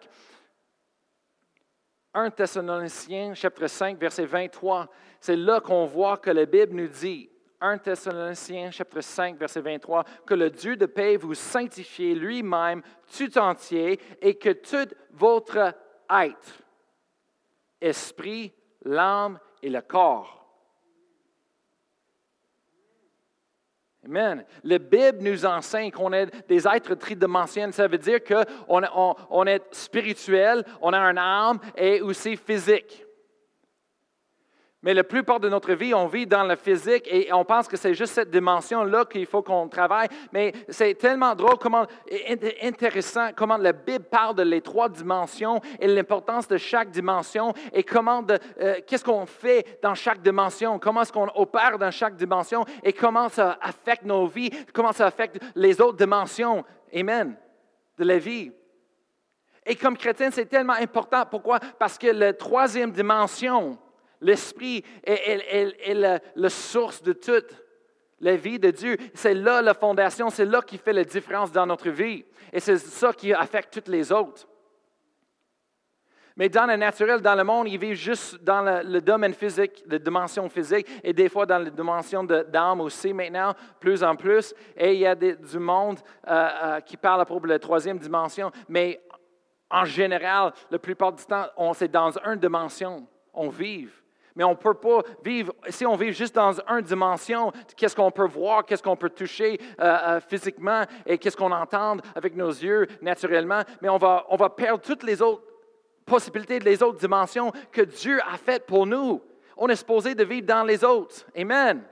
1 2.13 2.31
Thessaloniciens 2.31 3.33
chapitre 3.33 3.67
5, 3.67 3.99
verset 3.99 4.25
23. 4.25 4.87
C'est 5.19 5.35
là 5.35 5.59
qu'on 5.59 5.85
voit 5.85 6.17
que 6.17 6.31
la 6.31 6.45
Bible 6.45 6.75
nous 6.75 6.87
dit, 6.87 7.29
1 7.61 7.77
Thessaloniciens 7.77 8.71
chapitre 8.71 9.01
5, 9.01 9.37
verset 9.37 9.61
23, 9.61 10.03
que 10.25 10.33
le 10.33 10.49
Dieu 10.49 10.75
de 10.75 10.85
paix 10.85 11.17
vous 11.17 11.35
sanctifie 11.35 12.15
lui-même 12.15 12.81
tout 13.15 13.37
entier 13.37 13.99
et 14.21 14.35
que 14.35 14.49
tout 14.49 14.93
votre 15.11 15.73
être, 16.09 16.61
esprit, 17.81 18.53
l'âme 18.83 19.39
et 19.61 19.69
le 19.69 19.81
corps. 19.81 20.38
Amen. 24.09 24.43
La 24.63 24.79
Bible 24.79 25.19
nous 25.21 25.45
enseigne 25.45 25.91
qu'on 25.91 26.11
est 26.13 26.31
des 26.47 26.67
êtres 26.67 26.95
tridimensionnels. 26.95 27.73
Ça 27.73 27.87
veut 27.87 27.99
dire 27.99 28.19
qu'on 28.23 28.81
on 29.29 29.45
est 29.45 29.61
spirituel, 29.71 30.65
on 30.81 30.93
a 30.93 30.97
un 30.97 31.15
âme 31.15 31.59
et 31.77 32.01
aussi 32.01 32.35
physique. 32.35 33.05
Mais 34.81 34.93
la 34.93 35.03
plupart 35.03 35.41
de 35.41 35.49
notre 35.49 35.73
vie, 35.73 35.93
on 35.93 36.07
vit 36.07 36.25
dans 36.25 36.45
le 36.45 36.55
physique 36.55 37.05
et 37.11 37.33
on 37.33 37.43
pense 37.43 37.67
que 37.67 37.75
c'est 37.75 37.93
juste 37.93 38.13
cette 38.13 38.31
dimension-là 38.31 39.03
qu'il 39.03 39.25
faut 39.25 39.41
qu'on 39.41 39.67
travaille. 39.67 40.07
Mais 40.31 40.53
c'est 40.69 40.93
tellement 40.93 41.35
drôle, 41.35 41.57
comment, 41.59 41.85
intéressant, 42.63 43.31
comment 43.35 43.57
la 43.57 43.73
Bible 43.73 44.05
parle 44.05 44.35
de 44.35 44.43
les 44.43 44.61
trois 44.61 44.87
dimensions 44.87 45.59
et 45.81 45.87
l'importance 45.87 46.47
de 46.47 46.55
chaque 46.55 46.91
dimension 46.91 47.53
et 47.73 47.83
comment, 47.83 48.25
euh, 48.61 48.75
qu'est-ce 48.87 49.03
qu'on 49.03 49.25
fait 49.25 49.79
dans 49.83 49.95
chaque 49.95 50.21
dimension, 50.21 50.79
comment 50.79 51.01
est-ce 51.01 51.11
qu'on 51.11 51.29
opère 51.35 51.77
dans 51.77 51.91
chaque 51.91 52.15
dimension 52.15 52.63
et 52.81 52.93
comment 52.93 53.27
ça 53.27 53.57
affecte 53.61 54.05
nos 54.05 54.27
vies, 54.27 54.49
comment 54.73 54.93
ça 54.93 55.07
affecte 55.07 55.41
les 55.55 55.81
autres 55.81 55.97
dimensions. 55.97 56.63
Amen. 56.95 57.35
De 57.97 58.05
la 58.05 58.17
vie. 58.17 58.53
Et 59.65 59.75
comme 59.75 59.97
chrétien, 59.97 60.31
c'est 60.31 60.45
tellement 60.45 60.73
important. 60.73 61.25
Pourquoi? 61.29 61.59
Parce 61.77 61.97
que 61.97 62.07
la 62.07 62.31
troisième 62.31 62.91
dimension, 62.91 63.77
L'Esprit 64.21 64.83
est, 65.03 65.93
la, 66.35 66.49
source 66.49 67.01
de 67.01 67.13
toute 67.13 67.55
la 68.19 68.35
vie 68.35 68.59
de 68.59 68.71
Dieu. 68.71 68.97
C'est 69.13 69.33
là 69.33 69.61
la 69.61 69.73
fondation, 69.73 70.29
c'est 70.29 70.45
là 70.45 70.61
qui 70.61 70.77
fait 70.77 70.93
la 70.93 71.03
différence 71.03 71.51
dans 71.51 71.65
notre 71.65 71.89
vie. 71.89 72.25
Et 72.51 72.59
c'est 72.59 72.77
ça 72.77 73.13
qui 73.13 73.33
affecte 73.33 73.73
toutes 73.73 73.87
les 73.87 74.11
autres. 74.11 74.47
Mais 76.39 76.47
dans 76.47 76.65
le 76.65 76.77
naturel, 76.77 77.19
dans 77.19 77.35
le 77.35 77.43
monde, 77.43 77.67
ils 77.67 77.77
vivent 77.77 77.95
juste 77.97 78.41
dans 78.41 78.61
le, 78.61 79.01
domaine 79.01 79.33
physique, 79.33 79.83
la 79.85 79.99
dimension 79.99 80.47
physique, 80.47 80.87
et 81.03 81.11
des 81.11 81.27
fois 81.27 81.45
dans 81.45 81.59
la 81.59 81.69
dimension 81.69 82.23
d'âme 82.23 82.79
aussi 82.79 83.13
maintenant, 83.13 83.53
plus 83.77 84.01
en 84.03 84.15
plus. 84.15 84.53
Et 84.77 84.93
il 84.93 84.99
y 84.99 85.05
a 85.05 85.15
du 85.15 85.59
monde 85.59 85.99
euh, 86.27 86.47
euh, 86.63 86.79
qui 86.79 86.95
parle 86.95 87.19
à 87.19 87.25
propos 87.25 87.45
de 87.45 87.51
la 87.51 87.59
troisième 87.59 87.99
dimension. 87.99 88.51
Mais 88.69 89.01
en 89.69 89.83
général, 89.83 90.53
la 90.71 90.79
plupart 90.79 91.11
du 91.11 91.25
temps, 91.25 91.47
c'est 91.73 91.91
dans 91.91 92.17
une 92.25 92.39
dimension. 92.39 93.05
On 93.33 93.49
vit 93.49 93.89
mais 94.35 94.43
on 94.43 94.51
ne 94.51 94.55
peut 94.55 94.73
pas 94.73 95.01
vivre, 95.23 95.53
si 95.69 95.85
on 95.85 95.95
vit 95.95 96.13
juste 96.13 96.35
dans 96.35 96.59
une 96.59 96.81
dimension, 96.81 97.51
qu'est-ce 97.75 97.95
qu'on 97.95 98.11
peut 98.11 98.27
voir, 98.27 98.65
qu'est-ce 98.65 98.83
qu'on 98.83 98.95
peut 98.95 99.09
toucher 99.09 99.59
euh, 99.79 99.97
euh, 100.07 100.19
physiquement 100.19 100.83
et 101.05 101.17
qu'est-ce 101.17 101.37
qu'on 101.37 101.51
entend 101.51 101.97
avec 102.15 102.35
nos 102.35 102.49
yeux 102.49 102.87
naturellement, 103.01 103.61
mais 103.81 103.89
on 103.89 103.97
va, 103.97 104.25
on 104.29 104.35
va 104.35 104.49
perdre 104.49 104.81
toutes 104.81 105.03
les 105.03 105.21
autres 105.21 105.43
possibilités, 106.05 106.59
les 106.59 106.81
autres 106.81 106.99
dimensions 106.99 107.51
que 107.71 107.81
Dieu 107.81 108.19
a 108.21 108.37
faites 108.37 108.65
pour 108.65 108.85
nous. 108.85 109.21
On 109.57 109.67
est 109.67 109.75
supposé 109.75 110.15
de 110.15 110.23
vivre 110.23 110.47
dans 110.47 110.63
les 110.63 110.83
autres. 110.83 111.25
Amen. 111.37 111.83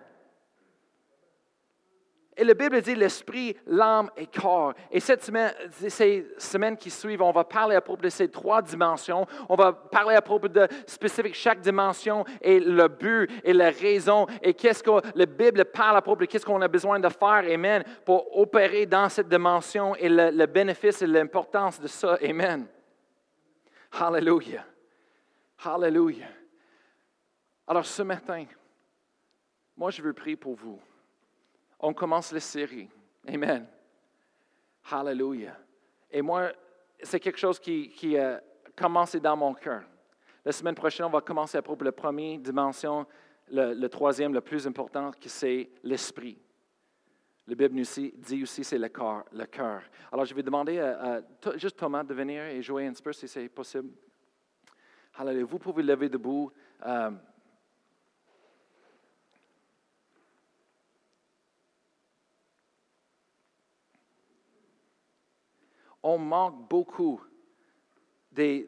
Et 2.39 2.43
la 2.43 2.53
Bible 2.53 2.79
dit 2.81 2.93
l'esprit, 2.93 3.57
l'âme 3.65 4.11
et 4.15 4.27
corps. 4.27 4.75
Et 4.91 4.99
cette 4.99 5.23
semaine, 5.23 5.51
ces 5.89 6.27
semaines 6.38 6.77
qui 6.77 6.91
suivent, 6.91 7.23
on 7.23 7.31
va 7.31 7.43
parler 7.43 7.75
à 7.75 7.81
propos 7.81 8.03
de 8.03 8.09
ces 8.09 8.29
trois 8.29 8.61
dimensions. 8.61 9.25
On 9.49 9.55
va 9.55 9.73
parler 9.73 10.15
à 10.15 10.21
propos 10.21 10.47
de 10.47 10.67
spécifique 10.85 11.33
chaque 11.33 11.61
dimension 11.61 12.23
et 12.39 12.59
le 12.59 12.88
but 12.89 13.27
et 13.43 13.53
la 13.53 13.71
raison 13.71 14.27
et 14.43 14.53
qu'est-ce 14.53 14.83
que 14.83 14.91
la 15.15 15.25
Bible 15.25 15.65
parle 15.65 15.97
à 15.97 16.01
propos 16.03 16.21
de 16.21 16.25
qu'est-ce 16.25 16.45
qu'on 16.45 16.61
a 16.61 16.67
besoin 16.67 16.99
de 16.99 17.09
faire, 17.09 17.43
Amen, 17.51 17.83
pour 18.05 18.38
opérer 18.38 18.85
dans 18.85 19.09
cette 19.09 19.29
dimension 19.29 19.95
et 19.95 20.07
le, 20.07 20.29
le 20.29 20.45
bénéfice 20.45 21.01
et 21.01 21.07
l'importance 21.07 21.81
de 21.81 21.88
ça, 21.88 22.19
Amen. 22.23 22.67
Hallelujah. 23.99 24.63
Hallelujah. 25.65 26.27
Alors 27.65 27.85
ce 27.85 28.03
matin, 28.03 28.45
moi 29.75 29.89
je 29.89 30.03
veux 30.03 30.13
prier 30.13 30.35
pour 30.35 30.53
vous 30.53 30.79
on 31.80 31.93
commence 31.93 32.32
la 32.32 32.39
série. 32.39 32.89
Amen. 33.28 33.67
Hallelujah. 34.89 35.57
Et 36.09 36.21
moi, 36.21 36.51
c'est 37.03 37.19
quelque 37.19 37.38
chose 37.38 37.59
qui, 37.59 38.17
a 38.17 38.41
commencé 38.75 39.19
dans 39.19 39.36
mon 39.36 39.53
cœur. 39.53 39.84
La 40.45 40.51
semaine 40.51 40.75
prochaine, 40.75 41.07
on 41.07 41.09
va 41.09 41.21
commencer 41.21 41.57
à 41.57 41.61
propos 41.61 41.80
de 41.80 41.86
la 41.86 41.91
première 41.91 42.39
dimension, 42.39 43.05
le, 43.49 43.88
troisième, 43.88 44.34
le 44.34 44.41
plus 44.41 44.65
important, 44.65 45.11
qui 45.11 45.30
c'est 45.30 45.69
l'esprit. 45.84 46.38
La 47.47 47.55
Bible 47.55 47.75
nous 47.75 48.11
dit 48.17 48.43
aussi 48.43 48.63
c'est 48.63 48.78
le 48.78 48.89
cœur, 48.89 49.23
le 49.32 49.45
cœur. 49.45 49.82
Alors, 50.11 50.25
je 50.25 50.34
vais 50.34 50.43
demander 50.43 50.80
à, 50.80 51.21
juste 51.55 51.78
Thomas 51.78 52.03
de 52.03 52.13
venir 52.13 52.43
et 52.43 52.61
jouer 52.61 52.88
un 52.88 52.93
petit 52.93 53.03
peu 53.03 53.13
si 53.13 53.28
c'est 53.28 53.47
possible. 53.49 53.89
Hallelujah. 55.17 55.45
Vous 55.45 55.59
pouvez 55.59 55.84
lever 55.84 56.09
debout. 56.09 56.51
Euh, 56.86 57.11
on 66.08 66.18
manque 66.18 66.70
beaucoup 66.70 67.20
des, 68.32 68.66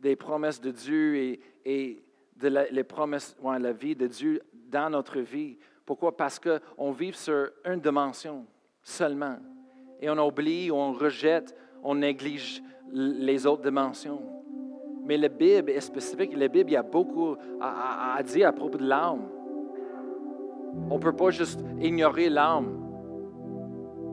des, 0.00 0.16
promesses 0.16 0.60
de 0.60 0.70
Dieu 0.70 1.16
et, 1.16 1.40
et 1.64 2.04
de 2.36 2.48
la, 2.48 2.70
les 2.70 2.84
promesses, 2.84 3.36
ouais, 3.42 3.58
la 3.58 3.72
vie 3.72 3.96
de 3.96 4.06
Dieu 4.06 4.40
dans 4.52 4.90
notre 4.90 5.18
vie. 5.18 5.58
Pourquoi? 5.84 6.16
Parce 6.16 6.38
qu'on 6.38 6.92
vit 6.92 7.12
sur 7.12 7.50
une 7.64 7.80
dimension 7.80 8.46
seulement. 8.80 9.38
Et 10.00 10.08
on 10.08 10.18
oublie, 10.18 10.70
on 10.70 10.92
rejette, 10.92 11.56
on 11.82 11.96
néglige 11.96 12.62
les 12.92 13.44
autres 13.44 13.62
dimensions. 13.62 14.22
Mais 15.04 15.16
la 15.16 15.28
Bible 15.28 15.70
est 15.70 15.80
spécifique. 15.80 16.36
La 16.36 16.48
Bible, 16.48 16.70
il 16.70 16.74
y 16.74 16.76
a 16.76 16.82
beaucoup 16.82 17.34
à, 17.60 18.14
à 18.14 18.22
dire 18.22 18.48
à 18.48 18.52
propos 18.52 18.78
de 18.78 18.86
l'âme. 18.86 19.28
On 20.90 20.94
ne 20.94 21.02
peut 21.02 21.12
pas 21.12 21.30
juste 21.30 21.60
ignorer 21.80 22.28
l'âme. 22.28 22.83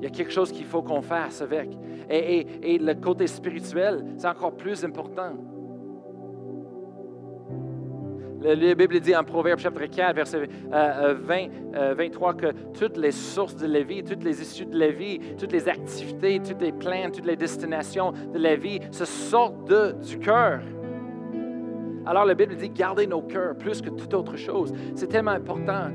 Il 0.02 0.06
y 0.06 0.08
a 0.08 0.10
quelque 0.10 0.32
chose 0.32 0.52
qu'il 0.52 0.66
faut 0.66 0.82
qu'on 0.82 1.04
fasse 1.04 1.44
avec. 1.44 1.70
Et, 2.10 2.80
le 2.80 2.94
côté 2.96 3.28
spirituel, 3.28 4.04
c'est 4.18 4.28
encore 4.28 4.54
plus 4.58 4.84
important. 4.84 5.34
La 8.42 8.74
Bible 8.74 9.00
dit 9.00 9.16
en 9.16 9.24
Proverbe 9.24 9.60
chapitre 9.60 9.96
4, 9.96 10.16
verset 10.16 10.50
20, 10.72 11.94
23, 11.94 12.34
que 12.34 12.48
toutes 12.74 12.98
les 12.98 13.12
sources 13.12 13.56
de 13.56 13.68
la 13.68 13.84
vie, 13.84 14.04
toutes 14.04 14.24
les 14.24 14.42
issues 14.42 14.66
de 14.66 14.80
la 14.80 14.90
vie, 14.90 15.20
toutes 15.38 15.52
les 15.52 15.70
activités, 15.70 16.40
toutes 16.40 16.64
les 16.64 16.72
plans, 16.72 17.12
toutes 17.14 17.28
les 17.28 17.36
destinations 17.36 18.12
de 18.12 18.40
la 18.40 18.56
vie 18.56 18.80
se 18.90 19.06
sortent 19.06 19.72
du 20.04 20.18
cœur. 20.18 20.62
Alors 22.08 22.26
la 22.26 22.34
Bible 22.34 22.56
dit, 22.56 22.70
gardez 22.70 23.06
nos 23.06 23.22
cœurs 23.22 23.56
plus 23.56 23.84
que 23.84 23.92
toute 23.92 24.16
autre 24.16 24.36
chose. 24.36 24.74
C'est 24.96 25.08
tellement 25.08 25.32
important, 25.32 25.92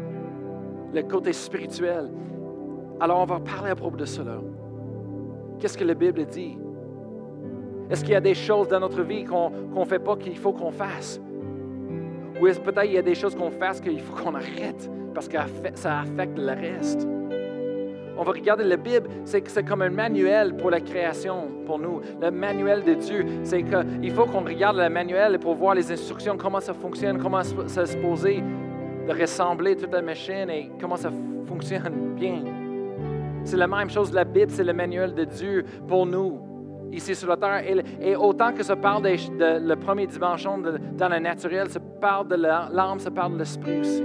le 0.95 1.03
côté 1.03 1.33
spirituel. 1.33 2.09
Alors, 3.01 3.20
on 3.20 3.26
va 3.26 3.40
parler 3.40 3.70
à 3.70 3.76
propos 3.76 3.97
de 3.97 4.05
cela. 4.05 4.38
Qu'est-ce 5.59 5.76
que 5.76 5.84
la 5.84 5.94
Bible 5.94 6.24
dit? 6.26 6.59
Est-ce 7.90 8.03
qu'il 8.03 8.12
y 8.12 8.16
a 8.16 8.20
des 8.20 8.34
choses 8.34 8.68
dans 8.68 8.80
notre 8.80 9.03
vie 9.03 9.24
qu'on 9.24 9.51
ne 9.74 9.84
fait 9.84 9.99
pas 9.99 10.16
qu'il 10.16 10.36
faut 10.36 10.53
qu'on 10.53 10.72
fasse? 10.72 11.20
Ou 12.40 12.47
est-ce 12.47 12.61
peut-être 12.61 12.82
qu'il 12.82 12.92
y 12.92 12.99
a 12.99 13.03
des 13.03 13.14
choses 13.14 13.34
qu'on 13.34 13.51
fasse 13.51 13.80
qu'il 13.80 14.01
faut 14.01 14.22
qu'on 14.22 14.34
arrête 14.34 14.90
parce 15.14 15.28
que 15.28 15.36
ça 15.74 16.01
affecte 16.01 16.38
le 16.38 16.53
reste? 16.53 17.07
on 18.18 18.22
va 18.22 18.32
regarder 18.32 18.64
la 18.64 18.76
Bible, 18.76 19.09
c'est 19.24 19.42
comme 19.64 19.82
un 19.82 19.90
manuel 19.90 20.57
pour 20.57 20.70
la 20.70 20.80
création, 20.80 21.49
pour 21.66 21.78
nous. 21.78 22.01
Le 22.20 22.30
manuel 22.30 22.82
de 22.82 22.94
Dieu, 22.94 23.26
c'est 23.44 23.62
qu'il 23.62 24.11
faut 24.12 24.24
qu'on 24.24 24.44
regarde 24.44 24.78
le 24.78 24.88
manuel 24.88 25.38
pour 25.38 25.55
voir 25.55 25.74
les 25.74 25.92
instructions, 25.92 26.36
comment 26.36 26.61
ça 26.61 26.72
fonctionne, 26.72 27.18
comment 27.18 27.42
ça 27.42 27.86
se 27.86 27.97
poser, 27.99 28.42
de 29.07 29.12
ressembler 29.12 29.76
toute 29.76 29.92
la 29.92 30.03
machine 30.03 30.49
et 30.51 30.70
comment 30.80 30.97
ça 30.97 31.11
fonctionne 31.47 32.14
bien. 32.16 32.42
C'est 33.47 33.57
la 33.57 33.68
même 33.68 33.88
chose, 33.88 34.12
la 34.12 34.24
Bible, 34.24 34.51
c'est 34.51 34.64
le 34.64 34.72
manuel 34.72 35.14
de 35.14 35.22
Dieu 35.22 35.64
pour 35.86 36.05
nous 36.05 36.40
ici 36.90 37.14
sur 37.14 37.28
la 37.28 37.36
terre. 37.36 37.62
Et, 38.01 38.16
autant 38.16 38.53
que 38.53 38.64
ça 38.64 38.74
parle 38.74 39.03
de, 39.03 39.68
le 39.68 39.76
premier 39.76 40.09
dimension 40.09 40.59
dans 40.59 41.09
le 41.09 41.18
naturel, 41.20 41.70
ça 41.70 41.78
parle 42.01 42.26
de 42.26 42.34
l'âme, 42.34 42.99
ça 42.99 43.11
parle 43.12 43.34
de 43.34 43.38
l'esprit 43.38 43.78
aussi. 43.78 44.03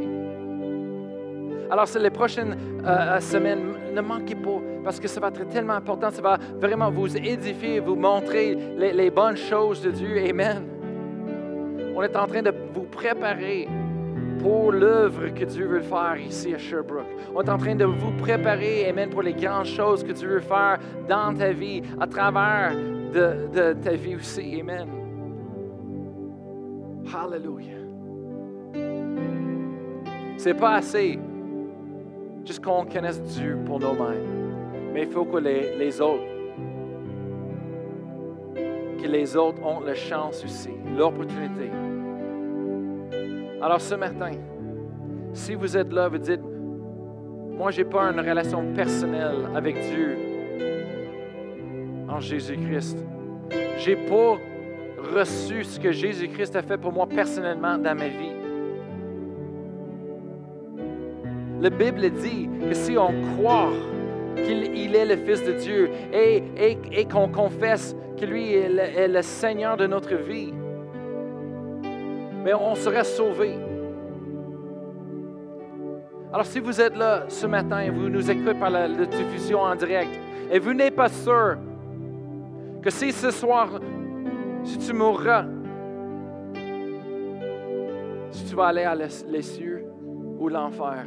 Alors, 1.72 1.88
c'est 1.88 2.00
les 2.00 2.12
prochaines 2.12 2.56
euh, 2.86 3.16
euh, 3.16 3.20
semaines, 3.20 3.64
ne 3.96 4.02
manquez 4.02 4.36
pas, 4.36 4.62
parce 4.84 5.00
que 5.00 5.08
ça 5.08 5.20
va 5.20 5.30
être 5.30 5.48
tellement 5.50 5.74
important, 5.74 6.12
ça 6.12 6.22
va 6.22 6.38
vraiment 6.60 6.92
vous 6.92 7.18
édifier, 7.18 7.80
vous 7.80 7.96
montrer 7.96 8.56
les, 8.78 9.10
bonnes 9.10 9.38
choses 9.38 9.82
de 9.82 9.90
Dieu. 9.90 10.18
Amen. 10.30 10.68
On 11.96 12.04
est 12.04 12.16
en 12.16 12.28
train 12.28 12.44
de 12.44 12.54
vous 12.76 12.84
préparer 12.84 13.68
pour 14.42 14.72
l'œuvre 14.72 15.28
que 15.30 15.46
Dieu 15.46 15.66
veut 15.66 15.82
faire 15.82 16.18
ici 16.18 16.54
à 16.54 16.58
Sherbrooke. 16.58 17.06
On 17.36 17.42
est 17.42 17.50
en 17.50 17.58
train 17.58 17.76
de 17.76 17.86
vous 17.86 18.12
préparer, 18.12 18.88
Amen, 18.90 19.10
pour 19.10 19.22
les 19.22 19.34
grandes 19.34 19.66
choses 19.66 20.04
que 20.04 20.12
Dieu 20.12 20.28
veut 20.28 20.40
faire 20.40 20.80
dans 21.08 21.34
ta 21.34 21.52
vie, 21.52 21.82
à 22.00 22.08
travers 22.08 22.74
de, 23.14 23.74
ta 23.74 23.92
vie 23.92 24.16
aussi. 24.16 24.60
Amen. 24.60 24.88
Hallelujah. 27.14 27.72
C'est 30.38 30.54
pas 30.54 30.76
assez 30.76 31.20
juste 32.46 32.64
qu'on 32.64 32.86
connaisse 32.86 33.22
Dieu 33.22 33.58
pour 33.66 33.80
nous-mêmes. 33.80 34.92
Mais 34.94 35.04
il 35.04 35.10
faut 35.10 35.26
que 35.26 35.38
les, 35.38 35.78
les, 35.78 36.02
autres, 36.02 36.24
que 38.56 39.08
les 39.08 39.36
autres 39.38 39.64
ont 39.64 39.82
la 39.82 39.94
chance 39.94 40.44
aussi, 40.44 40.72
l'opportunité. 40.98 41.70
Alors 43.62 43.80
ce 43.80 43.94
matin, 43.96 44.32
si 45.34 45.54
vous 45.54 45.78
êtes 45.78 45.94
là, 45.94 46.08
vous 46.08 46.18
dites, 46.18 46.42
moi, 46.42 47.70
je 47.70 47.82
n'ai 47.82 47.88
pas 47.88 48.12
une 48.12 48.20
relation 48.20 48.74
personnelle 48.74 49.50
avec 49.56 49.76
Dieu 49.76 50.18
en 52.10 52.20
Jésus-Christ. 52.20 52.98
Je 53.78 53.90
n'ai 53.92 53.96
pas 53.96 54.38
reçu 55.16 55.64
ce 55.64 55.80
que 55.80 55.92
Jésus-Christ 55.92 56.56
a 56.56 56.64
fait 56.64 56.78
pour 56.78 56.92
moi 56.92 57.08
personnellement 57.08 57.78
dans 57.78 57.96
ma 57.96 58.08
vie. 58.08 58.34
La 61.62 61.70
Bible 61.70 62.10
dit 62.10 62.50
que 62.68 62.74
si 62.74 62.98
on 62.98 63.14
croit 63.36 63.70
qu'il 64.38 64.96
est 64.96 65.06
le 65.06 65.18
Fils 65.18 65.44
de 65.44 65.52
Dieu 65.54 65.92
et, 66.12 67.06
qu'on 67.06 67.28
confesse 67.28 67.96
que 68.20 68.26
lui 68.26 68.54
est 68.54 69.08
le, 69.08 69.22
Seigneur 69.22 69.78
de 69.78 69.86
notre 69.86 70.16
vie, 70.16 70.52
mais 72.44 72.54
on 72.54 72.76
serait 72.76 73.04
sauvé. 73.04 73.58
Alors 76.34 76.46
si 76.46 76.60
vous 76.60 76.80
êtes 76.80 76.96
là 76.96 77.26
ce 77.28 77.46
matin 77.46 77.80
et 77.80 77.90
vous 77.90 78.10
nous 78.10 78.32
écoutez 78.32 78.54
par 78.54 78.70
la, 78.70 78.88
diffusion 78.88 79.62
en 79.62 79.76
direct 79.76 80.12
et 80.52 80.60
vous 80.60 80.74
n'êtes 80.74 80.96
pas 80.96 81.10
sûr 81.10 81.58
que 82.82 82.90
si 82.90 83.12
ce 83.12 83.32
soir, 83.32 83.80
si 84.64 84.78
tu 84.78 84.94
mourras, 84.94 85.46
si 88.32 88.46
tu 88.46 88.56
vas 88.56 88.68
aller 88.68 88.84
à 88.84 88.96
les 88.96 89.42
cieux 89.42 89.86
ou 90.40 90.48
l'enfer, 90.48 91.06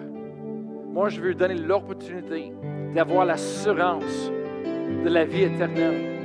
moi, 0.95 1.09
je 1.09 1.21
veux 1.21 1.35
donner 1.35 1.55
l'opportunité 1.55 2.53
d'avoir 2.95 3.25
l'assurance 3.25 4.31
de 5.05 5.09
la 5.09 5.25
vie 5.25 5.43
éternelle 5.43 6.21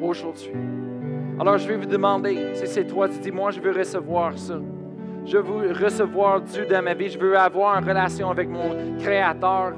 aujourd'hui. 0.00 0.52
Alors, 1.38 1.58
je 1.58 1.66
vais 1.66 1.76
vous 1.76 1.86
demander, 1.86 2.54
si 2.54 2.66
c'est 2.68 2.84
toi, 2.84 3.08
tu 3.08 3.18
dis, 3.18 3.32
moi, 3.32 3.50
je 3.50 3.60
veux 3.60 3.72
recevoir 3.72 4.38
ça. 4.38 4.60
Je 5.26 5.38
veux 5.38 5.72
recevoir 5.72 6.40
Dieu 6.40 6.64
dans 6.66 6.82
ma 6.82 6.94
vie. 6.94 7.08
Je 7.08 7.18
veux 7.18 7.36
avoir 7.36 7.76
une 7.76 7.88
relation 7.88 8.30
avec 8.30 8.48
mon 8.48 8.96
Créateur. 9.00 9.72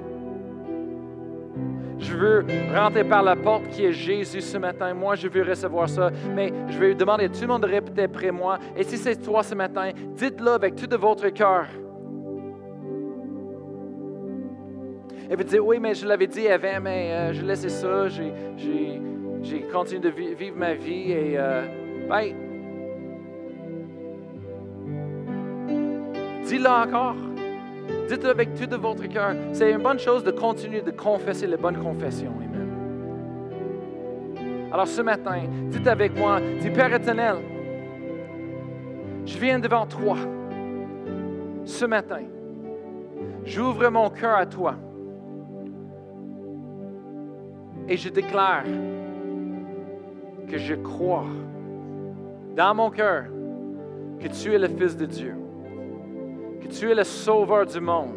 Je 1.99 2.15
veux 2.15 2.45
rentrer 2.75 3.05
par 3.05 3.23
la 3.23 3.37
porte 3.37 3.69
qui 3.69 3.87
est 3.87 3.93
Jésus 3.93 4.43
ce 4.43 4.59
matin. 4.59 4.93
Moi, 4.93 5.15
je 5.15 5.29
veux 5.29 5.43
recevoir 5.43 5.89
ça. 5.89 6.11
Mais 6.35 6.53
je 6.69 6.79
vais 6.79 6.95
demander, 6.95 7.31
tout 7.31 7.41
le 7.41 7.47
monde 7.47 7.63
de 7.63 7.69
répéter 7.69 8.03
après 8.03 8.31
moi. 8.31 8.59
Et 8.77 8.83
si 8.83 8.99
c'est 8.99 9.17
toi 9.17 9.43
ce 9.43 9.55
matin, 9.55 9.93
dites-le 10.15 10.51
avec 10.51 10.77
tout 10.77 10.87
de 10.87 10.97
votre 10.97 11.29
cœur. 11.31 11.67
Et 15.31 15.35
vous 15.35 15.43
dites, 15.43 15.61
oui, 15.61 15.79
mais 15.81 15.95
je 15.95 16.07
l'avais 16.07 16.27
dit 16.27 16.47
avant, 16.49 16.81
mais 16.83 17.13
euh, 17.13 17.33
je 17.33 17.45
laissais 17.45 17.71
ça, 17.71 18.09
j'ai 18.09 19.01
continué 19.73 20.01
de 20.01 20.09
vivre 20.09 20.57
ma 20.57 20.75
vie 20.75 21.13
et, 21.13 21.39
euh, 21.39 21.63
ben, 22.09 22.35
dis-le 26.45 26.69
encore. 26.69 27.17
Dites-le 28.09 28.31
avec 28.31 28.55
tout 28.55 28.67
de 28.67 28.77
votre 28.77 29.07
cœur. 29.07 29.35
C'est 29.53 29.71
une 29.71 29.83
bonne 29.83 29.99
chose 29.99 30.25
de 30.25 30.31
continuer 30.31 30.81
de 30.81 30.91
confesser 30.91 31.47
les 31.47 31.57
bonnes 31.57 31.79
confessions. 31.79 32.33
Amen. 32.37 32.57
Alors 34.73 34.89
ce 34.89 35.03
matin, 35.03 35.43
dites 35.69 35.87
avec 35.87 36.17
moi, 36.17 36.41
dis 36.61 36.71
Père 36.71 36.93
éternel, 36.93 37.37
je 39.25 39.39
viens 39.39 39.59
devant 39.59 39.87
toi 39.87 40.17
ce 41.65 41.85
matin. 41.85 42.23
J'ouvre 43.45 43.89
mon 43.91 44.11
cœur 44.11 44.37
à 44.37 44.47
toi. 44.47 44.75
Et 47.89 47.97
je 47.97 48.09
déclare 48.09 48.65
que 50.49 50.59
je 50.59 50.75
crois 50.75 51.27
dans 52.55 52.75
mon 52.75 52.91
cœur 52.91 53.25
que 54.21 54.29
tu 54.29 54.55
es 54.55 54.59
le 54.59 54.69
Fils 54.69 54.97
de 54.97 55.07
Dieu, 55.07 55.35
que 56.63 56.69
tu 56.69 56.91
es 56.91 56.95
le 56.95 57.05
Sauveur 57.05 57.67
du 57.67 57.81
monde, 57.81 58.15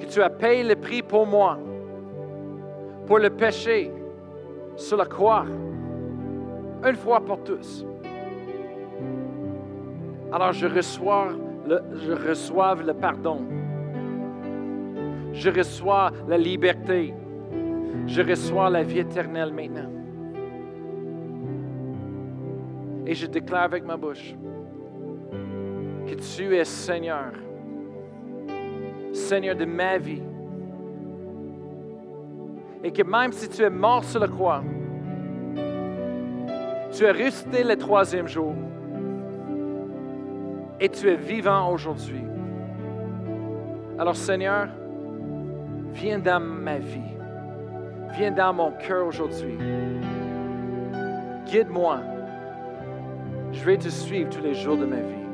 que 0.00 0.06
tu 0.06 0.20
as 0.22 0.30
payé 0.30 0.62
le 0.62 0.76
prix 0.76 1.02
pour 1.02 1.26
moi, 1.26 1.58
pour 3.06 3.18
le 3.18 3.30
péché 3.30 3.92
sur 4.76 4.96
la 4.96 5.06
croix, 5.06 5.46
une 6.84 6.96
fois 6.96 7.20
pour 7.20 7.42
tous. 7.44 7.84
Alors 10.32 10.52
je 10.52 10.66
reçois 10.66 11.28
le, 11.66 11.80
je 11.94 12.12
reçois 12.12 12.74
le 12.74 12.94
pardon. 12.94 13.42
Je 15.32 15.50
reçois 15.50 16.10
la 16.26 16.38
liberté 16.38 17.14
je 18.06 18.22
reçois 18.22 18.70
la 18.70 18.82
vie 18.82 19.00
éternelle 19.00 19.52
maintenant. 19.52 19.90
Et 23.06 23.14
je 23.14 23.26
déclare 23.26 23.62
avec 23.62 23.84
ma 23.84 23.96
bouche 23.96 24.34
que 26.06 26.14
tu 26.14 26.56
es 26.56 26.64
Seigneur, 26.64 27.32
Seigneur 29.12 29.56
de 29.56 29.64
ma 29.64 29.98
vie. 29.98 30.22
Et 32.82 32.92
que 32.92 33.02
même 33.02 33.32
si 33.32 33.48
tu 33.48 33.62
es 33.62 33.70
mort 33.70 34.04
sur 34.04 34.20
la 34.20 34.28
croix, 34.28 34.62
tu 36.92 37.04
es 37.04 37.10
resté 37.10 37.64
le 37.64 37.76
troisième 37.76 38.28
jour 38.28 38.54
et 40.80 40.88
tu 40.88 41.08
es 41.08 41.16
vivant 41.16 41.70
aujourd'hui. 41.72 42.22
Alors 43.98 44.16
Seigneur, 44.16 44.68
viens 45.92 46.18
dans 46.18 46.40
ma 46.40 46.78
vie. 46.78 47.00
Viens 48.16 48.30
dans 48.30 48.52
mon 48.52 48.72
cœur 48.72 49.06
aujourd'hui. 49.06 49.58
Guide-moi. 51.46 52.15
Je 53.52 53.64
vais 53.64 53.76
te 53.76 53.88
suivre 53.88 54.30
tous 54.30 54.42
les 54.42 54.54
jours 54.54 54.76
de 54.76 54.84
ma 54.84 54.96
vie. 54.96 55.26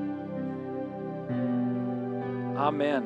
Amen. 2.58 3.02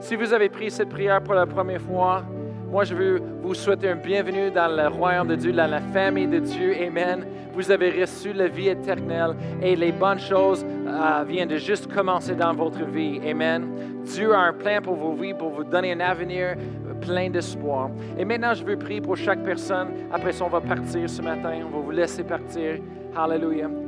Si 0.00 0.16
vous 0.16 0.32
avez 0.32 0.48
pris 0.48 0.70
cette 0.70 0.88
prière 0.88 1.22
pour 1.22 1.34
la 1.34 1.46
première 1.46 1.80
fois, 1.80 2.24
moi 2.70 2.84
je 2.84 2.94
veux 2.94 3.22
vous 3.42 3.54
souhaiter 3.54 3.88
un 3.88 3.96
bienvenue 3.96 4.50
dans 4.50 4.68
le 4.68 4.88
royaume 4.88 5.28
de 5.28 5.36
Dieu, 5.36 5.52
dans 5.52 5.70
la 5.70 5.80
famille 5.80 6.26
de 6.26 6.38
Dieu. 6.38 6.74
Amen. 6.80 7.26
Vous 7.52 7.70
avez 7.70 8.00
reçu 8.00 8.32
la 8.32 8.46
vie 8.46 8.68
éternelle 8.68 9.34
et 9.60 9.74
les 9.74 9.90
bonnes 9.90 10.20
choses 10.20 10.64
euh, 10.64 11.24
viennent 11.26 11.48
de 11.48 11.56
juste 11.56 11.92
commencer 11.92 12.34
dans 12.34 12.52
votre 12.52 12.84
vie. 12.84 13.20
Amen. 13.28 13.68
Dieu 14.04 14.32
a 14.32 14.38
un 14.38 14.52
plan 14.52 14.80
pour 14.82 14.94
vos 14.94 15.14
vies, 15.14 15.34
pour 15.34 15.50
vous 15.50 15.64
donner 15.64 15.92
un 15.92 16.00
avenir 16.00 16.56
plein 17.00 17.30
d'espoir. 17.30 17.90
Et 18.18 18.24
maintenant, 18.24 18.54
je 18.54 18.64
veux 18.64 18.76
prier 18.76 19.00
pour 19.00 19.16
chaque 19.16 19.42
personne. 19.44 19.88
Après 20.12 20.32
ça, 20.32 20.44
on 20.44 20.48
va 20.48 20.60
partir 20.60 21.08
ce 21.08 21.22
matin. 21.22 21.60
On 21.66 21.76
va 21.76 21.84
vous 21.84 21.90
laisser 21.90 22.24
partir. 22.24 22.78
Hallelujah. 23.16 23.87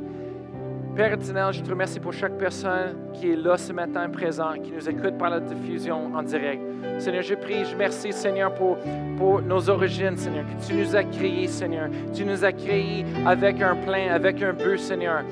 Père 0.95 1.13
éternel, 1.13 1.53
je 1.53 1.61
te 1.61 1.69
remercie 1.69 2.01
pour 2.01 2.11
chaque 2.11 2.37
personne 2.37 3.11
qui 3.13 3.31
est 3.31 3.35
là 3.37 3.57
ce 3.57 3.71
matin 3.71 4.09
présent, 4.09 4.51
qui 4.61 4.73
nous 4.73 4.89
écoute 4.89 5.17
par 5.17 5.29
la 5.29 5.39
diffusion 5.39 6.13
en 6.13 6.21
direct. 6.21 6.61
Seigneur, 6.99 7.23
je 7.23 7.35
prie, 7.35 7.63
je 7.63 7.71
remercie, 7.71 8.11
Seigneur, 8.11 8.53
pour, 8.53 8.77
pour 9.17 9.41
nos 9.41 9.69
origines, 9.69 10.17
Seigneur, 10.17 10.43
que 10.43 10.67
tu 10.67 10.73
nous 10.73 10.93
as 10.93 11.05
créés, 11.05 11.47
Seigneur. 11.47 11.87
Tu 12.13 12.25
nous 12.25 12.43
as 12.43 12.51
créés 12.51 13.05
avec 13.25 13.61
un 13.61 13.77
plan, 13.77 14.09
avec 14.11 14.43
un 14.43 14.51
but, 14.51 14.79
Seigneur. 14.79 15.23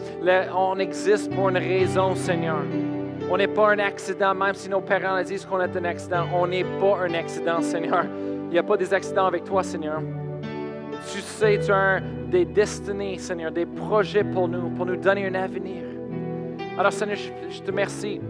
on 0.55 0.80
existe 0.80 1.30
pour 1.36 1.49
une 1.49 1.57
raison, 1.57 2.16
Seigneur. 2.16 2.64
On 3.30 3.36
n'est 3.36 3.47
pas 3.47 3.74
un 3.74 3.80
accident, 3.80 4.34
même 4.34 4.55
si 4.55 4.70
nos 4.70 4.82
parents 4.82 5.22
disent 5.24 5.45
qu'on 5.45 5.60
est 5.60 5.76
un 5.76 5.84
accident. 5.84 6.26
On 6.34 6.47
n'est 6.47 6.64
pas 6.64 6.99
un 7.01 7.14
accident, 7.16 7.62
Seigneur. 7.62 8.05
Il 8.45 8.53
n'y 8.53 8.60
a 8.60 8.64
pas 8.64 8.78
des 8.78 8.93
accidents 8.93 9.26
avec 9.26 9.43
toi, 9.43 9.62
Seigneur. 9.62 10.01
Tu 11.08 11.22
sais, 11.22 11.60
tu 11.60 11.72
as 11.72 12.02
des 12.30 12.45
destinées, 12.45 13.18
Seigneur, 13.18 13.52
des 13.52 13.66
projets 13.66 14.24
pour 14.24 14.47
nous, 14.47 14.70
pour 14.72 14.86
nous 14.86 14.97
donner 14.97 15.28
un 15.28 15.36
avenir. 15.36 15.84
Alors, 16.78 16.91
Seigneur, 16.91 17.18
je, 17.18 17.62
te 17.62 17.72
remercie 17.72 18.22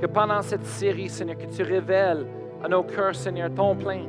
que 0.00 0.06
pendant 0.06 0.42
cette 0.42 0.64
série, 0.64 1.08
Seigneur, 1.08 1.38
que 1.38 1.46
tu 1.46 1.62
révèles 1.62 2.26
à 2.62 2.68
nos 2.68 2.82
cœurs, 2.82 3.14
Seigneur, 3.14 3.50
ton 3.54 3.74
plein, 3.76 4.02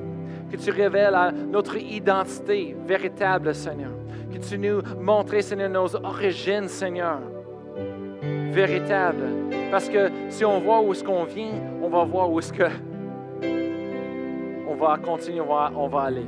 que 0.52 0.58
tu 0.58 0.72
révèles 0.72 1.16
à 1.16 1.32
notre 1.32 1.78
identité 1.78 2.76
véritable, 2.86 3.54
Seigneur, 3.54 3.92
que 4.32 4.38
tu 4.38 4.58
nous 4.58 4.82
montres, 5.00 5.42
Seigneur, 5.42 5.70
nos 5.70 5.96
origines, 5.96 6.68
Seigneur, 6.68 7.20
véritables. 8.52 9.50
Parce 9.72 9.90
que 9.90 10.10
si 10.30 10.44
on 10.44 10.60
voit 10.60 10.82
où 10.82 10.92
est-ce 10.92 11.04
qu'on 11.04 11.24
vient, 11.24 11.54
on 11.82 11.90
va 11.90 12.04
voir 12.04 12.32
où 12.32 12.40
est-ce 12.40 12.54
que 12.54 12.64
on 14.70 14.76
va 14.76 14.98
continuer, 14.98 15.42
on 15.42 15.88
va 15.88 16.02
aller. 16.02 16.26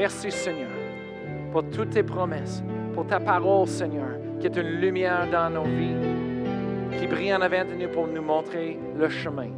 Merci, 0.00 0.30
Seigneur, 0.30 0.70
pour 1.52 1.62
toutes 1.68 1.90
tes 1.90 2.02
promesses, 2.02 2.62
pour 2.94 3.06
ta 3.06 3.20
parole, 3.20 3.68
Seigneur, 3.68 4.16
qui 4.40 4.46
est 4.46 4.56
une 4.56 4.80
lumière 4.80 5.28
dans 5.30 5.50
nos 5.50 5.64
vies, 5.64 5.94
qui 6.98 7.06
brille 7.06 7.34
en 7.34 7.42
avant 7.42 7.66
de 7.66 7.74
nous 7.74 7.88
pour 7.90 8.06
nous 8.06 8.22
montrer 8.22 8.78
le 8.98 9.10
chemin. 9.10 9.50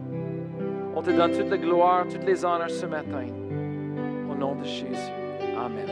On 0.96 1.00
te 1.00 1.10
donne 1.10 1.30
toute 1.30 1.48
la 1.48 1.58
gloire, 1.58 2.06
toutes 2.10 2.26
les 2.26 2.44
honneurs 2.44 2.70
ce 2.70 2.86
matin. 2.86 3.28
Au 4.28 4.34
nom 4.34 4.56
de 4.56 4.64
Jésus. 4.64 5.12
Amen. 5.56 5.88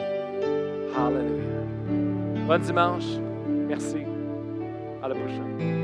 Hallelujah. 0.96 2.44
Bon 2.48 2.60
dimanche. 2.60 3.20
Merci. 3.68 4.04
À 5.00 5.06
la 5.06 5.14
prochaine. 5.14 5.79